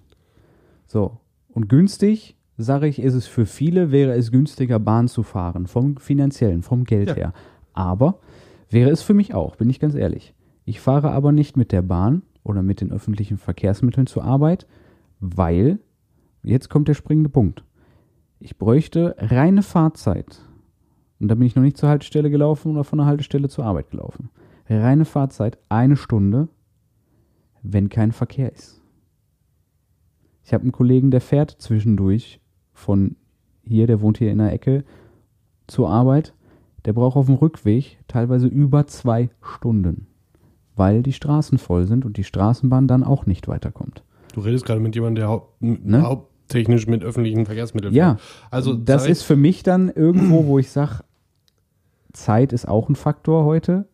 So. 0.86 1.20
Und 1.48 1.68
günstig, 1.68 2.36
sage 2.62 2.86
ich, 2.88 3.00
ist 3.00 3.14
es 3.14 3.26
für 3.26 3.46
viele, 3.46 3.90
wäre 3.90 4.12
es 4.14 4.30
günstiger, 4.30 4.78
Bahn 4.78 5.08
zu 5.08 5.22
fahren, 5.22 5.66
vom 5.66 5.96
finanziellen, 5.96 6.62
vom 6.62 6.84
Geld 6.84 7.08
Ja. 7.10 7.14
her. 7.14 7.32
Aber 7.72 8.18
wäre 8.68 8.90
es 8.90 9.02
für 9.02 9.14
mich 9.14 9.34
auch, 9.34 9.56
bin 9.56 9.70
ich 9.70 9.80
ganz 9.80 9.94
ehrlich. 9.94 10.34
Ich 10.64 10.80
fahre 10.80 11.10
aber 11.12 11.32
nicht 11.32 11.56
mit 11.56 11.72
der 11.72 11.82
Bahn 11.82 12.22
oder 12.44 12.62
mit 12.62 12.80
den 12.80 12.92
öffentlichen 12.92 13.38
Verkehrsmitteln 13.38 14.06
zur 14.06 14.24
Arbeit, 14.24 14.66
weil, 15.20 15.78
jetzt 16.42 16.68
kommt 16.70 16.88
der 16.88 16.94
springende 16.94 17.30
Punkt. 17.30 17.64
Ich 18.38 18.56
bräuchte 18.58 19.14
reine 19.18 19.62
Fahrzeit. 19.62 20.40
Und 21.18 21.28
da 21.28 21.34
bin 21.34 21.46
ich 21.46 21.54
noch 21.56 21.62
nicht 21.62 21.76
zur 21.76 21.88
Haltestelle 21.90 22.30
gelaufen 22.30 22.72
oder 22.72 22.84
von 22.84 22.98
der 22.98 23.06
Haltestelle 23.06 23.48
zur 23.48 23.64
Arbeit 23.66 23.90
gelaufen. 23.90 24.30
Reine 24.68 25.04
Fahrzeit, 25.04 25.58
eine 25.68 25.96
Stunde, 25.96 26.48
wenn 27.62 27.88
kein 27.90 28.12
Verkehr 28.12 28.52
ist. 28.52 28.80
Ich 30.44 30.54
habe 30.54 30.62
einen 30.62 30.72
Kollegen, 30.72 31.10
der 31.10 31.20
fährt 31.20 31.50
zwischendurch 31.50 32.40
von 32.80 33.16
hier, 33.62 33.86
der 33.86 34.00
wohnt 34.00 34.18
hier 34.18 34.32
in 34.32 34.38
der 34.38 34.52
Ecke, 34.52 34.84
zur 35.66 35.88
Arbeit. 35.90 36.34
Der 36.86 36.92
braucht 36.94 37.16
auf 37.16 37.26
dem 37.26 37.34
Rückweg 37.36 37.98
teilweise 38.08 38.46
über 38.46 38.86
zwei 38.86 39.28
Stunden, 39.42 40.06
weil 40.76 41.02
die 41.02 41.12
Straßen 41.12 41.58
voll 41.58 41.86
sind 41.86 42.04
und 42.04 42.16
die 42.16 42.24
Straßenbahn 42.24 42.88
dann 42.88 43.04
auch 43.04 43.26
nicht 43.26 43.48
weiterkommt. 43.48 44.02
Du 44.34 44.40
redest 44.40 44.64
gerade 44.64 44.80
mit 44.80 44.94
jemandem, 44.94 45.16
der 45.22 45.28
haupt, 45.28 45.60
Ne? 45.60 46.02
haupttechnisch 46.02 46.86
mit 46.86 47.04
öffentlichen 47.04 47.44
Verkehrsmitteln 47.46 47.92
Ja, 47.94 48.16
fährt. 48.16 48.22
Also, 48.50 48.74
das 48.74 49.06
ist 49.06 49.22
für 49.22 49.36
mich 49.36 49.62
dann 49.62 49.90
irgendwo, 49.90 50.46
wo 50.46 50.58
ich 50.58 50.70
sage, 50.70 51.00
Zeit 52.12 52.52
ist 52.52 52.66
auch 52.66 52.88
ein 52.88 52.96
Faktor 52.96 53.44
heute, 53.44 53.86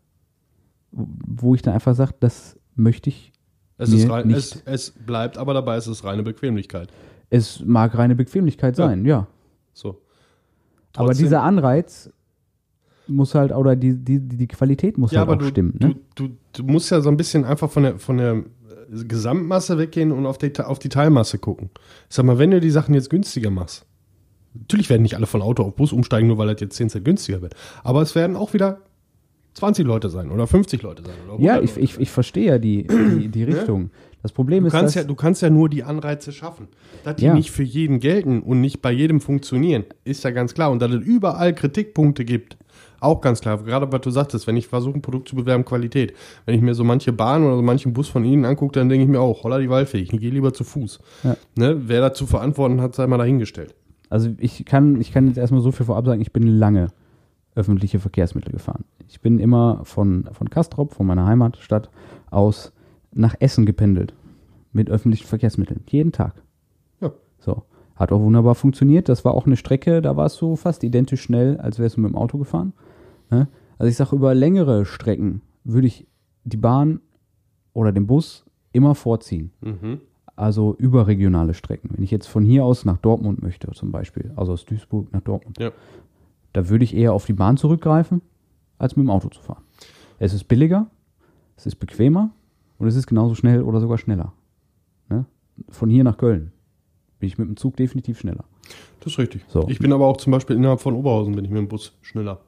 wo 0.92 1.55
ich 1.55 1.62
dann 1.62 1.75
einfach 1.75 1.94
sage, 1.94 2.14
das 2.20 2.57
möchte 2.75 3.11
ich. 3.11 3.33
es, 3.79 4.09
rein, 4.09 4.29
nicht. 4.29 4.38
es, 4.38 4.62
es 4.64 4.90
bleibt 4.90 5.38
aber 5.38 5.55
dabei, 5.55 5.77
es 5.77 5.87
ist 5.87 6.05
reine 6.05 6.22
Bequemlichkeit. 6.22 6.88
Es 7.31 7.62
mag 7.65 7.97
reine 7.97 8.15
Bequemlichkeit 8.15 8.79
Ja. 8.79 8.87
sein, 8.89 9.05
ja. 9.05 9.27
So. 9.73 10.01
Aber 10.97 11.09
Trotzdem- 11.09 11.25
dieser 11.27 11.43
Anreiz 11.43 12.11
muss 13.09 13.35
halt, 13.35 13.53
oder 13.53 13.77
die, 13.77 13.95
die, 13.95 14.19
die 14.21 14.47
Qualität 14.49 14.99
muss 14.99 15.12
Ja, 15.12 15.21
halt 15.21 15.29
aber 15.29 15.37
auch 15.37 15.43
du, 15.43 15.49
stimmen. 15.49 15.75
Ne? 15.79 15.95
du, 16.15 16.29
du, 16.29 16.37
du 16.53 16.65
musst 16.65 16.91
ja 16.91 17.01
so 17.01 17.09
ein 17.09 17.17
bisschen 17.17 17.45
einfach 17.45 17.71
von 17.71 17.83
der, 17.85 17.99
von 17.99 18.17
der 18.17 18.33
äh, 18.35 19.05
Gesamtmasse 19.05 19.79
weggehen 19.79 20.11
und 20.12 20.27
auf 20.27 20.39
die, 20.39 20.53
auf 20.59 20.79
die 20.79 20.89
Teilmasse 20.89 21.39
gucken. 21.39 21.71
Ich 22.09 22.17
sag 22.17 22.25
mal, 22.25 22.39
wenn 22.39 22.51
du 22.51 22.61
die 22.61 22.71
Sachen 22.71 22.95
jetzt 22.95 23.11
günstiger 23.11 23.51
machst, 23.51 23.85
natürlich 24.55 24.89
werden 24.91 25.03
nicht 25.03 25.15
alle 25.17 25.27
von 25.27 25.43
Auto 25.43 25.62
auf 25.62 25.75
Bus 25.77 25.93
umsteigen, 25.93 26.27
nur 26.29 26.39
weil 26.39 26.49
das 26.49 26.61
jetzt 26.61 26.77
10 26.77 26.89
Cent 26.91 27.05
günstiger 27.05 27.43
wird. 27.43 27.55
Aber 27.85 28.03
es 28.03 28.15
werden 28.15 28.35
auch 28.37 28.55
wieder 28.55 28.81
20 29.55 29.87
Leute 29.87 30.09
sein 30.11 30.31
oder 30.31 30.47
50 30.47 30.83
Leute 30.83 31.03
sein. 31.05 31.15
Oder 31.29 31.43
ja, 31.43 31.53
100 31.55 31.77
ich, 31.77 31.83
ich, 31.95 32.01
ich 32.01 32.11
verstehe 32.11 32.47
ja 32.47 32.59
die, 32.59 32.87
die, 32.87 33.29
die 33.29 33.45
Richtung. 33.45 33.91
Das 34.22 34.33
Problem 34.33 34.62
Du 34.64 34.68
ist, 34.68 34.72
kannst, 34.72 34.96
dass, 34.96 35.02
ja, 35.02 35.09
du 35.09 35.14
kannst 35.14 35.42
ja 35.42 35.50
nur 35.50 35.68
die 35.68 35.85
Anreize 35.85 36.33
schaffen. 36.33 36.68
Dass 37.05 37.16
die 37.16 37.26
Ja. 37.26 37.35
nicht 37.35 37.50
für 37.50 37.62
jeden 37.62 38.00
gelten 38.00 38.40
und 38.42 38.61
nicht 38.61 38.83
bei 38.83 38.90
jedem 38.90 39.20
funktionieren, 39.20 39.85
ist 40.05 40.24
ja 40.24 40.31
ganz 40.31 40.52
klar. 40.55 40.70
Und 40.70 40.83
dass 40.83 40.90
es 40.90 41.05
überall 41.05 41.55
Kritikpunkte 41.55 42.24
gibt, 42.24 42.57
auch 42.98 43.20
ganz 43.20 43.40
klar. 43.40 43.62
Gerade 43.62 43.92
was 43.92 44.00
du 44.00 44.11
sagtest, 44.11 44.46
wenn 44.46 44.57
ich 44.57 44.66
versuche, 44.66 44.94
ein 44.98 45.02
Produkt 45.02 45.29
zu 45.29 45.37
bewerben, 45.37 45.64
Qualität. 45.64 46.14
Wenn 46.44 46.55
ich 46.55 46.62
mir 46.62 46.74
so 46.74 46.83
manche 46.83 47.12
Bahn 47.12 47.44
oder 47.44 47.57
so 47.57 47.62
manchen 47.62 47.92
Bus 47.92 48.09
von 48.09 48.24
ihnen 48.24 48.44
angucke, 48.44 48.72
dann 48.72 48.88
denke 48.88 49.05
ich 49.05 49.11
mir 49.11 49.20
auch, 49.20 49.44
holla 49.44 49.59
die 49.59 49.68
Waldfee, 49.70 49.98
ich 49.98 50.09
gehe 50.11 50.31
lieber 50.31 50.52
zu 50.52 50.64
Fuß. 50.64 50.98
Ja. 51.22 51.37
Ne? 51.57 51.83
Wer 51.87 52.00
da 52.00 52.12
zu 52.14 52.26
verantworten 52.26 52.81
hat, 52.81 52.94
sei 52.94 53.07
mal 53.07 53.18
dahingestellt. 53.18 53.74
also 54.09 54.31
ich 54.38 54.64
kann, 54.64 55.00
ich 55.00 55.12
kann 55.12 55.29
jetzt 55.29 55.37
erstmal 55.37 55.61
so 55.61 55.70
viel 55.72 55.87
vorab 55.87 56.07
sagen, 56.07 56.20
ich 56.22 56.33
bin 56.33 56.46
lange 56.46 56.88
öffentliche 57.55 57.98
Verkehrsmittel 58.00 58.52
gefahren. 58.52 58.85
Ich 59.09 59.20
bin 59.20 59.38
immer 59.38 59.81
von, 59.85 60.29
von 60.33 60.50
Kastrop, 60.50 60.94
von 60.94 61.07
meiner 61.07 61.26
Heimatstadt 61.26 61.90
aus 62.31 62.72
nach 63.16 63.35
Essen 63.40 63.66
gependelt. 63.66 64.14
Mit 64.72 64.90
öffentlichen 64.90 65.26
Verkehrsmitteln. 65.26 65.81
Jeden 65.88 66.12
Tag. 66.12 66.35
Ja. 67.00 67.12
So. 67.38 67.62
Hat 67.94 68.12
auch 68.12 68.20
wunderbar 68.20 68.55
funktioniert. 68.55 69.09
Das 69.09 69.24
war 69.24 69.33
auch 69.35 69.46
eine 69.46 69.57
Strecke, 69.57 70.02
da 70.02 70.16
warst 70.16 70.40
du 70.42 70.55
fast 70.57 70.85
identisch 70.85 71.22
schnell, 71.22 71.57
als 71.59 71.79
wärst 71.79 71.96
du 71.96 72.02
mit 72.02 72.11
dem 72.11 72.16
Auto 72.16 72.37
gefahren. 72.37 72.74
Ne? 73.31 73.48
Also 73.79 73.88
ich 73.90 73.96
sage, 73.96 74.14
über 74.16 74.35
längere 74.35 74.85
Strecken 74.85 75.40
würde 75.64 75.87
ich 75.87 76.07
die 76.44 76.59
Bahn 76.59 77.00
oder 77.72 77.92
den 77.92 78.07
Bus 78.07 78.44
immer 78.72 78.94
vorziehen. 78.94 79.50
Mhm. 79.62 80.00
Also 80.35 80.74
überregionale 80.76 81.55
Strecken. 81.55 81.88
Wenn 81.94 82.05
ich 82.05 82.11
jetzt 82.11 82.26
von 82.26 82.44
hier 82.44 82.64
aus 82.66 82.85
nach 82.85 82.98
Dortmund 82.98 83.42
möchte, 83.42 83.70
zum 83.72 83.90
Beispiel, 83.92 84.31
also 84.37 84.52
aus 84.52 84.66
Duisburg 84.66 85.11
nach 85.14 85.22
Dortmund, 85.22 85.59
Ja. 85.59 85.70
da 86.52 86.68
würde 86.68 86.85
ich 86.85 86.94
eher 86.94 87.14
auf 87.14 87.24
die 87.24 87.33
Bahn 87.33 87.57
zurückgreifen, 87.57 88.20
als 88.79 88.94
mit 88.96 89.07
dem 89.07 89.11
Auto 89.11 89.29
zu 89.31 89.40
fahren. 89.40 89.62
Es 90.18 90.35
ist 90.35 90.44
billiger, 90.44 90.88
es 91.57 91.64
ist 91.64 91.76
bequemer 91.76 92.31
und 92.79 92.87
es 92.87 92.97
ist 92.97 93.07
genauso 93.07 93.35
schnell 93.35 93.62
oder 93.62 93.81
sogar 93.81 93.99
schneller. 93.99 94.33
Ne? 95.09 95.25
Von 95.69 95.89
hier 95.91 96.05
nach 96.05 96.19
Köln 96.19 96.53
bin 97.19 97.29
ich 97.29 97.39
mit 97.39 97.49
dem 97.49 97.57
Zug 97.57 97.77
definitiv 97.77 98.19
schneller. 98.21 98.45
Das 99.01 99.12
ist 99.12 99.19
richtig. 99.19 99.45
So. 99.49 99.67
Ich 99.69 99.79
bin 99.79 99.93
aber 99.93 100.07
auch 100.07 100.17
zum 100.17 100.33
Beispiel 100.33 100.57
innerhalb 100.57 100.81
von 100.81 100.95
Oberhausen, 100.95 101.35
bin 101.35 101.45
ich 101.45 101.51
mit 101.51 101.59
dem 101.59 101.69
Bus 101.69 101.93
schneller. 102.03 102.41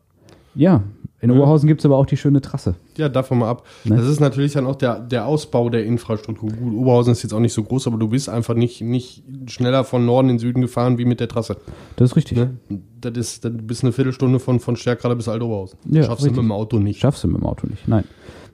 Ja, 0.55 0.83
in 1.21 1.31
Ja. 1.31 1.37
Oberhausen 1.37 1.67
gibt 1.69 1.81
es 1.81 1.85
aber 1.87 1.97
auch 1.97 2.07
die 2.07 2.17
schöne 2.17 2.41
Trasse. 2.41 2.75
Ja, 2.97 3.09
davon 3.09 3.39
mal 3.39 3.49
ab. 3.49 3.65
Ne? 3.85 3.97
Das 3.97 4.07
ist 4.07 4.19
natürlich 4.21 4.53
dann 4.53 4.67
auch 4.67 4.75
der, 4.77 4.99
der 5.01 5.27
Ausbau 5.27 5.69
der 5.69 5.85
Infrastruktur. 5.85 6.51
Gut, 6.51 6.75
Oberhausen 6.75 7.13
ist 7.13 7.23
jetzt 7.23 7.33
auch 7.33 7.41
nicht 7.41 7.53
so 7.53 7.63
groß, 7.63 7.87
aber 7.87 7.97
du 7.99 8.09
bist 8.09 8.29
einfach 8.29 8.55
nicht, 8.55 8.81
nicht 8.81 9.23
schneller 9.47 9.85
von 9.85 10.05
Norden 10.05 10.31
in 10.31 10.39
Süden 10.39 10.61
gefahren 10.61 10.99
wie 10.99 11.05
mit 11.05 11.21
der 11.21 11.29
Trasse. 11.29 11.57
Das 11.97 12.11
ist 12.11 12.17
richtig. 12.17 12.39
Ne? 12.39 12.57
Das 13.01 13.17
ist, 13.17 13.45
dann 13.45 13.67
bist 13.67 13.83
eine 13.85 13.93
Viertelstunde 13.93 14.39
von, 14.41 14.59
von 14.61 14.77
Stärkrade 14.77 15.15
bis 15.17 15.29
Altoberhausen. 15.29 15.79
Ja, 15.87 16.03
Schaffst 16.05 16.23
du 16.23 16.27
richtig. 16.27 16.43
mit 16.43 16.51
dem 16.51 16.53
Auto 16.53 16.79
nicht. 16.79 17.01
Schaffst 17.01 17.23
du 17.25 17.29
mit 17.29 17.37
dem 17.41 17.47
Auto 17.47 17.67
nicht. 17.69 17.87
Nein. 17.87 18.05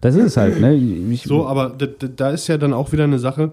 Das 0.04 0.14
ist 0.16 0.24
es 0.24 0.36
halt. 0.36 0.60
Ne? 0.60 0.74
Ich, 0.74 1.22
So, 1.22 1.46
aber 1.46 1.70
da, 1.70 1.86
da- 1.86 2.30
ist 2.30 2.46
ja 2.46 2.58
dann 2.58 2.74
auch 2.74 2.92
wieder 2.92 3.04
eine 3.04 3.18
Sache. 3.18 3.52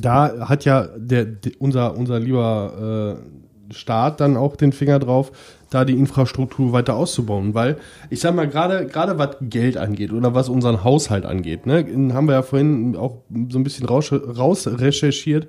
Da 0.00 0.48
hat 0.48 0.64
ja 0.64 0.88
der, 0.96 1.24
der 1.26 1.52
unser, 1.60 1.96
unser 1.96 2.18
lieber 2.18 3.16
äh, 3.70 3.72
Staat 3.72 4.20
dann 4.20 4.36
auch 4.36 4.56
den 4.56 4.72
Finger 4.72 4.98
drauf, 4.98 5.30
da 5.70 5.84
die 5.84 5.92
Infrastruktur 5.92 6.72
weiter 6.72 6.96
auszubauen. 6.96 7.54
Weil, 7.54 7.76
ich 8.10 8.18
sag 8.18 8.34
mal, 8.34 8.48
gerade 8.48 8.86
gerade 8.86 9.16
was 9.18 9.36
Geld 9.42 9.76
angeht 9.76 10.12
oder 10.12 10.34
was 10.34 10.48
unseren 10.48 10.82
Haushalt 10.82 11.24
angeht, 11.24 11.66
ne, 11.66 11.86
haben 12.12 12.26
wir 12.26 12.34
ja 12.34 12.42
vorhin 12.42 12.96
auch 12.96 13.18
so 13.50 13.58
ein 13.58 13.62
bisschen 13.64 13.86
raus, 13.86 14.10
raus 14.12 14.66
recherchiert. 14.66 15.46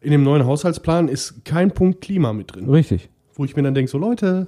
In 0.00 0.12
dem 0.12 0.22
neuen 0.22 0.46
Haushaltsplan 0.46 1.08
ist 1.08 1.44
kein 1.44 1.72
Punkt 1.72 2.00
Klima 2.00 2.32
mit 2.32 2.54
drin. 2.54 2.68
richtig. 2.70 3.08
Wo 3.34 3.44
ich 3.44 3.56
mir 3.56 3.62
dann 3.64 3.74
denke, 3.74 3.90
so 3.90 3.98
Leute, 3.98 4.46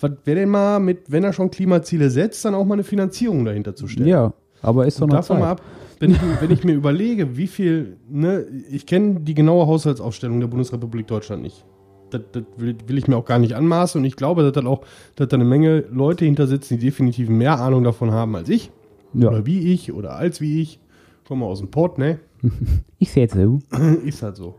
was 0.00 0.12
wäre 0.24 0.40
denn 0.40 0.50
mal 0.50 0.78
mit, 0.78 1.10
wenn 1.10 1.24
er 1.24 1.32
schon 1.32 1.50
Klimaziele 1.50 2.10
setzt, 2.10 2.44
dann 2.44 2.54
auch 2.54 2.64
mal 2.64 2.74
eine 2.74 2.84
Finanzierung 2.84 3.44
dahinter 3.44 3.74
zu 3.74 3.88
stellen? 3.88 4.08
Ja, 4.08 4.32
aber 4.62 4.86
ist 4.86 5.00
doch 5.00 5.06
noch 5.06 5.16
davon 5.16 5.36
Zeit. 5.36 5.44
mal 5.44 5.50
ab, 5.52 5.62
wenn 5.98 6.10
ich, 6.12 6.20
wenn 6.40 6.50
ich 6.50 6.64
mir 6.64 6.74
überlege, 6.74 7.36
wie 7.36 7.46
viel, 7.46 7.96
ne, 8.08 8.46
ich 8.70 8.86
kenne 8.86 9.20
die 9.20 9.34
genaue 9.34 9.66
Haushaltsaufstellung 9.66 10.40
der 10.40 10.48
Bundesrepublik 10.48 11.06
Deutschland 11.06 11.42
nicht. 11.42 11.64
Das, 12.10 12.20
das 12.32 12.44
will, 12.56 12.76
will 12.86 12.98
ich 12.98 13.08
mir 13.08 13.16
auch 13.16 13.24
gar 13.24 13.38
nicht 13.38 13.54
anmaßen 13.54 14.00
und 14.00 14.04
ich 14.04 14.16
glaube, 14.16 14.42
dass 14.42 14.52
dann 14.52 14.66
auch, 14.66 14.82
dass 15.16 15.28
da 15.28 15.36
eine 15.36 15.44
Menge 15.44 15.84
Leute 15.90 16.24
hinter 16.24 16.46
sitzen, 16.46 16.78
die 16.78 16.86
definitiv 16.86 17.28
mehr 17.28 17.58
Ahnung 17.58 17.82
davon 17.82 18.12
haben 18.12 18.36
als 18.36 18.48
ich. 18.48 18.70
Ja. 19.14 19.28
Oder 19.28 19.46
wie 19.46 19.72
ich 19.72 19.92
oder 19.92 20.16
als 20.16 20.40
wie 20.40 20.60
ich. 20.60 20.78
Komme 21.26 21.46
aus 21.46 21.58
dem 21.58 21.70
Port, 21.70 21.98
ne? 21.98 22.20
Ich 22.98 23.10
sehe 23.10 23.24
jetzt 23.24 23.34
so. 23.34 23.58
Ist 24.04 24.22
halt 24.22 24.36
so. 24.36 24.54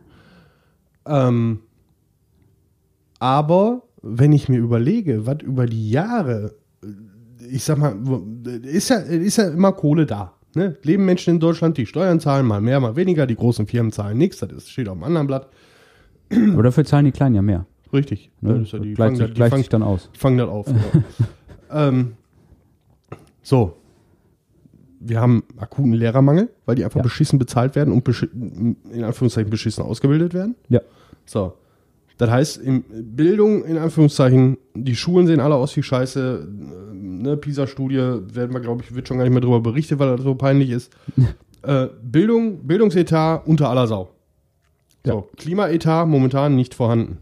Ähm, 1.05 1.59
aber 3.19 3.83
wenn 4.01 4.31
ich 4.31 4.49
mir 4.49 4.59
überlege, 4.59 5.25
was 5.25 5.37
über 5.43 5.65
die 5.65 5.89
Jahre, 5.89 6.53
ich 7.49 7.63
sag 7.63 7.77
mal, 7.77 7.95
ist 8.63 8.89
ja, 8.89 8.97
ist 8.97 9.37
ja 9.37 9.47
immer 9.49 9.71
Kohle 9.73 10.05
da. 10.05 10.33
Ne? 10.55 10.75
Leben 10.83 11.05
Menschen 11.05 11.35
in 11.35 11.39
Deutschland, 11.39 11.77
die 11.77 11.85
Steuern 11.85 12.19
zahlen, 12.19 12.45
mal 12.45 12.61
mehr, 12.61 12.79
mal 12.79 12.95
weniger, 12.95 13.27
die 13.27 13.35
großen 13.35 13.67
Firmen 13.67 13.91
zahlen 13.91 14.17
nichts, 14.17 14.39
das 14.39 14.69
steht 14.69 14.87
auf 14.89 14.95
dem 14.95 15.03
anderen 15.03 15.27
Blatt. 15.27 15.49
Aber 16.31 16.63
dafür 16.63 16.83
zahlen 16.85 17.05
die 17.05 17.11
Kleinen 17.11 17.35
ja 17.35 17.41
mehr. 17.41 17.65
Richtig. 17.93 18.31
Ne? 18.41 18.65
Ja 18.69 18.79
die 18.79 18.93
gleicht 18.93 18.97
fangen 18.97 19.15
sich, 19.15 19.37
fangen- 19.37 19.57
sich 19.57 19.69
dann 19.69 19.83
aus. 19.83 20.09
Die 20.13 20.19
fangen 20.19 20.37
das 20.37 20.49
auf. 20.49 20.65
Genau. 20.65 21.03
ähm, 21.71 22.13
so. 23.41 23.73
Wir 24.99 25.21
haben 25.21 25.43
akuten 25.57 25.93
Lehrermangel, 25.93 26.49
weil 26.65 26.75
die 26.75 26.83
einfach 26.83 26.97
Ja. 26.97 27.03
beschissen 27.03 27.37
bezahlt 27.39 27.75
werden 27.75 27.93
und 27.93 28.07
in 28.91 29.03
Anführungszeichen 29.03 29.49
beschissen 29.49 29.83
ausgebildet 29.83 30.33
werden. 30.33 30.55
Ja. 30.69 30.81
So. 31.25 31.53
Das 32.17 32.31
heißt, 32.31 32.57
in 32.57 32.83
Bildung, 33.15 33.63
in 33.63 33.77
Anführungszeichen, 33.77 34.57
die 34.73 34.95
Schulen 34.95 35.27
sehen 35.27 35.39
alle 35.39 35.55
aus 35.55 35.75
wie 35.77 35.83
Scheiße. 35.83 36.47
Ne, 36.93 37.37
PISA-Studie 37.37 38.21
werden 38.33 38.53
wir, 38.53 38.59
glaube 38.59 38.83
ich, 38.83 38.95
wird 38.95 39.07
schon 39.07 39.17
gar 39.17 39.23
nicht 39.23 39.33
mehr 39.33 39.41
darüber 39.41 39.61
berichtet, 39.61 39.99
weil 39.99 40.15
das 40.15 40.23
so 40.23 40.33
peinlich 40.35 40.71
ist. 40.71 40.91
äh, 41.61 41.87
Bildung, 42.01 42.65
Bildungsetat 42.65 43.45
unter 43.45 43.69
aller 43.69 43.87
Sau. 43.87 44.09
So, 45.05 45.29
Klimaetat 45.37 46.07
momentan 46.07 46.55
nicht 46.55 46.73
vorhanden. 46.73 47.19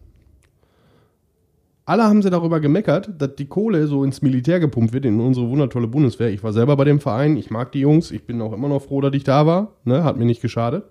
Alle 1.87 2.03
haben 2.03 2.23
sie 2.23 2.31
darüber 2.31 2.59
gemeckert, 2.59 3.09
dass 3.19 3.35
die 3.35 3.45
Kohle 3.45 3.85
so 3.85 4.03
ins 4.03 4.23
Militär 4.23 4.59
gepumpt 4.59 4.91
wird, 4.91 5.05
in 5.05 5.19
unsere 5.19 5.47
wundertolle 5.47 5.87
Bundeswehr. 5.87 6.31
Ich 6.31 6.43
war 6.43 6.51
selber 6.51 6.75
bei 6.77 6.83
dem 6.83 6.99
Verein, 6.99 7.37
ich 7.37 7.51
mag 7.51 7.71
die 7.73 7.81
Jungs, 7.81 8.09
ich 8.09 8.25
bin 8.25 8.41
auch 8.41 8.53
immer 8.53 8.69
noch 8.69 8.81
froh, 8.81 9.01
dass 9.01 9.13
ich 9.13 9.23
da 9.23 9.45
war. 9.45 9.73
Ne, 9.83 10.03
hat 10.03 10.17
mir 10.17 10.25
nicht 10.25 10.41
geschadet. 10.41 10.85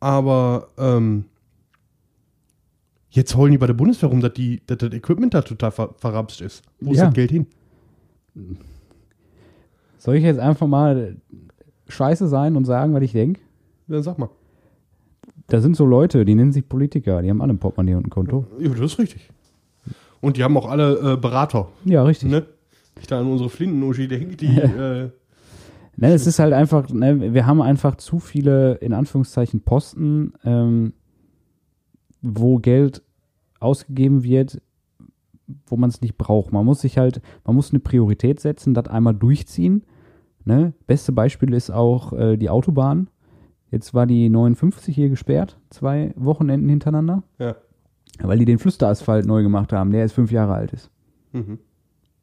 Aber 0.00 0.68
ähm, 0.78 1.26
jetzt 3.14 3.36
heulen 3.36 3.52
die 3.52 3.58
bei 3.58 3.66
der 3.66 3.74
Bundeswehr 3.74 4.08
rum, 4.08 4.20
dass, 4.20 4.32
die, 4.34 4.60
dass 4.66 4.78
das 4.78 4.92
Equipment 4.92 5.34
da 5.34 5.42
total 5.42 5.70
ver 5.70 5.94
verrapscht 5.98 6.40
ist. 6.40 6.62
Wo 6.80 6.92
ist 6.92 6.98
Ja. 6.98 7.06
das 7.06 7.14
Geld 7.14 7.30
hin? 7.30 7.46
Soll 9.98 10.16
ich 10.16 10.24
jetzt 10.24 10.40
einfach 10.40 10.66
mal 10.66 11.16
scheiße 11.88 12.28
sein 12.28 12.56
und 12.56 12.64
sagen, 12.64 12.92
was 12.94 13.02
ich 13.02 13.12
denke? 13.12 13.40
Dann 13.88 14.02
sag 14.02 14.18
mal. 14.18 14.28
Da 15.46 15.60
sind 15.60 15.76
so 15.76 15.84
Leute, 15.84 16.24
die 16.24 16.34
nennen 16.34 16.52
sich 16.52 16.68
Politiker, 16.68 17.20
die 17.22 17.30
haben 17.30 17.42
alle 17.42 17.52
ein 17.52 17.58
Portemonnaie 17.58 17.94
und 17.94 18.06
ein 18.06 18.10
Konto. 18.10 18.46
Ja, 18.58 18.70
das 18.70 18.80
ist 18.92 18.98
richtig. 18.98 19.28
Und 20.20 20.36
die 20.38 20.42
haben 20.44 20.56
auch 20.56 20.68
alle 20.70 21.12
äh, 21.12 21.16
Berater. 21.16 21.68
Ja, 21.84 22.02
richtig. 22.02 22.30
Ne? 22.30 22.46
Ich 23.00 23.06
da 23.06 23.20
an 23.20 23.26
unsere 23.26 23.50
Flinten-Uschi 23.50 24.08
denke, 24.08 24.36
die. 24.36 24.46
äh, 24.58 25.10
Ne, 25.96 26.12
es 26.12 26.26
ist 26.26 26.40
halt 26.40 26.52
einfach, 26.52 26.88
ne, 26.90 27.32
wir 27.34 27.46
haben 27.46 27.62
einfach 27.62 27.94
zu 27.94 28.18
viele, 28.18 28.74
in 28.80 28.92
Anführungszeichen, 28.92 29.60
Posten, 29.60 30.32
ähm, 30.44 30.92
wo 32.24 32.58
Geld 32.58 33.02
ausgegeben 33.60 34.24
wird, 34.24 34.60
wo 35.66 35.76
man 35.76 35.90
es 35.90 36.00
nicht 36.00 36.16
braucht. 36.16 36.52
Man 36.52 36.64
muss 36.64 36.80
sich 36.80 36.98
halt, 36.98 37.20
man 37.44 37.54
muss 37.54 37.70
eine 37.70 37.80
Priorität 37.80 38.40
setzen, 38.40 38.74
das 38.74 38.88
einmal 38.88 39.14
durchziehen. 39.14 39.84
Ne? 40.44 40.72
Beste 40.86 41.12
Beispiel 41.12 41.52
ist 41.52 41.70
auch 41.70 42.12
äh, 42.12 42.36
die 42.36 42.50
Autobahn. 42.50 43.08
Jetzt 43.70 43.94
war 43.94 44.06
die 44.06 44.28
59 44.28 44.94
hier 44.94 45.08
gesperrt, 45.08 45.58
zwei 45.70 46.12
Wochenenden 46.16 46.68
hintereinander, 46.68 47.24
ja. 47.38 47.56
weil 48.22 48.38
die 48.38 48.44
den 48.44 48.58
Flüsterasphalt 48.58 49.26
neu 49.26 49.42
gemacht 49.42 49.72
haben, 49.72 49.90
der 49.90 50.00
jetzt 50.00 50.12
fünf 50.12 50.30
Jahre 50.30 50.54
alt 50.54 50.72
ist. 50.72 50.90
Mhm. 51.32 51.58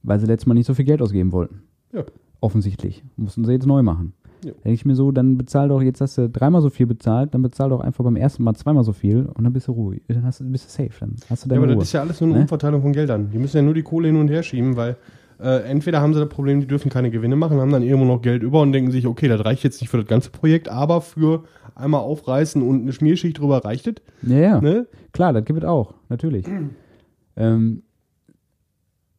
Weil 0.02 0.20
sie 0.20 0.28
letztes 0.28 0.48
Mal 0.48 0.54
nicht 0.54 0.68
so 0.68 0.74
viel 0.74 0.86
Geld 0.86 1.02
ausgeben 1.02 1.32
wollten. 1.32 1.64
Ja. 1.92 2.06
Offensichtlich. 2.40 3.04
Mussten 3.18 3.44
sie 3.44 3.52
jetzt 3.52 3.68
neu 3.68 3.84
machen. 3.84 4.14
Ja. 4.44 4.52
Denke 4.54 4.72
ich 4.74 4.86
mir 4.86 4.96
so, 4.96 5.12
dann 5.12 5.38
bezahl 5.38 5.68
doch, 5.70 5.82
jetzt 5.82 6.02
hast 6.02 6.18
du 6.18 6.30
dreimal 6.30 6.62
so 6.62 6.70
viel 6.70 6.88
bezahlt, 6.88 7.34
dann 7.34 7.42
bezahl 7.42 7.70
doch 7.70 7.80
einfach 7.82 8.04
beim 8.04 8.16
ersten 8.16 8.44
Mal 8.44 8.56
zweimal 8.56 8.84
so 8.84 8.94
viel 8.94 9.26
und 9.26 9.44
dann 9.44 9.54
bist 9.54 9.68
du 9.68 9.72
ruhig. 9.74 10.02
Dann 10.08 10.24
hast 10.24 10.40
du, 10.40 10.46
bist 10.46 10.66
du 10.66 10.70
safe, 10.84 11.00
dann 11.00 11.16
hast 11.30 11.46
du 11.46 11.50
Ja, 11.50 11.56
deine 11.56 11.60
aber 11.64 11.74
Ruhe. 11.74 11.80
das 11.80 11.88
ist 11.90 11.94
ja 11.94 12.02
alles 12.02 12.20
nur 12.22 12.30
eine 12.30 12.38
Ne? 12.38 12.42
Umverteilung 12.44 12.82
von 12.82 12.92
Geldern. 12.94 13.30
Die 13.32 13.38
müssen 13.38 13.58
ja 13.58 13.64
nur 13.64 13.74
die 13.74 13.84
Kohle 13.84 14.08
hin 14.08 14.18
und 14.18 14.30
her 14.30 14.42
schieben, 14.44 14.76
weil 14.76 14.96
äh, 15.40 15.64
entweder 15.70 16.02
haben 16.02 16.14
sie 16.14 16.20
das 16.20 16.30
Problem, 16.30 16.60
die 16.62 16.68
dürfen 16.68 16.90
keine 16.90 17.10
Gewinne 17.12 17.36
machen, 17.36 17.60
haben 17.60 17.72
dann 17.72 17.84
irgendwo 17.84 18.06
noch 18.06 18.22
Geld 18.22 18.44
über 18.44 18.62
und 18.62 18.72
denken 18.74 18.92
sich, 18.92 19.08
okay, 19.08 19.28
das 19.28 19.44
reicht 19.46 19.64
jetzt 19.64 19.82
nicht 19.82 19.90
für 19.90 19.98
das 19.98 20.06
ganze 20.08 20.30
Projekt, 20.30 20.70
aber 20.70 21.02
für 21.02 21.44
einmal 21.76 22.02
aufreißen 22.02 22.62
und 22.62 22.82
eine 22.82 22.94
Schmierschicht 22.94 23.40
drüber 23.40 23.64
reicht 23.66 23.88
es. 23.88 23.96
ja, 24.24 24.38
ja. 24.38 24.62
Ne? 24.62 24.88
Klar, 25.14 25.34
das 25.34 25.46
gibt 25.46 25.60
es 25.60 25.66
auch, 25.66 25.94
natürlich. 26.10 26.46
ähm, 27.38 27.84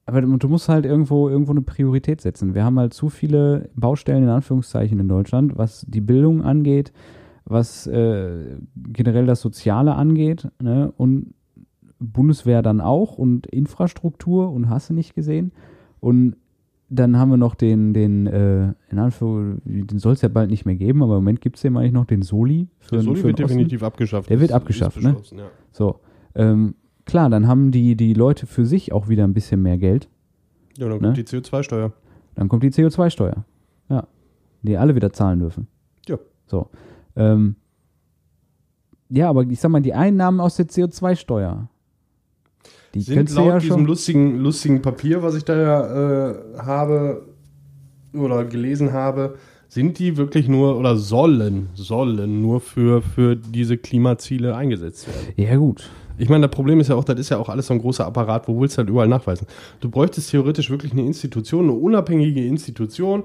aber 0.04 0.20
du 0.20 0.48
musst 0.48 0.68
halt 0.68 0.84
irgendwo, 0.84 1.28
irgendwo 1.28 1.52
eine 1.52 1.62
Priorität 1.62 2.20
setzen. 2.20 2.54
Wir 2.54 2.64
haben 2.64 2.78
halt 2.78 2.92
zu 2.92 3.08
viele 3.08 3.70
Baustellen 3.74 4.24
in 4.24 4.30
Anführungszeichen 4.30 4.98
in 4.98 5.08
Deutschland, 5.08 5.56
was 5.56 5.86
die 5.88 6.00
Bildung 6.00 6.42
angeht, 6.42 6.92
was 7.44 7.86
äh, 7.86 8.56
generell 8.74 9.26
das 9.26 9.40
Soziale 9.40 9.94
angeht, 9.94 10.48
ne? 10.60 10.92
und 10.96 11.34
Bundeswehr 12.00 12.62
dann 12.62 12.80
auch 12.80 13.16
und 13.16 13.46
Infrastruktur 13.46 14.50
und 14.52 14.68
hast 14.68 14.90
du 14.90 14.94
nicht 14.94 15.14
gesehen. 15.14 15.52
Und 16.00 16.36
dann 16.88 17.16
haben 17.16 17.30
wir 17.30 17.36
noch 17.36 17.54
den, 17.54 17.94
den, 17.94 18.26
äh, 18.26 18.74
in 18.90 18.98
Anführungszeichen, 18.98 19.86
den 19.86 19.98
soll 19.98 20.14
es 20.14 20.22
ja 20.22 20.28
bald 20.28 20.50
nicht 20.50 20.66
mehr 20.66 20.74
geben, 20.74 21.02
aber 21.02 21.14
im 21.14 21.22
Moment 21.22 21.40
gibt 21.40 21.56
es 21.56 21.62
den 21.62 21.76
eigentlich 21.76 21.92
noch, 21.92 22.06
den 22.06 22.22
Soli. 22.22 22.68
Für, 22.80 22.96
Der 22.96 23.02
Soli 23.02 23.20
für 23.20 23.28
wird 23.28 23.38
definitiv 23.38 23.82
abgeschafft. 23.82 24.28
Der 24.28 24.40
wird 24.40 24.52
abgeschafft, 24.52 25.00
ne? 25.00 25.16
Ja. 25.30 25.44
So, 25.70 26.00
ähm, 26.34 26.74
klar, 27.12 27.28
dann 27.28 27.46
haben 27.46 27.70
die, 27.72 27.94
die 27.94 28.14
Leute 28.14 28.46
für 28.46 28.64
sich 28.64 28.90
auch 28.92 29.08
wieder 29.08 29.24
ein 29.24 29.34
bisschen 29.34 29.60
mehr 29.62 29.76
Geld. 29.76 30.08
ja, 30.78 30.88
dann 30.88 30.96
Ne? 30.98 31.02
kommt 31.08 31.18
die 31.18 31.24
CO2-Steuer. 31.24 31.92
Dann 32.34 32.48
kommt 32.48 32.62
die 32.62 32.70
CO2-Steuer. 32.70 33.44
Ja. 33.90 34.06
Die 34.62 34.78
alle 34.78 34.94
wieder 34.94 35.12
zahlen 35.12 35.38
dürfen. 35.38 35.66
Ja. 36.08 36.16
So. 36.46 36.70
Ähm, 37.14 37.56
ja, 39.10 39.28
aber 39.28 39.42
ich 39.42 39.60
sag 39.60 39.70
mal, 39.70 39.82
die 39.82 39.92
Einnahmen 39.92 40.40
aus 40.40 40.56
der 40.56 40.66
CO2-Steuer, 40.68 41.68
die 42.94 43.02
Sind 43.02 43.30
laut 43.34 43.46
ja 43.46 43.58
diesem 43.58 43.84
lustigen, 43.84 44.38
lustigen 44.38 44.80
Papier, 44.80 45.22
was 45.22 45.34
ich 45.34 45.44
da 45.44 45.54
ja 45.54 46.30
äh, 46.30 46.58
habe 46.60 47.26
oder 48.14 48.46
gelesen 48.46 48.92
habe, 48.94 49.36
sind 49.68 49.98
die 49.98 50.16
wirklich 50.16 50.48
nur 50.48 50.78
oder 50.78 50.96
sollen, 50.96 51.68
sollen 51.74 52.40
nur 52.40 52.60
für, 52.60 53.02
für 53.02 53.36
diese 53.36 53.76
Klimaziele 53.76 54.56
eingesetzt 54.56 55.08
werden. 55.08 55.34
Ja, 55.36 55.56
gut. 55.56 55.90
Ich 56.18 56.28
meine, 56.28 56.48
das 56.48 56.54
Problem 56.54 56.80
ist 56.80 56.88
ja 56.88 56.96
auch, 56.96 57.04
das 57.04 57.18
ist 57.18 57.28
ja 57.30 57.38
auch 57.38 57.48
alles 57.48 57.66
so 57.66 57.74
ein 57.74 57.80
großer 57.80 58.06
Apparat, 58.06 58.48
wo 58.48 58.60
willst 58.60 58.76
du 58.76 58.78
halt 58.78 58.90
überall 58.90 59.08
nachweisen? 59.08 59.46
Du 59.80 59.90
bräuchtest 59.90 60.30
theoretisch 60.30 60.70
wirklich 60.70 60.92
eine 60.92 61.02
Institution, 61.02 61.64
eine 61.64 61.72
unabhängige 61.72 62.44
Institution, 62.44 63.24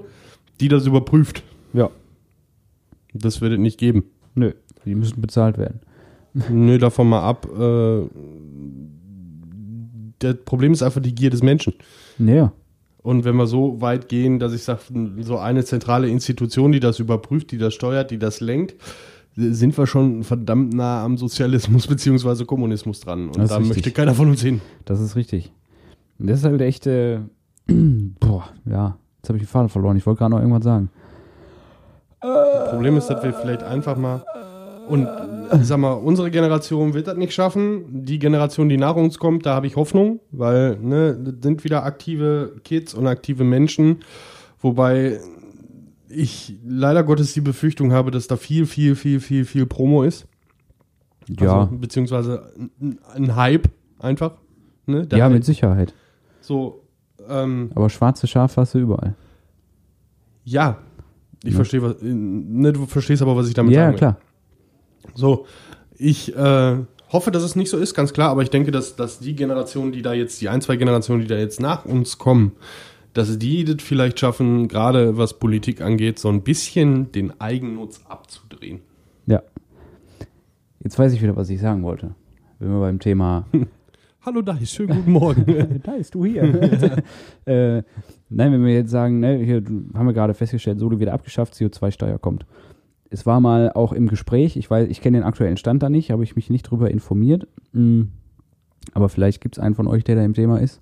die 0.60 0.68
das 0.68 0.86
überprüft. 0.86 1.42
Ja. 1.72 1.90
Das 3.14 3.40
wird 3.40 3.52
es 3.52 3.58
nicht 3.58 3.78
geben. 3.78 4.04
Nö. 4.34 4.52
Die 4.84 4.94
müssen 4.94 5.20
bezahlt 5.20 5.58
werden. 5.58 5.80
Nö, 6.50 6.78
davon 6.78 7.08
mal 7.08 7.22
ab. 7.22 7.46
Äh, 7.46 8.02
das 10.20 10.36
Problem 10.44 10.72
ist 10.72 10.82
einfach 10.82 11.00
die 11.00 11.14
Gier 11.14 11.30
des 11.30 11.42
Menschen. 11.42 11.74
Ja. 12.18 12.52
Und 13.02 13.24
wenn 13.24 13.36
wir 13.36 13.46
so 13.46 13.80
weit 13.80 14.08
gehen, 14.08 14.38
dass 14.38 14.52
ich 14.52 14.64
sage, 14.64 14.80
so 15.20 15.38
eine 15.38 15.64
zentrale 15.64 16.08
Institution, 16.08 16.72
die 16.72 16.80
das 16.80 16.98
überprüft, 16.98 17.52
die 17.52 17.58
das 17.58 17.74
steuert, 17.74 18.10
die 18.10 18.18
das 18.18 18.40
lenkt, 18.40 18.74
sind 19.38 19.78
wir 19.78 19.86
schon 19.86 20.24
verdammt 20.24 20.74
nah 20.74 21.04
am 21.04 21.16
Sozialismus 21.16 21.86
bzw. 21.88 22.44
Kommunismus 22.44 23.00
dran. 23.00 23.28
Und 23.28 23.38
Das 23.38 23.50
da 23.50 23.56
richtig. 23.58 23.76
möchte 23.76 23.90
keiner 23.92 24.14
von 24.14 24.28
uns 24.28 24.42
hin. 24.42 24.60
Das 24.84 25.00
ist 25.00 25.16
richtig. 25.16 25.52
Und 26.18 26.28
das 26.28 26.40
ist 26.40 26.44
halt 26.44 26.60
echt, 26.60 26.86
äh, 26.86 27.20
boah, 27.66 28.44
ja, 28.66 28.96
jetzt 29.18 29.28
habe 29.28 29.38
ich 29.38 29.44
den 29.44 29.48
Faden 29.48 29.68
verloren. 29.68 29.96
Ich 29.96 30.06
wollte 30.06 30.18
gerade 30.18 30.32
noch 30.32 30.40
irgendwas 30.40 30.64
sagen. 30.64 30.90
Das 32.20 32.70
Problem 32.70 32.96
ist, 32.96 33.06
dass 33.06 33.22
wir 33.22 33.32
vielleicht 33.32 33.62
einfach 33.62 33.96
mal 33.96 34.24
und 34.88 35.06
ich 35.52 35.66
sag 35.66 35.78
mal, 35.78 35.92
unsere 35.92 36.30
Generation 36.30 36.94
wird 36.94 37.06
das 37.06 37.16
nicht 37.16 37.32
schaffen. 37.32 38.04
Die 38.04 38.18
Generation, 38.18 38.68
die 38.68 38.78
nach 38.78 38.96
uns 38.96 39.18
kommt, 39.18 39.44
da 39.46 39.54
habe 39.54 39.66
ich 39.66 39.76
Hoffnung, 39.76 40.20
weil 40.30 40.78
ne, 40.80 41.14
das 41.14 41.34
sind 41.42 41.62
wieder 41.62 41.84
aktive 41.84 42.54
Kids 42.64 42.94
und 42.94 43.06
aktive 43.06 43.44
Menschen, 43.44 43.98
wobei 44.60 45.20
ich 46.10 46.54
leider 46.66 47.02
Gottes 47.04 47.32
die 47.34 47.40
Befürchtung 47.40 47.92
habe, 47.92 48.10
dass 48.10 48.26
da 48.26 48.36
viel, 48.36 48.66
viel, 48.66 48.94
viel, 48.96 49.20
viel, 49.20 49.44
viel 49.44 49.66
Promo 49.66 50.02
ist. 50.04 50.26
Ja, 51.28 51.60
Also, 51.62 51.76
beziehungsweise 51.76 52.52
ein, 52.80 52.98
ein 53.14 53.36
Hype 53.36 53.68
einfach. 53.98 54.32
Ne? 54.86 55.06
Ja, 55.12 55.24
Hype. 55.26 55.32
mit 55.34 55.44
Sicherheit. 55.44 55.92
So, 56.40 56.82
ähm, 57.28 57.70
Aber 57.74 57.90
schwarze 57.90 58.26
Schafe 58.26 58.60
hast 58.60 58.74
du 58.74 58.78
überall. 58.78 59.14
ja, 60.44 60.78
ich 61.44 61.50
Ja. 61.50 61.56
verstehe, 61.56 61.82
was, 61.82 61.96
ne, 62.00 62.72
du 62.72 62.86
verstehst 62.86 63.22
aber, 63.22 63.36
was 63.36 63.46
ich 63.48 63.54
damit 63.54 63.72
Ja, 63.74 63.82
sagen 63.82 63.92
will. 63.92 63.98
klar. 63.98 64.16
So, 65.14 65.46
ich 65.96 66.34
äh, 66.34 66.76
hoffe, 67.12 67.30
dass 67.30 67.42
es 67.42 67.54
nicht 67.54 67.70
so 67.70 67.76
ist, 67.76 67.94
ganz 67.94 68.12
klar, 68.12 68.30
aber 68.30 68.42
ich 68.42 68.50
denke, 68.50 68.70
dass, 68.70 68.96
dass 68.96 69.18
die 69.20 69.34
Generation, 69.36 69.92
die 69.92 70.02
da 70.02 70.14
jetzt, 70.14 70.40
die 70.40 70.48
ein, 70.48 70.60
zwei 70.62 70.76
Generationen, 70.76 71.20
die 71.22 71.26
da 71.28 71.36
jetzt 71.36 71.60
nach 71.60 71.84
uns 71.84 72.18
kommen, 72.18 72.52
dass 73.18 73.36
die 73.36 73.64
das 73.64 73.82
vielleicht 73.82 74.20
schaffen, 74.20 74.68
gerade 74.68 75.18
was 75.18 75.38
Politik 75.38 75.80
angeht, 75.80 76.20
so 76.20 76.28
ein 76.28 76.42
bisschen 76.42 77.10
den 77.10 77.40
Eigennutz 77.40 78.00
abzudrehen. 78.08 78.80
Ja. 79.26 79.42
Jetzt 80.80 80.98
weiß 80.98 81.12
ich 81.12 81.20
wieder, 81.20 81.34
was 81.34 81.50
ich 81.50 81.60
sagen 81.60 81.82
wollte. 81.82 82.14
Wenn 82.60 82.70
wir 82.70 82.80
beim 82.80 83.00
Thema 83.00 83.44
Hallo 84.24 84.42
da, 84.42 84.56
schönen 84.64 84.98
guten 84.98 85.12
Morgen. 85.12 85.80
da 85.82 85.94
ist 85.94 86.14
du 86.14 86.24
hier. 86.24 86.42
äh, 87.44 87.82
nein, 88.28 88.52
wenn 88.52 88.64
wir 88.64 88.74
jetzt 88.74 88.90
sagen, 88.90 89.20
ne, 89.20 89.38
hier 89.38 89.64
haben 89.94 90.06
wir 90.06 90.12
gerade 90.12 90.34
festgestellt, 90.34 90.78
Solo 90.78 91.00
wieder 91.00 91.12
abgeschafft, 91.12 91.54
CO2-Steuer 91.54 92.18
kommt. 92.18 92.46
Es 93.10 93.26
war 93.26 93.40
mal 93.40 93.72
auch 93.72 93.92
im 93.92 94.06
Gespräch, 94.06 94.56
ich 94.56 94.70
weiß, 94.70 94.88
ich 94.88 95.00
kenne 95.00 95.18
den 95.18 95.24
aktuellen 95.24 95.56
Stand 95.56 95.82
da 95.82 95.88
nicht, 95.88 96.10
habe 96.10 96.22
ich 96.22 96.36
mich 96.36 96.50
nicht 96.50 96.64
drüber 96.64 96.90
informiert. 96.90 97.48
Mm, 97.72 98.02
aber 98.92 99.08
vielleicht 99.08 99.40
gibt 99.40 99.56
es 99.56 99.62
einen 99.62 99.74
von 99.74 99.88
euch, 99.88 100.04
der 100.04 100.16
da 100.16 100.24
im 100.24 100.34
Thema 100.34 100.58
ist, 100.58 100.80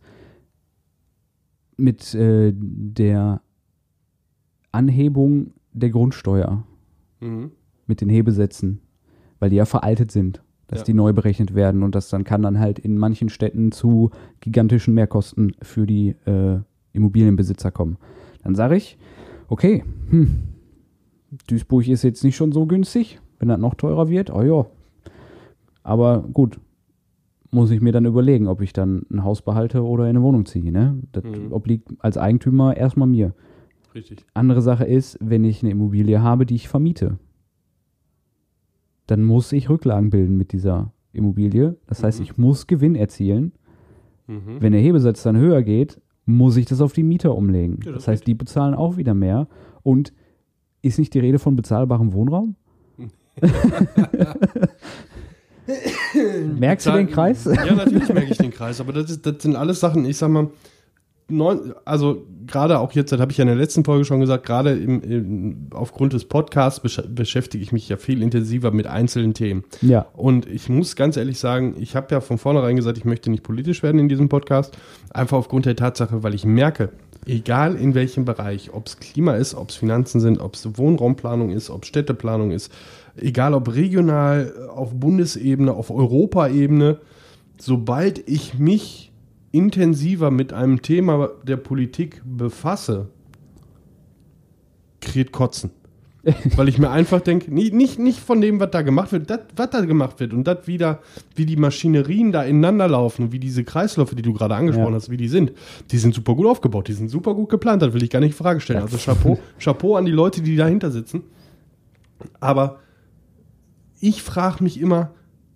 mit 1.76 2.14
äh, 2.14 2.52
der 2.54 3.40
Anhebung 4.72 5.52
der 5.72 5.90
Grundsteuer, 5.90 6.64
Mhm. 7.20 7.50
mit 7.86 8.00
den 8.00 8.08
Hebesätzen, 8.08 8.80
weil 9.38 9.50
die 9.50 9.56
ja 9.56 9.64
veraltet 9.64 10.10
sind, 10.10 10.42
dass 10.68 10.80
Ja. 10.80 10.84
die 10.86 10.94
neu 10.94 11.12
berechnet 11.12 11.54
werden 11.54 11.82
und 11.82 11.94
das 11.94 12.08
dann 12.08 12.24
kann 12.24 12.42
dann 12.42 12.58
halt 12.58 12.78
in 12.78 12.98
manchen 12.98 13.28
Städten 13.28 13.72
zu 13.72 14.10
gigantischen 14.40 14.94
Mehrkosten 14.94 15.52
für 15.62 15.86
die 15.86 16.10
äh, 16.26 16.60
Immobilienbesitzer 16.92 17.70
kommen. 17.70 17.96
Dann 18.42 18.54
sage 18.54 18.76
ich, 18.76 18.98
okay, 19.48 19.84
hm, 20.10 20.42
Duisburg 21.48 21.86
ist 21.88 22.02
jetzt 22.02 22.24
nicht 22.24 22.36
schon 22.36 22.52
so 22.52 22.66
günstig, 22.66 23.20
wenn 23.38 23.48
das 23.48 23.58
noch 23.60 23.74
teurer 23.74 24.08
wird, 24.08 24.30
oh 24.30 24.42
ja. 24.42 24.66
Aber 25.82 26.22
gut, 26.32 26.58
muss 27.50 27.70
ich 27.70 27.80
mir 27.80 27.92
dann 27.92 28.04
überlegen, 28.06 28.48
ob 28.48 28.60
ich 28.60 28.72
dann 28.72 29.02
ein 29.10 29.22
Haus 29.24 29.42
behalte 29.42 29.82
oder 29.84 30.04
in 30.04 30.10
eine 30.10 30.22
Wohnung 30.22 30.46
ziehe. 30.46 30.72
Ne? 30.72 31.00
Das 31.12 31.24
Mhm. 31.24 31.52
obliegt 31.52 31.88
als 31.98 32.18
Eigentümer 32.18 32.76
erstmal 32.76 33.08
mir. 33.08 33.34
Richtig. 33.94 34.26
Andere 34.34 34.60
Sache 34.62 34.84
ist, 34.84 35.18
wenn 35.20 35.44
ich 35.44 35.62
eine 35.62 35.70
Immobilie 35.72 36.20
habe, 36.22 36.44
die 36.46 36.54
ich 36.56 36.68
vermiete, 36.68 37.18
dann 39.06 39.22
muss 39.22 39.52
ich 39.52 39.70
Rücklagen 39.70 40.10
bilden 40.10 40.36
mit 40.36 40.52
dieser 40.52 40.92
Immobilie. 41.12 41.76
Das 41.86 42.02
heißt, 42.02 42.18
Mhm. 42.18 42.24
ich 42.24 42.36
muss 42.36 42.66
Gewinn 42.66 42.94
erzielen. 42.96 43.52
Mhm. 44.26 44.60
Wenn 44.60 44.72
der 44.72 44.80
Hebesatz 44.82 45.22
dann 45.22 45.36
höher 45.36 45.62
geht, 45.62 46.00
muss 46.26 46.56
ich 46.56 46.66
das 46.66 46.80
auf 46.80 46.92
die 46.92 47.04
Mieter 47.04 47.34
umlegen. 47.36 47.76
Ja, 47.84 47.92
das 47.92 48.02
das 48.04 48.08
heißt, 48.08 48.26
die 48.26 48.34
bezahlen 48.34 48.74
auch 48.74 48.96
wieder 48.96 49.14
mehr. 49.14 49.46
Und 49.82 50.12
ist 50.82 50.98
nicht 50.98 51.14
die 51.14 51.20
Rede 51.20 51.38
von 51.38 51.54
bezahlbarem 51.56 52.12
Wohnraum? 52.12 52.56
Merkst 56.58 56.86
du 56.86 56.92
den 56.92 57.10
Kreis? 57.10 57.44
Ja, 57.44 57.74
natürlich 57.74 58.08
merke 58.08 58.30
ich 58.30 58.38
den 58.38 58.52
Kreis, 58.52 58.80
aber 58.80 58.92
das, 58.92 59.10
ist, 59.10 59.26
das 59.26 59.36
sind 59.40 59.56
alles 59.56 59.80
Sachen, 59.80 60.04
ich 60.04 60.16
sag 60.16 60.28
mal, 60.30 60.48
neun, 61.28 61.74
also 61.84 62.24
gerade 62.46 62.78
auch 62.78 62.92
jetzt, 62.92 63.12
das 63.12 63.20
habe 63.20 63.32
ich 63.32 63.38
ja 63.38 63.42
in 63.42 63.48
der 63.48 63.56
letzten 63.56 63.84
Folge 63.84 64.04
schon 64.04 64.20
gesagt, 64.20 64.46
gerade 64.46 64.72
im, 64.72 65.02
im, 65.02 65.66
aufgrund 65.70 66.12
des 66.12 66.24
Podcasts 66.24 66.80
besch 66.80 67.02
beschäftige 67.08 67.62
ich 67.62 67.72
mich 67.72 67.88
ja 67.88 67.96
viel 67.96 68.22
intensiver 68.22 68.70
mit 68.70 68.86
einzelnen 68.86 69.34
Themen. 69.34 69.64
Ja. 69.82 70.06
Und 70.14 70.46
ich 70.46 70.68
muss 70.68 70.96
ganz 70.96 71.16
ehrlich 71.16 71.38
sagen, 71.38 71.74
ich 71.78 71.96
habe 71.96 72.14
ja 72.14 72.20
von 72.20 72.38
vornherein 72.38 72.76
gesagt, 72.76 72.98
ich 72.98 73.04
möchte 73.04 73.30
nicht 73.30 73.42
politisch 73.42 73.82
werden 73.82 73.98
in 73.98 74.08
diesem 74.08 74.28
Podcast. 74.28 74.76
Einfach 75.10 75.38
aufgrund 75.38 75.66
der 75.66 75.76
Tatsache, 75.76 76.22
weil 76.22 76.34
ich 76.34 76.44
merke, 76.44 76.90
egal 77.26 77.74
in 77.76 77.94
welchem 77.94 78.24
Bereich, 78.24 78.72
ob 78.72 78.86
es 78.86 78.98
Klima 78.98 79.34
ist, 79.34 79.54
ob 79.54 79.70
es 79.70 79.76
Finanzen 79.76 80.20
sind, 80.20 80.40
ob 80.40 80.54
es 80.54 80.78
Wohnraumplanung 80.78 81.50
ist, 81.50 81.70
ob 81.70 81.84
Städteplanung 81.84 82.52
ist, 82.52 82.72
egal 83.16 83.52
ob 83.54 83.74
regional, 83.74 84.68
auf 84.68 84.94
Bundesebene, 84.94 85.72
auf 85.74 85.90
Europaebene, 85.90 87.00
sobald 87.58 88.28
ich 88.28 88.58
mich 88.58 89.12
intensiver 89.50 90.30
mit 90.30 90.52
einem 90.52 90.82
Thema 90.82 91.30
der 91.42 91.56
Politik 91.56 92.22
befasse, 92.24 93.08
kriegt 95.00 95.32
Kotzen. 95.32 95.70
Weil 96.56 96.68
ich 96.68 96.78
mir 96.78 96.90
einfach 96.90 97.20
denke, 97.20 97.54
nicht, 97.54 97.72
nicht, 97.72 97.98
nicht 98.00 98.18
von 98.18 98.40
dem, 98.40 98.58
was 98.58 98.70
da 98.72 98.82
gemacht 98.82 99.12
wird, 99.12 99.30
das, 99.30 99.40
was 99.54 99.70
da 99.70 99.80
gemacht 99.82 100.18
wird 100.18 100.32
und 100.32 100.44
das 100.44 100.66
wieder, 100.66 101.00
wie 101.36 101.46
die 101.46 101.56
Maschinerien 101.56 102.32
da 102.32 102.42
ineinander 102.42 102.88
laufen 102.88 103.24
und 103.26 103.32
wie 103.32 103.38
diese 103.38 103.62
Kreisläufe, 103.62 104.16
die 104.16 104.22
du 104.22 104.32
gerade 104.32 104.54
angesprochen 104.56 104.90
Ja. 104.90 104.96
hast, 104.96 105.08
wie 105.10 105.16
die 105.16 105.28
sind, 105.28 105.52
die 105.92 105.98
sind 105.98 106.14
super 106.14 106.34
gut 106.34 106.46
aufgebaut, 106.46 106.88
die 106.88 106.94
sind 106.94 107.08
super 107.10 107.34
gut 107.34 107.48
geplant, 107.48 107.82
das 107.82 107.92
will 107.92 108.02
ich 108.02 108.10
gar 108.10 108.18
nicht 108.20 108.30
in 108.30 108.36
Frage 108.36 108.60
stellen. 108.60 108.82
Also 108.82 108.96
Chapeau, 108.98 109.38
Chapeau 109.60 109.94
an 109.96 110.04
die 110.04 110.12
Leute, 110.12 110.42
die 110.42 110.56
dahinter 110.56 110.90
sitzen. 110.90 111.22
Aber 112.40 112.80
ich 114.00 114.22
frage 114.22 114.64
mich 114.64 114.80
immer, 114.80 115.12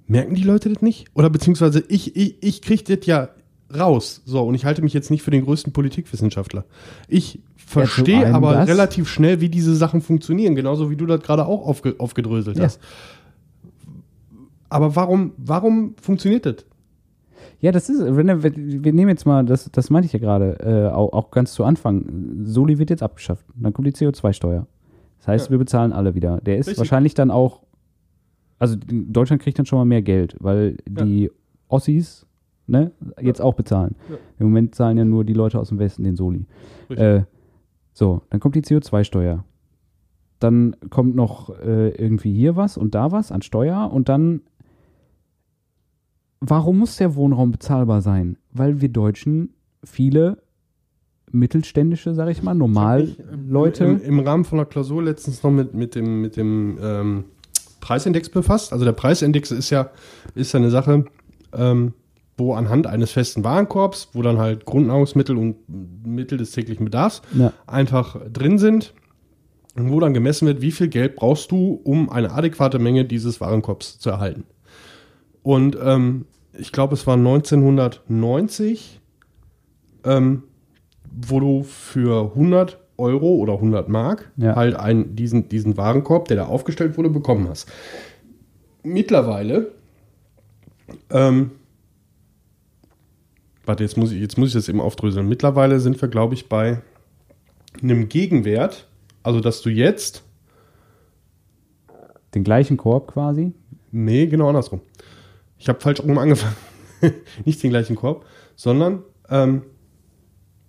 merken 0.07 0.35
die 0.35 0.43
Leute 0.43 0.69
das 0.73 0.83
nicht? 0.83 1.07
Oder 1.15 1.31
beziehungsweise 1.31 1.83
ich, 1.89 2.17
ich, 2.17 2.37
ich 2.43 2.63
kriege 2.63 2.97
das 2.97 3.07
ja 3.07 3.29
raus. 3.77 4.23
So, 4.25 4.43
und 4.43 4.55
ich 4.55 4.65
halte 4.65 4.83
mich 4.83 4.93
jetzt 4.95 5.11
nicht 5.11 5.23
für 5.23 5.31
den 5.31 5.45
größten 5.45 5.73
Politikwissenschaftler. 5.73 6.65
Ich 7.09 7.41
verstehe 7.57 8.25
allem 8.25 8.35
aber 8.35 8.55
das- 8.55 8.69
relativ 8.69 9.09
schnell, 9.09 9.41
wie 9.41 9.49
diese 9.49 9.75
Sachen 9.77 10.01
funktionieren, 10.01 10.55
genauso 10.55 10.91
wie 10.91 10.97
du 10.97 11.07
das 11.07 11.21
gerade 11.23 11.47
auch 11.47 11.67
aufge, 11.67 11.95
aufgedröselt 11.99 12.59
Ja. 12.59 12.65
hast. 12.65 12.81
Aber 14.69 14.95
warum, 14.97 15.33
warum 15.37 15.95
funktioniert 16.01 16.47
das? 16.47 16.57
Ja, 17.61 17.73
das 17.73 17.89
ist, 17.91 18.01
wenn, 18.01 18.27
wir, 18.43 18.43
wir 18.55 18.93
nehmen 18.93 19.09
jetzt 19.11 19.27
mal, 19.27 19.45
das, 19.45 19.69
das 19.71 19.91
meinte 19.91 20.07
ich 20.07 20.13
ja 20.13 20.19
gerade, 20.19 20.59
äh, 20.61 20.95
auch, 20.95 21.13
auch 21.13 21.31
ganz 21.31 21.53
zu 21.53 21.65
Anfang. 21.65 22.45
Soli 22.45 22.79
wird 22.79 22.91
jetzt 22.91 23.03
abgeschafft. 23.03 23.45
Dann 23.55 23.73
kommt 23.73 23.87
die 23.87 23.93
CO2-Steuer. 23.93 24.67
Das 25.19 25.29
heißt, 25.29 25.47
Ja. 25.47 25.51
wir 25.53 25.59
bezahlen 25.59 25.93
alle 25.93 26.15
wieder. 26.15 26.41
Der 26.41 26.57
ist 26.57 26.69
Richtig. 26.69 26.79
wahrscheinlich 26.79 27.13
dann 27.15 27.31
auch, 27.31 27.63
also 28.59 28.77
Deutschland 28.89 29.43
kriegt 29.43 29.59
dann 29.59 29.67
schon 29.67 29.79
mal 29.79 29.85
mehr 29.85 30.01
Geld, 30.03 30.37
weil 30.41 30.79
Ja. 30.89 31.05
die 31.05 31.31
Ossis 31.69 32.27
ne, 32.71 32.93
jetzt 33.21 33.41
auch 33.41 33.55
bezahlen. 33.55 33.97
Ja. 34.09 34.17
Im 34.39 34.47
Moment 34.47 34.75
zahlen 34.75 34.97
ja 34.97 35.05
nur 35.05 35.25
die 35.25 35.35
Leute 35.35 35.59
aus 35.59 35.69
dem 35.69 35.79
Westen 35.79 36.05
den 36.05 36.17
Soli. 36.17 36.47
Äh, 36.89 37.23
so, 37.93 38.23
dann 38.31 38.41
kommt 38.41 38.55
die 38.55 38.63
CO2-Steuer. 38.63 39.45
Dann 40.39 40.77
kommt 40.89 41.15
noch 41.15 41.51
äh, 41.61 41.91
irgendwie 41.91 42.33
hier 42.33 42.57
was 42.57 42.79
und 42.79 42.95
da 42.95 43.13
was 43.13 43.31
an 43.31 43.43
Steuer 43.43 43.93
und 43.93 44.09
dann 44.09 44.41
warum 46.41 46.79
muss 46.79 46.97
der 46.97 47.15
Wohnraum 47.15 47.51
bezahlbar 47.51 48.01
sein? 48.01 48.39
Weil 48.53 48.81
wir 48.81 48.89
Deutschen 48.89 49.55
viele 49.85 50.43
mittelständische, 51.31 52.15
sag 52.15 52.29
ich 52.29 52.43
mal, 52.43 52.55
normal 52.55 53.05
Ich 53.05 53.19
ähm, 53.19 53.51
Leute. 53.51 53.85
Im, 53.85 54.01
Im 54.03 54.21
Rahmen 54.21 54.45
von 54.45 54.59
der 54.59 54.67
Klausur 54.67 55.03
letztens 55.03 55.43
noch 55.43 55.51
mit, 55.51 55.75
mit 55.75 55.95
dem, 55.95 56.21
mit 56.23 56.37
dem 56.37 56.79
ähm, 56.83 57.25
Preisindex 57.81 58.29
befasst. 58.31 58.73
Also 58.73 58.85
der 58.85 58.93
Preisindex 58.93 59.51
ist 59.51 59.71
ja, 59.71 59.91
ist 60.35 60.53
ja 60.53 60.59
eine 60.59 60.71
Sache, 60.71 61.05
ähm, 61.53 61.93
wo 62.41 62.55
anhand 62.55 62.87
eines 62.89 63.13
festen 63.13 63.45
Warenkorbs, 63.45 64.09
wo 64.15 64.23
dann 64.23 64.39
halt 64.39 64.65
Grundnahrungsmittel 64.65 65.37
und 65.37 65.57
Mittel 66.05 66.39
des 66.39 66.51
täglichen 66.51 66.85
Bedarfs 66.87 67.23
Ja. 67.35 67.53
einfach 67.69 68.17
drin 68.33 68.59
sind, 68.59 68.93
und 69.77 69.93
wo 69.93 70.01
dann 70.01 70.13
gemessen 70.15 70.49
wird, 70.49 70.61
wie 70.63 70.73
viel 70.73 70.89
Geld 70.89 71.15
brauchst 71.15 71.53
du, 71.53 71.81
um 71.85 72.11
eine 72.11 72.33
adäquate 72.33 72.81
Menge 72.81 73.05
dieses 73.05 73.41
Warenkorbs 73.41 74.01
zu 74.01 74.11
erhalten. 74.11 74.43
Und 75.45 75.79
ähm, 75.81 76.27
ich 76.59 76.73
glaube, 76.73 76.95
es 76.95 77.07
war 77.07 77.17
1990, 77.17 79.01
ähm, 80.05 80.43
wo 81.23 81.39
du 81.39 81.63
für 81.63 82.33
100 82.35 82.79
Euro 82.99 83.37
oder 83.37 83.55
100 83.55 83.89
Mark 83.89 84.33
Ja. 84.37 84.57
halt 84.57 84.75
einen, 84.75 85.15
diesen, 85.15 85.49
diesen 85.49 85.77
Warenkorb, 85.77 86.27
der 86.29 86.39
da 86.39 86.47
aufgestellt 86.47 86.99
wurde, 86.99 87.09
bekommen 87.11 87.49
hast. 87.49 87.71
Mittlerweile, 88.83 89.69
ähm, 91.11 91.53
warte, 93.71 93.85
jetzt 93.85 93.97
muss, 93.97 94.11
ich, 94.11 94.21
jetzt 94.21 94.37
muss 94.37 94.49
ich 94.49 94.55
das 94.55 94.69
eben 94.69 94.81
aufdröseln. 94.81 95.29
Mittlerweile 95.29 95.79
sind 95.79 96.01
wir, 96.03 96.09
glaube 96.09 96.35
ich, 96.35 96.49
bei 96.49 96.83
einem 97.81 98.09
Gegenwert, 98.09 98.89
also 99.23 99.39
dass 99.39 99.63
du 99.63 99.71
jetzt, 99.71 100.25
Den 102.35 102.43
gleichen 102.43 102.77
Korb 102.77 103.13
quasi. 103.13 103.53
nee, 103.93 104.27
genau 104.27 104.49
andersrum. 104.49 104.81
Ich 105.57 105.69
habe 105.69 105.81
falsch 105.81 106.01
rum 106.01 106.19
angefangen. 106.19 106.57
Nicht 107.45 107.63
den 107.63 107.71
gleichen 107.71 107.95
Korb, 107.95 108.25
sondern 108.57 109.05
ähm, 109.29 109.63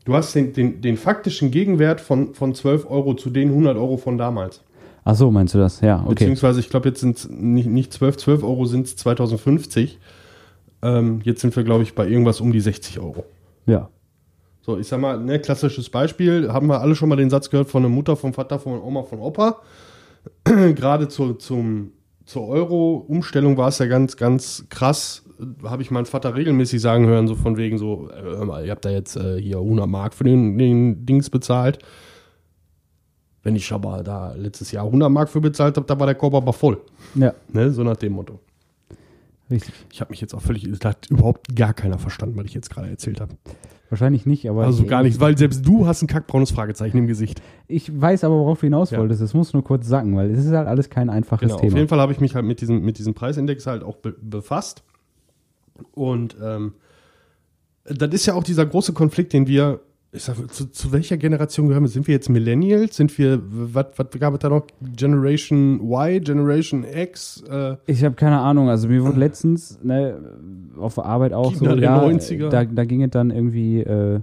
du 0.06 0.14
hast 0.14 0.36
den, 0.36 0.54
den, 0.54 0.82
den 0.82 0.95
faktischen 0.95 1.49
Gegenwert 1.49 2.02
von, 2.02 2.36
von 2.36 2.54
12 2.54 2.88
Euro 2.88 3.16
zu 3.16 3.32
den 3.32 3.49
100 3.49 3.78
Euro 3.78 3.97
von 3.97 4.20
damals. 4.20 4.62
Ach 5.04 5.16
so, 5.16 5.32
meinst 5.32 5.56
du 5.56 5.58
das? 5.58 5.82
Ja, 5.82 6.02
okay. 6.02 6.10
Beziehungsweise, 6.10 6.60
ich 6.60 6.70
glaube, 6.70 6.89
jetzt 6.89 6.99
sind 6.99 7.18
es 7.18 7.28
nicht, 7.28 7.68
nicht 7.68 7.91
12, 7.93 8.18
12 8.18 8.43
Euro 8.43 8.66
sind 8.66 8.86
es 8.86 8.95
2050. 8.97 9.97
Ähm, 10.82 11.22
jetzt 11.24 11.42
sind 11.42 11.56
wir, 11.56 11.64
glaube 11.64 11.84
ich, 11.84 11.96
bei 11.96 12.08
irgendwas 12.08 12.42
um 12.42 12.52
die 12.52 12.60
60 12.60 13.00
Euro. 13.00 13.26
Ja. 13.66 13.90
So, 14.62 14.78
ich 14.78 14.88
sag 14.88 15.00
mal, 15.00 15.20
ne, 15.20 15.40
klassisches 15.40 15.90
Beispiel, 15.90 16.52
haben 16.52 16.68
wir 16.68 16.82
alle 16.82 16.96
schon 16.96 17.10
mal 17.10 17.16
den 17.16 17.30
Satz 17.30 17.50
gehört 17.50 17.70
von 17.70 17.82
der 17.82 17.90
Mutter, 17.90 18.16
vom 18.16 18.34
Vater, 18.34 18.60
von 18.60 18.80
Oma, 18.82 19.04
von 19.04 19.20
Opa. 19.20 19.62
Gerade 20.44 21.08
zu, 21.08 21.34
zum, 21.34 21.94
zur 22.26 22.48
Euro-Umstellung 22.48 23.58
war 23.58 23.70
es 23.70 23.80
ja 23.80 23.88
ganz, 23.88 24.18
ganz 24.18 24.66
krass. 24.70 25.24
Habe 25.64 25.82
ich 25.82 25.90
meinen 25.90 26.06
Vater 26.06 26.36
regelmäßig 26.36 26.80
sagen 26.80 27.08
hören, 27.08 27.28
so 27.28 27.36
von 27.36 27.58
wegen 27.58 27.80
so, 27.80 28.10
äh, 28.12 28.22
hör 28.22 28.46
mal, 28.46 28.64
ihr 28.64 28.72
habt 28.72 28.86
da 28.86 28.92
jetzt 28.92 29.16
äh, 29.16 29.42
hier 29.42 29.58
100 29.58 29.88
Mark 29.88 30.14
für 30.14 30.24
den, 30.24 30.58
den 30.60 31.06
Dings 31.08 31.32
bezahlt. 31.32 31.80
Wenn 33.44 33.56
ich 33.56 33.72
aber 33.72 34.04
da 34.04 34.34
letztes 34.34 34.72
Jahr 34.72 34.86
100 34.86 35.10
Mark 35.10 35.30
für 35.30 35.42
bezahlt 35.42 35.76
habe, 35.76 35.88
da 35.88 36.00
war 36.00 36.06
der 36.06 36.16
Korb 36.16 36.36
aber 36.36 36.54
voll. 36.54 36.80
Ja, 37.16 37.34
Ne? 37.52 37.72
So 37.72 37.84
nach 37.84 37.98
dem 37.98 38.14
Motto. 38.14 38.40
Richtig. 39.52 39.74
Ich 39.91 40.02
habe 40.02 40.12
mich 40.12 40.22
jetzt 40.22 40.34
auch 40.34 40.41
völlig, 40.41 40.68
da 40.80 40.89
hat 40.89 41.08
überhaupt 41.10 41.56
gar 41.56 41.74
keiner 41.74 41.97
verstanden, 41.99 42.38
was 42.38 42.45
ich 42.45 42.54
jetzt 42.54 42.70
gerade 42.70 42.89
erzählt 42.89 43.22
habe. 43.22 43.36
Wahrscheinlich 43.89 44.26
nicht, 44.26 44.49
aber. 44.49 44.64
Also 44.66 44.86
gar 44.86 45.04
nicht, 45.04 45.20
weil 45.20 45.38
selbst 45.38 45.66
du 45.68 45.86
hast 45.86 46.02
ein 46.02 46.08
kackbraunes 46.08 46.52
Fragezeichen 46.52 46.97
im 46.97 47.08
Gesicht. 47.08 47.41
Ich 47.68 47.91
weiß 48.02 48.24
aber, 48.24 48.36
worauf 48.36 48.60
du 48.62 48.68
hinaus 48.68 48.91
Ja. 48.91 48.99
wolltest. 48.99 49.22
Es 49.22 49.34
muss 49.34 49.52
nur 49.54 49.64
kurz 49.64 49.86
sacken, 49.86 50.16
weil 50.16 50.32
es 50.32 50.45
ist 50.45 50.52
halt 50.54 50.68
alles 50.68 50.89
kein 50.89 51.10
einfaches 51.10 51.41
Genau, 51.41 51.56
auf 51.56 51.62
Thema. 51.62 51.76
jeden 51.76 51.89
Fall 51.89 51.99
habe 51.99 52.14
ich 52.14 52.22
mich 52.22 52.34
halt 52.34 52.45
mit 52.45 52.62
diesem, 52.62 52.82
mit 52.84 52.97
diesem 52.99 53.14
Preisindex 53.14 53.68
halt 53.68 53.84
auch 53.84 53.97
be 53.97 54.16
befasst. 54.22 54.84
Und 55.93 56.38
ähm, 56.41 56.74
das 57.84 58.14
ist 58.14 58.26
ja 58.28 58.34
auch 58.34 58.43
dieser 58.43 58.66
große 58.66 58.93
Konflikt, 58.93 59.34
den 59.34 59.47
wir 59.47 59.82
Ich 60.14 60.24
sag, 60.24 60.36
zu, 60.51 60.70
zu 60.70 60.91
welcher 60.91 61.16
Generation 61.16 61.68
gehören 61.68 61.84
wir? 61.84 61.88
Sind 61.88 62.05
wir 62.07 62.14
jetzt 62.14 62.30
Millennials? 62.30 62.97
Sind 62.97 63.18
wir, 63.18 63.41
was 63.45 63.86
gab 64.20 64.34
es 64.34 64.39
da 64.39 64.49
noch? 64.49 64.68
Generation 64.82 65.80
Y, 65.80 66.22
Generation 66.22 66.84
X? 66.84 67.43
Äh, 67.49 67.78
Ich 67.86 68.03
habe 68.03 68.16
keine 68.16 68.39
Ahnung. 68.39 68.68
Also 68.68 68.89
mir 68.89 69.03
wurde 69.05 69.20
letztens 69.20 69.80
ne, 69.82 70.20
auf 70.78 70.95
der 70.95 71.05
Arbeit 71.05 71.32
auch 71.32 71.53
Kinder 71.53 71.76
so, 71.76 71.78
ja, 71.78 72.03
90er. 72.03 72.49
da, 72.49 72.66
da 72.66 72.84
ging 72.84 73.03
es 73.03 73.12
dann 73.12 73.32
irgendwie, 73.32 73.80
äh, 73.80 74.20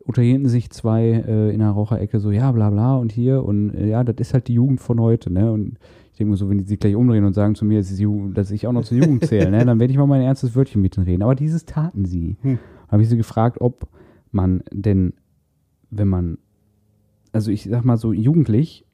unterhielten 0.00 0.48
sich 0.48 0.70
zwei 0.70 1.24
äh, 1.26 1.50
in 1.50 1.60
der 1.60 1.70
Raucherecke 1.70 2.20
so, 2.20 2.30
ja, 2.30 2.52
bla 2.52 2.68
bla 2.68 2.96
und 2.96 3.10
hier 3.10 3.42
und 3.42 3.70
äh, 3.70 3.88
ja, 3.88 4.04
das 4.04 4.16
ist 4.18 4.34
halt 4.34 4.48
die 4.48 4.54
Jugend 4.54 4.80
von 4.82 5.00
heute, 5.00 5.32
ne? 5.32 5.50
Und 5.50 5.78
ich 6.12 6.18
denke 6.18 6.30
mir 6.30 6.36
so, 6.36 6.48
wenn 6.48 6.58
die 6.58 6.64
sich 6.64 6.78
gleich 6.78 6.94
umdrehen 6.94 7.24
und 7.24 7.32
sagen 7.32 7.54
zu 7.54 7.64
mir, 7.64 7.78
dass, 7.78 7.98
Jugend, 7.98 8.36
dass 8.36 8.50
ich 8.50 8.66
auch 8.66 8.72
noch 8.72 8.84
zur 8.84 8.98
Jugend 8.98 9.24
zähle, 9.24 9.50
ne, 9.50 9.64
dann 9.64 9.80
werde 9.80 9.92
ich 9.92 9.98
mal 9.98 10.06
mein 10.06 10.22
ernstes 10.22 10.54
Wörtchen 10.54 10.82
mit 10.82 10.96
denen 10.96 11.06
reden. 11.06 11.22
Aber 11.22 11.34
dieses 11.34 11.64
taten 11.64 12.04
sie. 12.04 12.36
Hm. 12.42 12.58
Habe 12.88 13.02
ich 13.02 13.08
sie 13.08 13.16
gefragt, 13.16 13.60
ob 13.60 13.88
man 14.36 14.62
denn, 14.72 15.14
wenn 15.90 16.06
man, 16.06 16.38
also 17.32 17.50
ich 17.50 17.64
sag 17.64 17.84
mal 17.84 17.96
so, 17.96 18.12
jugendlich 18.12 18.86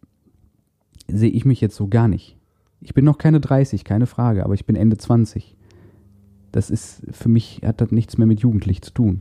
sehe 1.08 1.30
ich 1.30 1.44
mich 1.44 1.60
jetzt 1.60 1.76
so 1.76 1.88
gar 1.88 2.08
nicht. 2.08 2.38
Ich 2.80 2.94
bin 2.94 3.04
noch 3.04 3.18
keine 3.18 3.40
30, 3.40 3.84
keine 3.84 4.06
Frage, 4.06 4.44
aber 4.44 4.54
ich 4.54 4.64
bin 4.64 4.76
Ende 4.76 4.96
20. 4.96 5.56
Das 6.50 6.70
ist, 6.70 7.02
für 7.10 7.28
mich 7.28 7.60
hat 7.64 7.80
das 7.80 7.92
nichts 7.92 8.18
mehr 8.18 8.26
mit 8.26 8.40
jugendlich 8.40 8.82
zu 8.82 8.92
tun. 8.92 9.20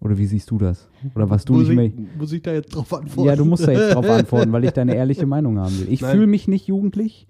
Oder 0.00 0.16
wie 0.16 0.26
siehst 0.26 0.50
du 0.50 0.58
das? 0.58 0.88
Oder 1.14 1.28
was 1.28 1.44
du 1.44 1.52
muss, 1.52 1.68
nicht 1.68 1.76
mehr. 1.76 1.84
ich, 1.84 1.94
muss 2.18 2.32
ich 2.32 2.42
da 2.42 2.52
jetzt 2.52 2.74
drauf 2.74 2.92
antworten? 2.92 3.28
Ja, 3.28 3.36
du 3.36 3.44
musst 3.44 3.66
da 3.66 3.72
jetzt 3.72 3.94
drauf 3.94 4.08
antworten, 4.08 4.50
weil 4.50 4.64
ich 4.64 4.70
deine 4.70 4.94
ehrliche 4.94 5.26
Meinung 5.34 5.58
haben 5.58 5.78
will. 5.78 5.92
Ich 5.92 6.02
fühle 6.02 6.26
mich 6.26 6.48
nicht 6.48 6.66
jugendlich, 6.66 7.26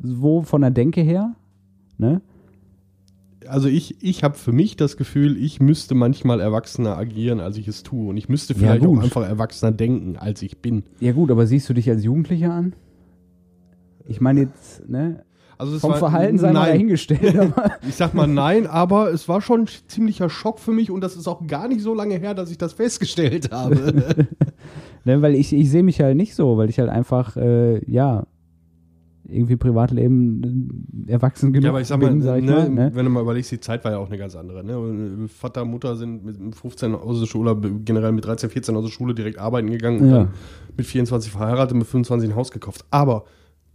wo 0.00 0.42
von 0.42 0.60
der 0.60 0.70
Denke 0.70 1.00
her, 1.00 1.34
ne? 1.98 2.20
Also 3.48 3.68
ich, 3.68 4.02
ich 4.02 4.24
habe 4.24 4.34
für 4.36 4.52
mich 4.52 4.76
das 4.76 4.96
Gefühl, 4.96 5.36
ich 5.36 5.60
müsste 5.60 5.94
manchmal 5.94 6.40
erwachsener 6.40 6.96
agieren, 6.96 7.40
als 7.40 7.56
ich 7.56 7.68
es 7.68 7.82
tue. 7.82 8.08
Und 8.08 8.16
ich 8.16 8.28
müsste 8.28 8.52
Ja, 8.54 8.58
vielleicht 8.58 8.82
auch 8.82 8.86
gut. 8.94 9.04
einfach 9.04 9.28
erwachsener 9.28 9.72
denken, 9.72 10.16
als 10.16 10.42
ich 10.42 10.58
bin. 10.58 10.84
Ja 11.00 11.12
gut, 11.12 11.30
aber 11.30 11.46
siehst 11.46 11.68
du 11.68 11.74
dich 11.74 11.88
als 11.90 12.04
Jugendlicher 12.04 12.52
an? 12.52 12.74
Ich 14.06 14.20
meine 14.20 14.40
jetzt, 14.42 14.88
ne? 14.88 15.24
Also 15.56 15.76
es 15.76 15.80
Vom 15.82 15.92
war- 15.92 15.98
Verhalten 15.98 16.36
sei 16.38 16.48
mal 16.52 16.60
nein. 16.64 16.72
dahingestellt, 16.72 17.38
aber 17.38 17.70
Ich 17.88 17.94
sag 17.94 18.12
mal 18.12 18.26
nein, 18.26 18.66
aber 18.66 19.12
es 19.12 19.28
war 19.28 19.40
schon 19.40 19.62
ein 19.62 19.68
ziemlicher 19.86 20.28
Schock 20.28 20.58
für 20.58 20.72
mich 20.72 20.90
und 20.90 21.00
das 21.00 21.14
ist 21.16 21.28
auch 21.28 21.46
gar 21.46 21.68
nicht 21.68 21.80
so 21.80 21.94
lange 21.94 22.16
her, 22.16 22.34
dass 22.34 22.50
ich 22.50 22.58
das 22.58 22.72
festgestellt 22.72 23.50
habe. 23.52 24.26
Ne, 25.06 25.20
weil 25.20 25.34
ich, 25.34 25.52
ich 25.52 25.70
sehe 25.70 25.82
mich 25.82 26.00
halt 26.00 26.16
nicht 26.16 26.34
so, 26.34 26.56
weil 26.56 26.70
ich 26.70 26.78
halt 26.78 26.88
einfach, 26.88 27.36
äh, 27.36 27.84
ja, 27.90 28.26
irgendwie 29.26 29.56
Privatleben 29.56 31.04
äh, 31.06 31.12
erwachsen 31.12 31.52
genug 31.52 31.64
ja, 31.64 31.70
aber 31.70 31.80
ich 31.80 31.88
sag 31.88 32.00
mal, 32.00 32.10
bin, 32.10 32.22
sag 32.22 32.38
ich 32.38 32.44
ne, 32.44 32.52
mal. 32.52 32.68
Ne? 32.68 32.90
wenn 32.94 33.04
du 33.04 33.10
mal 33.10 33.22
überlegst, 33.22 33.50
die 33.50 33.60
Zeit 33.60 33.84
war 33.84 33.92
ja 33.92 33.98
auch 33.98 34.08
eine 34.08 34.18
ganz 34.18 34.36
andere. 34.36 34.62
Ne? 34.64 35.28
Vater, 35.28 35.64
Mutter 35.64 35.96
sind 35.96 36.24
mit 36.24 36.54
15 36.54 36.94
aus 36.94 37.20
der 37.20 37.26
Schule, 37.26 37.52
oder 37.52 37.70
generell 37.84 38.12
mit 38.12 38.24
13, 38.24 38.50
14 38.50 38.76
aus 38.76 38.84
der 38.84 38.90
Schule 38.90 39.14
direkt 39.14 39.38
arbeiten 39.38 39.70
gegangen 39.70 40.00
und 40.00 40.10
Ja. 40.10 40.16
dann 40.18 40.28
mit 40.76 40.86
24 40.86 41.32
verheiratet, 41.32 41.76
mit 41.76 41.86
25 41.86 42.30
ein 42.30 42.36
Haus 42.36 42.50
gekauft. 42.50 42.84
Aber 42.90 43.24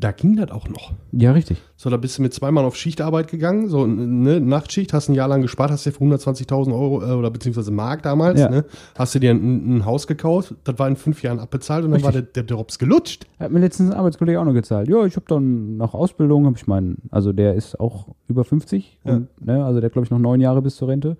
da 0.01 0.11
ging 0.13 0.37
das 0.37 0.49
auch 0.51 0.69
noch. 0.69 0.93
Ja, 1.11 1.33
richtig. 1.33 1.61
So, 1.75 1.89
da 1.89 1.97
bist 1.97 2.17
du 2.17 2.21
mit 2.21 2.33
zwei 2.33 2.51
Mann 2.51 2.63
auf 2.63 2.75
Schichtarbeit 2.77 3.27
gegangen, 3.29 3.67
so 3.67 3.85
ne, 3.85 4.39
Nachtschicht, 4.39 4.93
hast 4.93 5.09
ein 5.09 5.13
Jahr 5.13 5.27
lang 5.27 5.41
gespart, 5.41 5.71
hast 5.71 5.85
dir 5.85 5.91
für 5.91 6.03
120.000 6.05 6.71
Euro 6.73 7.01
äh, 7.03 7.11
oder 7.13 7.29
beziehungsweise 7.29 7.71
Mark 7.71 8.03
damals, 8.03 8.39
Ja. 8.39 8.49
ne, 8.49 8.65
hast 8.97 9.13
du 9.13 9.19
dir 9.19 9.31
ein, 9.31 9.77
ein 9.77 9.85
Haus 9.85 10.07
gekauft, 10.07 10.55
das 10.63 10.79
war 10.79 10.87
in 10.87 10.95
fünf 10.95 11.21
Jahren 11.21 11.39
abbezahlt 11.39 11.83
und 11.83 11.91
dann 11.91 12.01
war 12.01 12.13
der, 12.13 12.21
der 12.21 12.43
Drops 12.43 12.79
gelutscht. 12.79 13.27
Hat 13.39 13.51
mir 13.51 13.59
letztens 13.59 13.91
ein 13.91 13.97
Arbeitskollege 13.97 14.39
auch 14.39 14.45
noch 14.45 14.53
gezahlt. 14.53 14.87
Ja, 14.87 15.05
ich 15.05 15.17
habe 15.17 15.25
dann 15.27 15.75
nach 15.77 15.93
Ausbildung, 15.93 16.45
habe 16.45 16.55
ich 16.57 16.65
meinen, 16.65 16.97
also 17.11 17.33
der 17.33 17.55
ist 17.55 17.77
auch 17.79 18.07
über 18.29 18.45
50, 18.45 18.99
Ja. 19.03 19.13
und, 19.15 19.45
ne, 19.45 19.65
also 19.65 19.81
der 19.81 19.89
glaube 19.89 20.05
ich 20.05 20.11
noch 20.11 20.19
neun 20.19 20.39
Jahre 20.39 20.61
bis 20.61 20.77
zur 20.77 20.87
Rente. 20.87 21.17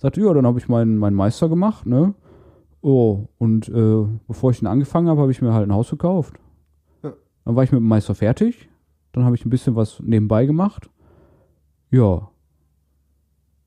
Sagte, 0.00 0.22
ja, 0.22 0.32
dann 0.32 0.46
habe 0.46 0.58
ich 0.58 0.68
meinen 0.68 0.96
meinen 0.96 1.14
Meister 1.14 1.48
gemacht, 1.50 1.86
ne? 1.86 2.14
Oh, 2.80 3.26
und 3.38 3.68
äh, 3.68 4.04
bevor 4.26 4.50
ich 4.50 4.58
den 4.58 4.66
angefangen 4.66 5.08
habe, 5.08 5.20
habe 5.20 5.30
ich 5.30 5.40
mir 5.40 5.52
halt 5.54 5.68
ein 5.68 5.72
Haus 5.74 5.90
gekauft. 5.90 6.34
Dann 7.44 7.56
war 7.56 7.64
ich 7.64 7.72
mit 7.72 7.80
dem 7.80 7.88
Meister 7.88 8.14
fertig. 8.14 8.68
Dann 9.12 9.24
habe 9.24 9.36
ich 9.36 9.44
ein 9.44 9.50
bisschen 9.50 9.76
was 9.76 10.00
nebenbei 10.00 10.46
gemacht. 10.46 10.88
Ja. 11.90 12.30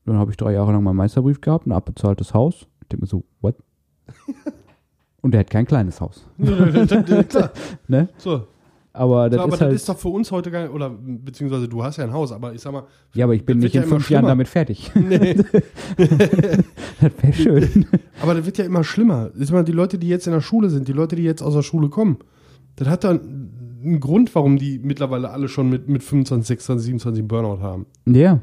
Dann 0.04 0.16
habe 0.16 0.30
ich 0.30 0.36
drei 0.36 0.52
Jahre 0.52 0.72
lang 0.72 0.82
meinen 0.82 0.96
Meisterbrief 0.96 1.40
gehabt, 1.40 1.66
ein 1.66 1.72
abbezahltes 1.72 2.34
Haus. 2.34 2.66
Ich 2.82 2.88
denke 2.88 3.04
mir 3.04 3.08
so, 3.08 3.24
what? 3.40 3.56
Und 5.22 5.32
der 5.32 5.40
hat 5.40 5.50
kein 5.50 5.66
kleines 5.66 6.00
Haus. 6.00 6.26
Klar. 7.28 7.50
Ne? 7.88 8.08
So. 8.18 8.46
Aber 8.92 9.28
das 9.28 9.40
aber 9.40 9.52
ist 9.52 9.52
das 9.52 9.60
halt. 9.60 9.74
ist 9.74 9.88
doch 9.90 9.98
für 9.98 10.08
uns 10.08 10.32
heute 10.32 10.50
gar 10.50 10.72
oder 10.72 10.88
beziehungsweise 10.88 11.68
du 11.68 11.84
hast 11.84 11.98
ja 11.98 12.04
ein 12.04 12.14
Haus, 12.14 12.32
aber 12.32 12.54
ich 12.54 12.62
sag 12.62 12.72
mal, 12.72 12.84
ja, 13.12 13.26
aber 13.26 13.34
ich 13.34 13.44
bin 13.44 13.58
das 13.58 13.64
nicht 13.64 13.74
in 13.74 13.82
ja 13.82 13.88
fünf 13.88 14.08
Jahren 14.08 14.24
damit 14.24 14.48
fertig. 14.48 14.90
nee, 14.94 15.34
das 15.34 15.48
wäre 17.20 17.32
schön. 17.34 17.86
aber 18.22 18.34
das 18.34 18.46
wird 18.46 18.56
ja 18.56 18.64
immer 18.64 18.84
schlimmer. 18.84 19.30
Sag 19.34 19.50
mal, 19.50 19.64
die 19.64 19.72
Leute, 19.72 19.98
die 19.98 20.08
jetzt 20.08 20.26
in 20.26 20.32
der 20.32 20.40
Schule 20.40 20.70
sind, 20.70 20.88
die 20.88 20.94
Leute, 20.94 21.14
die 21.14 21.24
jetzt 21.24 21.42
aus 21.42 21.52
der 21.52 21.60
Schule 21.60 21.90
kommen, 21.90 22.16
das 22.76 22.88
hat 22.88 23.04
dann 23.04 23.65
einen 23.82 24.00
Grund, 24.00 24.34
warum 24.34 24.58
die 24.58 24.78
mittlerweile 24.78 25.30
alle 25.30 25.48
schon 25.48 25.68
mit, 25.68 25.88
mit 25.88 26.02
25, 26.02 26.46
26, 26.48 26.84
27 26.86 27.26
Burnout 27.28 27.60
haben. 27.60 27.86
ja. 28.06 28.40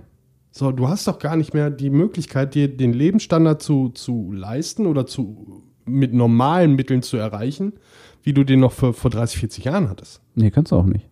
So, 0.56 0.72
du 0.72 0.88
hast 0.88 1.08
doch 1.08 1.18
gar 1.18 1.36
nicht 1.36 1.56
mehr 1.56 1.72
die 1.72 1.90
Möglichkeit, 1.90 2.54
dir 2.54 2.68
den 2.68 2.94
Lebensstandard 2.94 3.60
zu, 3.60 3.90
zu 3.90 4.32
leisten 4.32 4.86
oder 4.86 5.08
zu, 5.08 5.64
mit 5.86 6.14
normalen 6.14 6.76
Mitteln 6.76 7.02
zu 7.02 7.18
erreichen, 7.18 7.74
wie 8.22 8.34
du 8.34 8.44
den 8.44 8.60
noch 8.60 8.72
vor, 8.72 8.94
vor 8.94 9.10
30, 9.10 9.40
40 9.40 9.64
Jahren 9.66 9.90
hattest. 9.90 10.22
Nee, 10.36 10.52
kannst 10.52 10.72
du 10.72 10.76
auch 10.76 10.86
nicht. 10.86 11.10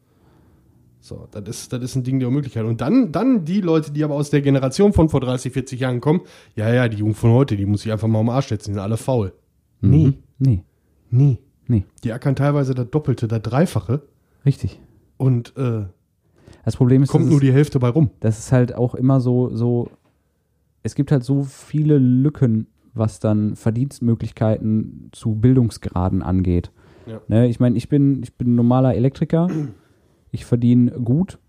So, 1.00 1.28
das 1.32 1.44
ist, 1.50 1.74
das 1.74 1.82
ist 1.82 1.96
ein 1.96 2.04
Ding 2.04 2.20
der 2.20 2.30
Möglichkeit. 2.30 2.66
Und 2.66 2.82
dann, 2.82 3.12
dann 3.12 3.44
die 3.44 3.62
Leute, 3.62 3.92
die 3.92 4.04
aber 4.04 4.14
aus 4.14 4.30
der 4.30 4.42
Generation 4.42 4.94
von 4.94 5.10
vor 5.10 5.22
30, 5.22 5.52
40 5.52 5.80
Jahren 5.80 6.02
kommen, 6.02 6.22
ja, 6.56 6.72
ja, 6.72 6.88
die 6.88 6.98
Jugend 6.98 7.18
von 7.18 7.32
heute, 7.32 7.58
die 7.58 7.66
muss 7.66 7.84
ich 7.84 7.92
einfach 7.92 8.08
mal 8.08 8.20
um 8.20 8.28
den 8.28 8.36
Arsch 8.36 8.50
setzen, 8.50 8.70
die 8.70 8.74
sind 8.76 8.84
alle 8.84 8.98
faul. 8.98 9.34
Nee, 9.82 10.06
Mhm. 10.06 10.14
Nee. 10.38 10.64
nee. 11.10 11.40
Nee. 11.72 11.86
Die 12.04 12.12
ackern 12.12 12.36
teilweise 12.36 12.76
das 12.76 12.90
Doppelte, 12.90 13.30
das 13.30 13.42
Dreifache 13.42 14.02
Richtig. 14.46 14.82
und 15.16 15.56
äh, 15.56 15.86
Das 16.66 16.76
Problem 16.76 17.02
ist, 17.02 17.10
kommt 17.10 17.30
nur 17.30 17.40
die 17.40 17.54
Hälfte 17.54 17.80
bei 17.80 17.88
rum. 17.88 18.10
das 18.20 18.40
ist 18.40 18.52
halt 18.52 18.76
auch 18.76 18.94
immer 18.94 19.22
so, 19.22 19.56
so. 19.56 19.90
Es 20.84 20.96
gibt 20.96 21.14
halt 21.14 21.24
so 21.24 21.44
viele 21.44 21.98
Lücken, 21.98 22.68
was 22.94 23.22
dann 23.22 23.56
Verdienstmöglichkeiten 23.56 25.10
zu 25.14 25.36
Bildungsgraden 25.36 26.22
angeht. 26.24 26.72
Ja. 27.06 27.22
Ne, 27.30 27.48
ich 27.48 27.62
meine, 27.62 27.78
ich 27.78 27.88
bin, 27.88 28.22
ich 28.22 28.36
bin 28.36 28.52
ein 28.52 28.56
normaler 28.56 28.94
Elektriker. 28.96 29.48
Ich 30.32 30.44
verdiene 30.44 30.92
gut. 30.92 31.40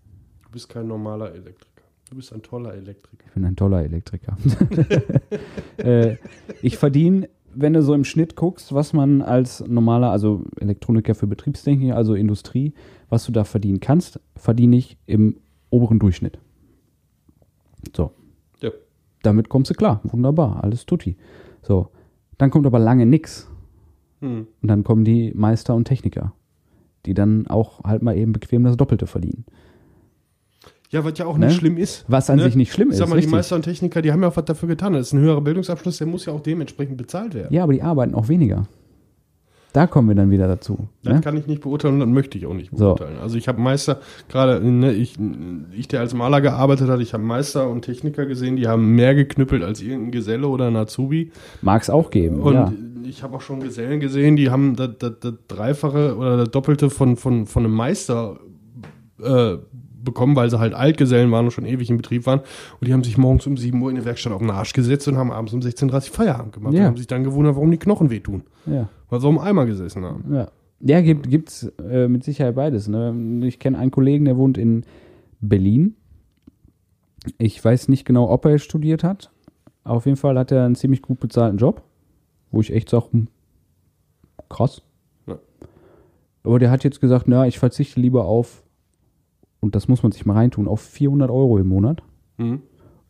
Du 0.45 0.51
bist 0.51 0.69
kein 0.69 0.87
normaler 0.87 1.33
Elektriker. 1.33 1.83
Du 2.09 2.15
bist 2.15 2.31
ein 2.31 2.43
toller 2.43 2.73
Elektriker. 2.75 3.25
Ich 3.27 3.33
bin 3.33 3.43
ein 3.43 3.55
toller 3.57 3.83
Elektriker. 3.83 4.37
äh, 5.77 6.15
ich 6.61 6.77
verdiene, 6.77 7.27
wenn 7.55 7.73
du 7.73 7.81
so 7.81 7.93
im 7.93 8.03
Schnitt 8.03 8.35
guckst, 8.35 8.73
was 8.73 8.93
man 8.93 9.21
als 9.21 9.65
normaler, 9.67 10.11
also 10.11 10.43
Elektroniker 10.59 11.15
für 11.15 11.27
Betriebstechnik, 11.27 11.93
also 11.93 12.15
Industrie, 12.15 12.73
was 13.09 13.25
du 13.25 13.31
da 13.31 13.43
verdienen 13.43 13.79
kannst, 13.79 14.19
verdiene 14.35 14.75
ich 14.75 14.97
im 15.05 15.37
oberen 15.69 15.99
Durchschnitt. 15.99 16.39
So. 17.95 18.11
Ja. 18.61 18.71
Damit 19.21 19.49
kommst 19.49 19.71
du 19.71 19.75
klar. 19.75 20.01
Wunderbar. 20.03 20.63
Alles 20.63 20.85
tutti. 20.85 21.17
So. 21.61 21.89
Dann 22.37 22.49
kommt 22.49 22.65
aber 22.65 22.79
lange 22.79 23.05
nix. 23.05 23.49
Hm. 24.21 24.47
Und 24.61 24.67
dann 24.67 24.83
kommen 24.83 25.03
die 25.03 25.31
Meister 25.35 25.75
und 25.75 25.85
Techniker, 25.85 26.33
die 27.05 27.13
dann 27.13 27.47
auch 27.47 27.83
halt 27.83 28.01
mal 28.01 28.17
eben 28.17 28.33
bequem 28.33 28.63
das 28.63 28.77
Doppelte 28.77 29.07
verdienen. 29.07 29.45
Ja, 30.93 31.03
was 31.03 31.17
ja 31.17 31.25
auch 31.25 31.37
Ne? 31.37 31.47
nicht 31.47 31.57
schlimm 31.57 31.77
ist. 31.77 32.05
Was 32.07 32.29
an 32.29 32.37
Ne? 32.37 32.43
sich 32.45 32.55
nicht 32.55 32.71
schlimm 32.71 32.87
Ich 32.89 32.93
ist. 32.93 32.99
sag 32.99 33.09
mal, 33.09 33.15
richtig. 33.15 33.31
die 33.31 33.35
Meister 33.35 33.55
und 33.57 33.63
Techniker, 33.63 34.01
die 34.01 34.11
haben 34.11 34.21
ja 34.21 34.29
auch 34.29 34.37
was 34.37 34.45
dafür 34.45 34.69
getan. 34.69 34.93
Das 34.93 35.07
ist 35.07 35.13
ein 35.13 35.19
höherer 35.19 35.41
Bildungsabschluss, 35.41 35.97
der 35.97 36.07
muss 36.07 36.25
ja 36.25 36.33
auch 36.33 36.41
dementsprechend 36.41 36.95
bezahlt 36.97 37.33
werden. 37.33 37.53
ja, 37.53 37.63
aber 37.63 37.73
die 37.73 37.81
arbeiten 37.81 38.15
auch 38.15 38.29
weniger. 38.29 38.67
Da 39.73 39.87
kommen 39.87 40.07
wir 40.07 40.13
dann 40.15 40.29
wieder 40.29 40.47
dazu. 40.47 40.87
Das 41.01 41.15
Ne? 41.15 41.21
kann 41.21 41.35
ich 41.35 41.47
nicht 41.47 41.61
beurteilen 41.63 41.95
und 41.95 41.99
das 42.01 42.09
möchte 42.09 42.37
ich 42.37 42.45
auch 42.45 42.53
nicht 42.53 42.69
So. 42.75 42.93
beurteilen. 42.93 43.17
Also 43.19 43.37
ich 43.39 43.47
habe 43.47 43.59
Meister, 43.59 44.01
gerade 44.29 44.63
ne, 44.63 44.93
ich, 44.93 45.15
ich, 45.75 45.87
der 45.87 46.01
als 46.01 46.13
Maler 46.13 46.41
gearbeitet 46.41 46.89
hat, 46.89 46.99
ich 46.99 47.13
habe 47.15 47.23
Meister 47.23 47.67
und 47.67 47.81
Techniker 47.81 48.27
gesehen, 48.27 48.55
die 48.55 48.67
haben 48.67 48.93
mehr 48.93 49.15
geknüppelt 49.15 49.63
als 49.63 49.81
irgendein 49.81 50.11
Geselle 50.11 50.47
oder 50.47 50.67
ein 50.67 50.75
Azubi. 50.75 51.31
Mag 51.63 51.81
es 51.81 51.89
auch 51.89 52.11
geben. 52.11 52.39
Und 52.41 52.53
ja. 52.53 52.71
ich 53.03 53.23
habe 53.23 53.35
auch 53.35 53.41
schon 53.41 53.61
Gesellen 53.61 53.99
gesehen, 53.99 54.35
die 54.35 54.51
haben 54.51 54.75
das, 54.75 54.91
das, 54.99 55.13
das 55.19 55.33
Dreifache 55.47 56.17
oder 56.17 56.37
das 56.37 56.51
Doppelte 56.51 56.91
von, 56.91 57.15
von, 57.17 57.47
von 57.47 57.65
einem 57.65 57.73
Meister 57.73 58.37
äh, 59.23 59.55
bekommen, 60.03 60.35
weil 60.35 60.49
sie 60.49 60.59
halt 60.59 60.73
Altgesellen 60.73 61.31
waren 61.31 61.45
und 61.45 61.51
schon 61.51 61.65
ewig 61.65 61.89
im 61.89 61.97
Betrieb 61.97 62.25
waren. 62.25 62.41
Und 62.79 62.87
die 62.87 62.93
haben 62.93 63.03
sich 63.03 63.17
morgens 63.17 63.47
um 63.47 63.57
7 63.57 63.81
Uhr 63.81 63.89
in 63.89 63.95
der 63.95 64.05
Werkstatt 64.05 64.33
auf 64.33 64.41
den 64.41 64.49
Arsch 64.49 64.73
gesetzt 64.73 65.07
und 65.07 65.17
haben 65.17 65.31
abends 65.31 65.53
um 65.53 65.59
16.30 65.61 65.93
Uhr 65.93 66.01
Feierabend 66.01 66.53
gemacht. 66.53 66.73
Ja. 66.73 66.81
Und 66.81 66.85
haben 66.87 66.97
sich 66.97 67.07
dann 67.07 67.23
gewundert, 67.23 67.55
warum 67.55 67.71
die 67.71 67.77
Knochen 67.77 68.09
wehtun. 68.09 68.43
ja. 68.65 68.89
Weil 69.09 69.21
sie 69.21 69.27
am 69.27 69.37
Eimer 69.37 69.65
gesessen 69.67 70.03
haben. 70.03 70.33
Ja, 70.33 70.47
ja 70.79 71.01
gibt 71.01 71.29
gibt's 71.29 71.71
äh, 71.87 72.07
mit 72.07 72.23
Sicherheit 72.23 72.55
beides. 72.55 72.87
Ne? 72.87 73.41
Ich 73.43 73.59
kenne 73.59 73.77
einen 73.77 73.91
Kollegen, 73.91 74.25
der 74.25 74.37
wohnt 74.37 74.57
in 74.57 74.85
Berlin. 75.39 75.95
Ich 77.37 77.63
weiß 77.63 77.89
nicht 77.89 78.05
genau, 78.05 78.29
ob 78.29 78.45
er 78.45 78.57
studiert 78.57 79.03
hat. 79.03 79.31
Auf 79.83 80.05
jeden 80.05 80.17
Fall 80.17 80.37
hat 80.37 80.51
er 80.51 80.65
einen 80.65 80.75
ziemlich 80.75 81.01
gut 81.01 81.19
bezahlten 81.19 81.57
Job, 81.57 81.83
wo 82.51 82.61
ich 82.61 82.73
echt 82.73 82.89
sage, 82.89 83.07
hm, 83.11 83.27
krass. 84.49 84.81
Ja. 85.27 85.37
Aber 86.43 86.59
der 86.59 86.71
hat 86.71 86.83
jetzt 86.83 87.01
gesagt, 87.01 87.27
na, 87.27 87.45
ich 87.47 87.59
verzichte 87.59 87.99
lieber 87.99 88.25
auf, 88.25 88.62
und 89.63 89.75
das 89.75 89.87
muss 89.87 90.03
man 90.03 90.11
sich 90.11 90.25
mal 90.25 90.33
reintun, 90.33 90.67
auf 90.67 90.81
400 90.81 91.31
Euro 91.31 91.57
im 91.57 91.67
Monat. 91.67 92.03
Mhm. 92.37 92.61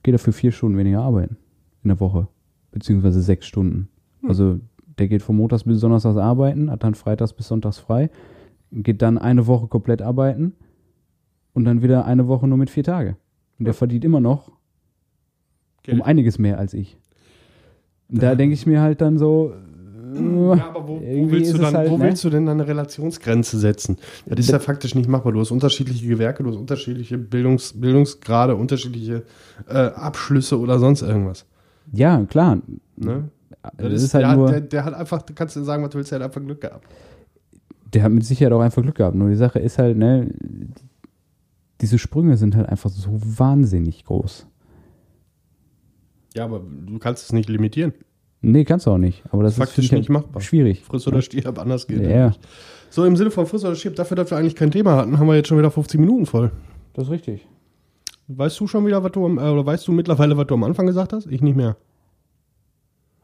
Gehe 0.03 0.11
dafür 0.11 0.33
vier 0.33 0.51
Stunden 0.51 0.77
weniger 0.77 1.01
arbeiten 1.01 1.37
in 1.83 1.89
der 1.89 1.99
Woche. 1.99 2.27
beziehungsweise 2.71 3.21
sechs 3.21 3.45
Stunden. 3.45 3.87
Hm. 4.21 4.29
Also 4.29 4.59
der 4.97 5.07
geht 5.07 5.21
von 5.21 5.35
Montags 5.35 5.63
bis 5.63 5.79
Donnerstags 5.81 6.17
arbeiten, 6.17 6.71
hat 6.71 6.83
dann 6.83 6.95
Freitags 6.95 7.31
bis 7.33 7.47
Sonntags 7.47 7.77
frei, 7.77 8.09
geht 8.71 9.01
dann 9.03 9.17
eine 9.19 9.45
Woche 9.45 9.67
komplett 9.67 10.01
arbeiten 10.01 10.53
und 11.53 11.65
dann 11.65 11.83
wieder 11.83 12.05
eine 12.05 12.27
Woche 12.27 12.47
nur 12.47 12.57
mit 12.57 12.69
vier 12.71 12.83
Tage. 12.83 13.15
Und 13.59 13.65
der 13.65 13.73
verdient 13.75 14.03
immer 14.05 14.19
noch 14.19 14.51
Geld. 15.83 15.97
um 15.99 16.03
einiges 16.03 16.39
mehr 16.39 16.57
als 16.57 16.73
ich. 16.73 16.97
Da 18.09 18.29
Ja. 18.31 18.35
denke 18.35 18.53
ich 18.55 18.65
mir 18.65 18.81
halt 18.81 19.01
dann 19.01 19.17
so, 19.19 19.53
Ja, 20.15 20.67
aber 20.67 20.87
wo, 20.87 20.99
wo, 20.99 21.31
willst, 21.31 21.51
du 21.51 21.55
ist 21.55 21.63
dann, 21.63 21.73
halt, 21.75 21.89
wo 21.89 21.97
ne? 21.97 22.05
willst 22.05 22.23
du 22.23 22.29
denn 22.29 22.47
eine 22.47 22.67
Relationsgrenze 22.67 23.57
setzen? 23.57 23.97
Das 24.25 24.39
ist 24.39 24.51
ja 24.51 24.59
faktisch 24.59 24.95
nicht 24.95 25.09
machbar. 25.09 25.31
Du 25.33 25.39
hast 25.39 25.51
unterschiedliche 25.51 26.07
Gewerke, 26.07 26.43
du 26.43 26.49
hast 26.49 26.57
unterschiedliche 26.57 27.17
Bildungs, 27.17 27.73
Bildungsgrade, 27.73 28.55
unterschiedliche 28.55 29.23
äh, 29.67 29.73
Abschlüsse 29.73 30.59
oder 30.59 30.79
sonst 30.79 31.01
irgendwas. 31.01 31.45
ja, 31.91 32.23
klar. 32.25 32.59
Ne? 32.95 33.29
Das 33.77 34.03
ist 34.03 34.13
halt 34.13 34.25
der, 34.25 34.35
nur, 34.35 34.49
der, 34.49 34.61
der 34.61 34.85
hat 34.85 34.93
einfach, 34.93 35.21
du 35.21 35.33
kannst 35.33 35.55
dir 35.55 35.63
sagen, 35.63 35.83
was 35.83 35.91
du 35.91 35.97
willst, 35.97 36.11
der 36.11 36.19
hat 36.19 36.25
einfach 36.25 36.41
Glück 36.41 36.61
gehabt. 36.61 36.85
der 37.93 38.03
hat 38.03 38.11
mit 38.11 38.25
Sicherheit 38.25 38.51
auch 38.51 38.61
einfach 38.61 38.81
Glück 38.81 38.95
gehabt. 38.95 39.15
Nur 39.15 39.29
die 39.29 39.35
Sache 39.35 39.59
ist 39.59 39.77
halt, 39.77 39.97
ne, 39.97 40.29
diese 41.81 41.97
Sprünge 41.97 42.37
sind 42.37 42.55
halt 42.55 42.69
einfach 42.69 42.89
so 42.89 43.19
wahnsinnig 43.21 44.05
groß. 44.05 44.47
Ja, 46.35 46.45
aber 46.45 46.61
du 46.61 46.97
kannst 46.99 47.25
es 47.25 47.33
nicht 47.33 47.49
limitieren. 47.49 47.93
Nee, 48.45 48.65
kannst 48.65 48.85
du 48.85 48.91
auch 48.91 48.97
nicht. 48.97 49.23
Aber 49.31 49.41
das 49.41 49.55
Faktisch 49.55 49.85
ist 49.85 49.91
nicht 49.93 50.09
machbar. 50.09 50.41
schwierig. 50.41 50.83
Friss 50.83 51.07
oder 51.07 51.21
stirb, 51.21 51.57
anders 51.57 51.87
geht 51.87 52.01
Ja, 52.03 52.27
nicht. 52.27 52.39
So, 52.89 53.05
im 53.05 53.15
Sinne 53.15 53.31
von 53.31 53.45
Friss 53.47 53.63
oder 53.63 53.73
stirb, 53.75 53.95
dafür, 53.95 54.15
dass 54.17 54.29
wir 54.31 54.37
eigentlich 54.37 54.55
kein 54.55 54.69
Thema 54.69 54.97
hatten, 54.97 55.17
haben 55.17 55.27
wir 55.27 55.35
jetzt 55.35 55.47
schon 55.47 55.57
wieder 55.57 55.71
50 55.71 55.99
Minuten 55.99 56.25
voll. 56.25 56.51
das 56.93 57.05
ist 57.05 57.11
richtig. 57.11 57.47
Weißt 58.27 58.59
du 58.59 58.67
schon 58.67 58.85
wieder, 58.85 59.01
was 59.03 59.11
du 59.13 59.25
am, 59.25 59.37
äh, 59.37 59.41
oder 59.41 59.65
weißt 59.65 59.87
du 59.87 59.91
mittlerweile, 59.93 60.37
was 60.37 60.45
du 60.47 60.53
am 60.53 60.63
Anfang 60.63 60.85
gesagt 60.85 61.13
hast? 61.13 61.25
Ich 61.27 61.41
nicht 61.41 61.55
mehr. 61.55 61.77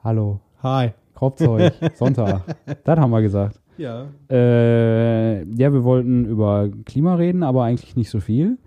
Hallo, 0.03 0.39
Hi. 0.63 0.91
Kropfzeug, 1.15 1.73
Sonntag. 1.95 2.43
Das 2.85 2.97
haben 2.99 3.11
wir 3.11 3.21
gesagt. 3.21 3.59
Ja. 3.77 4.07
Äh, 4.29 5.39
ja, 5.55 5.73
wir 5.73 5.83
wollten 5.83 6.25
über 6.25 6.69
Klima 6.85 7.15
reden, 7.15 7.43
aber 7.43 7.63
eigentlich 7.65 7.95
nicht 7.97 8.09
so 8.09 8.19
viel. 8.21 8.57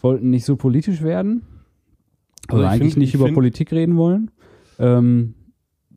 Wollten 0.00 0.30
nicht 0.30 0.44
so 0.46 0.56
politisch 0.56 1.02
werden. 1.02 1.42
Also 2.48 2.62
Also 2.62 2.64
ich 2.64 2.70
eigentlich 2.80 2.92
find- 2.94 3.00
nicht 3.00 3.08
ich 3.10 3.14
über 3.14 3.26
find- 3.26 3.34
Politik 3.34 3.72
reden 3.72 3.96
wollen. 3.96 4.30
Ähm, 4.78 5.34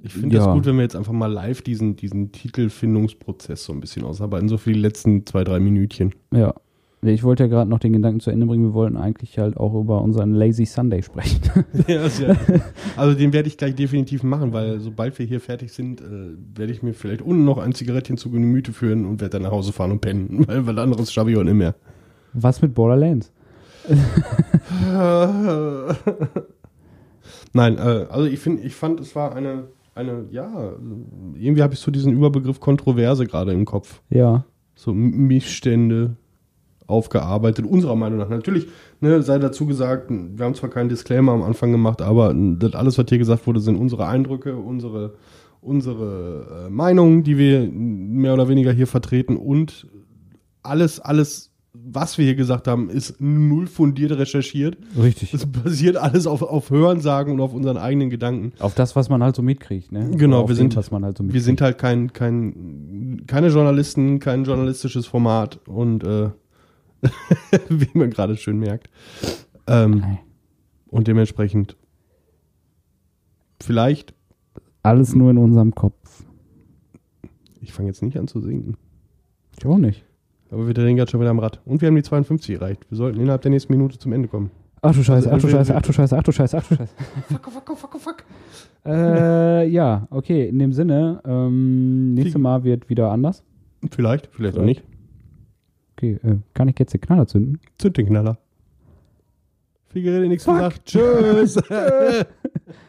Ich 0.06 0.14
finde 0.14 0.36
Ja. 0.36 0.46
das 0.46 0.54
gut, 0.54 0.66
wenn 0.66 0.76
wir 0.76 0.84
jetzt 0.84 0.96
einfach 0.98 1.14
mal 1.14 1.32
live 1.32 1.62
diesen, 1.62 1.96
diesen 1.96 2.32
Titelfindungsprozess 2.34 3.64
so 3.64 3.72
ein 3.74 3.80
bisschen 3.80 4.04
ausarbeiten, 4.04 4.50
so 4.50 4.58
für 4.58 4.74
die 4.74 4.80
letzten 4.80 5.26
zwei, 5.26 5.44
drei 5.44 5.60
Minütchen. 5.60 6.14
ja. 6.32 6.54
Ich 7.06 7.22
wollte 7.26 7.44
ja 7.44 7.48
gerade 7.50 7.70
noch 7.70 7.80
den 7.80 7.92
Gedanken 7.92 8.22
zu 8.22 8.32
Ende 8.32 8.46
bringen, 8.46 8.64
wir 8.64 8.74
wollten 8.74 8.96
eigentlich 8.96 9.38
halt 9.38 9.58
auch 9.58 9.74
über 9.78 10.02
unseren 10.02 10.34
Lazy 10.34 10.66
Sunday 10.66 11.04
sprechen. 11.04 11.42
Ja, 11.88 12.08
ja, 12.08 12.34
also 12.96 13.18
den 13.18 13.34
werde 13.34 13.50
ich 13.50 13.58
gleich 13.58 13.76
definitiv 13.76 14.24
machen, 14.24 14.54
weil 14.54 14.80
sobald 14.80 15.20
wir 15.20 15.26
hier 15.26 15.42
fertig 15.42 15.74
sind, 15.74 16.00
äh, 16.00 16.06
werde 16.56 16.72
ich 16.72 16.82
mir 16.82 16.94
vielleicht 16.94 17.22
unten 17.22 17.44
noch 17.44 17.58
ein 17.58 17.74
Zigarettchen 17.74 18.16
zu 18.16 18.32
Gemüte 18.32 18.72
führen 18.72 19.04
und 19.06 19.20
werde 19.20 19.32
dann 19.34 19.42
nach 19.42 19.52
Hause 19.52 19.74
fahren 19.74 19.92
und 19.92 20.00
pennen, 20.00 20.44
weil 20.48 20.66
was 20.66 20.78
anderes 20.78 21.12
schaffe 21.12 21.30
ich 21.32 21.36
heute 21.36 21.48
nicht 21.48 21.58
mehr. 21.58 21.76
Was 22.32 22.62
mit 22.62 22.74
Borderlands? 22.74 23.34
Nein, 27.54 27.78
äh, 27.78 28.06
also 28.10 28.26
ich 28.26 28.40
finde, 28.40 28.64
ich 28.64 28.76
fand, 28.76 29.00
es 29.00 29.14
war 29.16 29.36
eine, 29.36 29.66
eine, 29.96 30.26
ja, 30.32 30.74
irgendwie 31.36 31.62
habe 31.62 31.74
ich 31.74 31.80
so 31.80 31.92
diesen 31.92 32.14
Überbegriff 32.14 32.60
Kontroverse 32.60 33.26
gerade 33.26 33.52
im 33.52 33.66
Kopf. 33.66 34.02
Ja. 34.10 34.46
So 34.76 34.94
Missstände 34.94 36.18
aufgearbeitet, 36.88 37.66
unserer 37.66 37.96
Meinung 37.96 38.20
nach. 38.20 38.30
Natürlich, 38.30 38.68
ne, 39.00 39.22
sei 39.22 39.40
dazu 39.40 39.66
gesagt, 39.66 40.10
wir 40.10 40.46
haben 40.46 40.56
zwar 40.56 40.70
keinen 40.70 40.90
Disclaimer 40.90 41.32
am 41.32 41.44
Anfang 41.44 41.72
gemacht, 41.72 42.02
aber 42.02 42.34
das 42.34 42.74
alles, 42.74 42.98
was 42.98 43.06
hier 43.08 43.18
gesagt 43.18 43.48
wurde, 43.48 43.60
sind 43.60 43.78
unsere 43.78 44.08
Eindrücke, 44.08 44.56
unsere, 44.56 45.16
unsere 45.62 46.66
äh, 46.68 46.70
Meinungen, 46.70 47.24
die 47.24 47.38
wir 47.38 47.70
mehr 47.72 48.34
oder 48.34 48.50
weniger 48.50 48.72
hier 48.72 48.88
vertreten 48.88 49.38
und 49.38 49.88
alles, 50.62 51.00
alles, 51.00 51.52
was 51.76 52.18
wir 52.20 52.26
hier 52.26 52.36
gesagt 52.36 52.68
haben, 52.68 52.90
ist 52.90 53.16
null 53.20 53.66
fundiert 53.68 54.12
recherchiert. 54.12 54.78
Richtig. 54.98 55.34
Es 55.34 55.46
basiert 55.48 55.98
alles 55.98 56.28
auf, 56.28 56.42
auf 56.44 56.70
Hörensagen 56.70 57.34
und 57.34 57.42
auf 57.42 57.54
unseren 57.54 57.78
eigenen 57.78 58.10
Gedanken. 58.12 58.52
Auf 58.60 58.76
das, 58.76 58.96
was 58.96 59.10
man 59.10 59.24
halt 59.24 59.36
so 59.36 59.42
mitkriegt, 59.42 59.92
ne? 59.92 60.12
Genau, 60.16 60.48
wir 60.48 60.56
sind- 60.56 60.76
was 60.76 60.92
man 60.92 61.04
halt 61.04 61.18
so 61.18 61.24
Wir 61.24 61.28
mitkriegt. 61.28 61.46
sind 61.46 61.62
halt 61.62 61.78
kein, 61.80 62.14
kein, 62.14 63.24
keine 63.26 63.48
Journalisten, 63.48 64.20
kein 64.20 64.44
journalistisches 64.44 65.08
Format 65.08 65.60
und 65.68 66.04
äh, 66.04 66.30
wie 67.70 67.90
man 67.98 68.12
gerade 68.12 68.38
schön 68.38 68.60
merkt. 68.60 68.90
Ähm, 69.68 70.20
und 70.88 71.08
dementsprechend 71.08 71.76
vielleicht, 73.62 74.14
Alles 74.84 75.16
nur 75.16 75.32
in 75.32 75.38
unserem 75.38 75.74
Kopf. 75.74 76.24
ich 77.62 77.74
fange 77.74 77.90
jetzt 77.90 78.04
nicht 78.04 78.18
an 78.20 78.28
zu 78.28 78.42
singen, 78.42 78.78
Ich 79.58 79.66
auch 79.66 79.78
nicht. 79.78 80.06
Aber 80.54 80.68
wir 80.68 80.74
drehen 80.74 80.96
gerade 80.96 81.10
schon 81.12 81.20
wieder 81.20 81.32
am 81.32 81.40
Rad. 81.40 81.60
Und 81.66 81.82
wir 81.82 81.88
haben 81.88 81.96
die 81.96 82.04
52 82.04 82.56
erreicht. 82.56 82.86
Wir 82.90 82.98
sollten 82.98 83.20
innerhalb 83.20 83.42
der 83.42 83.52
nächsten 83.52 83.74
Minute 83.74 83.98
zum 83.98 84.14
Ende 84.14 84.28
kommen. 84.28 84.52
Ach 84.82 84.94
du 84.94 85.02
Scheiße, 85.04 85.28
ach 85.32 85.40
du 85.40 85.48
Also, 85.48 85.50
Scheiße, 85.50 85.76
ach 85.76 85.82
du 85.82 85.94
Scheiße, 85.94 86.18
ach 86.18 86.24
du 86.24 86.32
Scheiße, 86.32 86.58
ach 86.58 86.68
du 86.68 86.76
Scheiße. 86.76 86.94
Fuck, 87.30 87.52
fuck, 87.52 87.78
fuck, 87.78 88.00
fuck. 88.02 88.24
äh, 88.86 89.68
ja, 89.68 90.08
okay, 90.10 90.48
in 90.50 90.60
dem 90.60 90.74
Sinne, 90.74 91.22
ähm, 91.26 92.14
nächstes 92.16 92.42
Mal 92.42 92.64
wird 92.64 92.90
wieder 92.90 93.10
anders. 93.10 93.44
Vielleicht, 93.92 94.28
vielleicht 94.32 94.58
auch 94.58 94.64
nicht. 94.64 94.84
Okay, 95.98 96.20
äh, 96.24 96.36
kann 96.54 96.68
ich 96.68 96.78
jetzt 96.80 96.94
den 96.94 97.02
Knaller 97.02 97.28
zünden? 97.28 97.60
Zünd 97.78 97.96
den 97.98 98.08
Knaller. 98.08 98.38
Viel 99.88 100.04
Gerede, 100.04 100.28
nichts 100.28 100.44
Fuck. 100.44 100.56
gesagt. 100.56 100.86
Tschüss. 100.86 101.56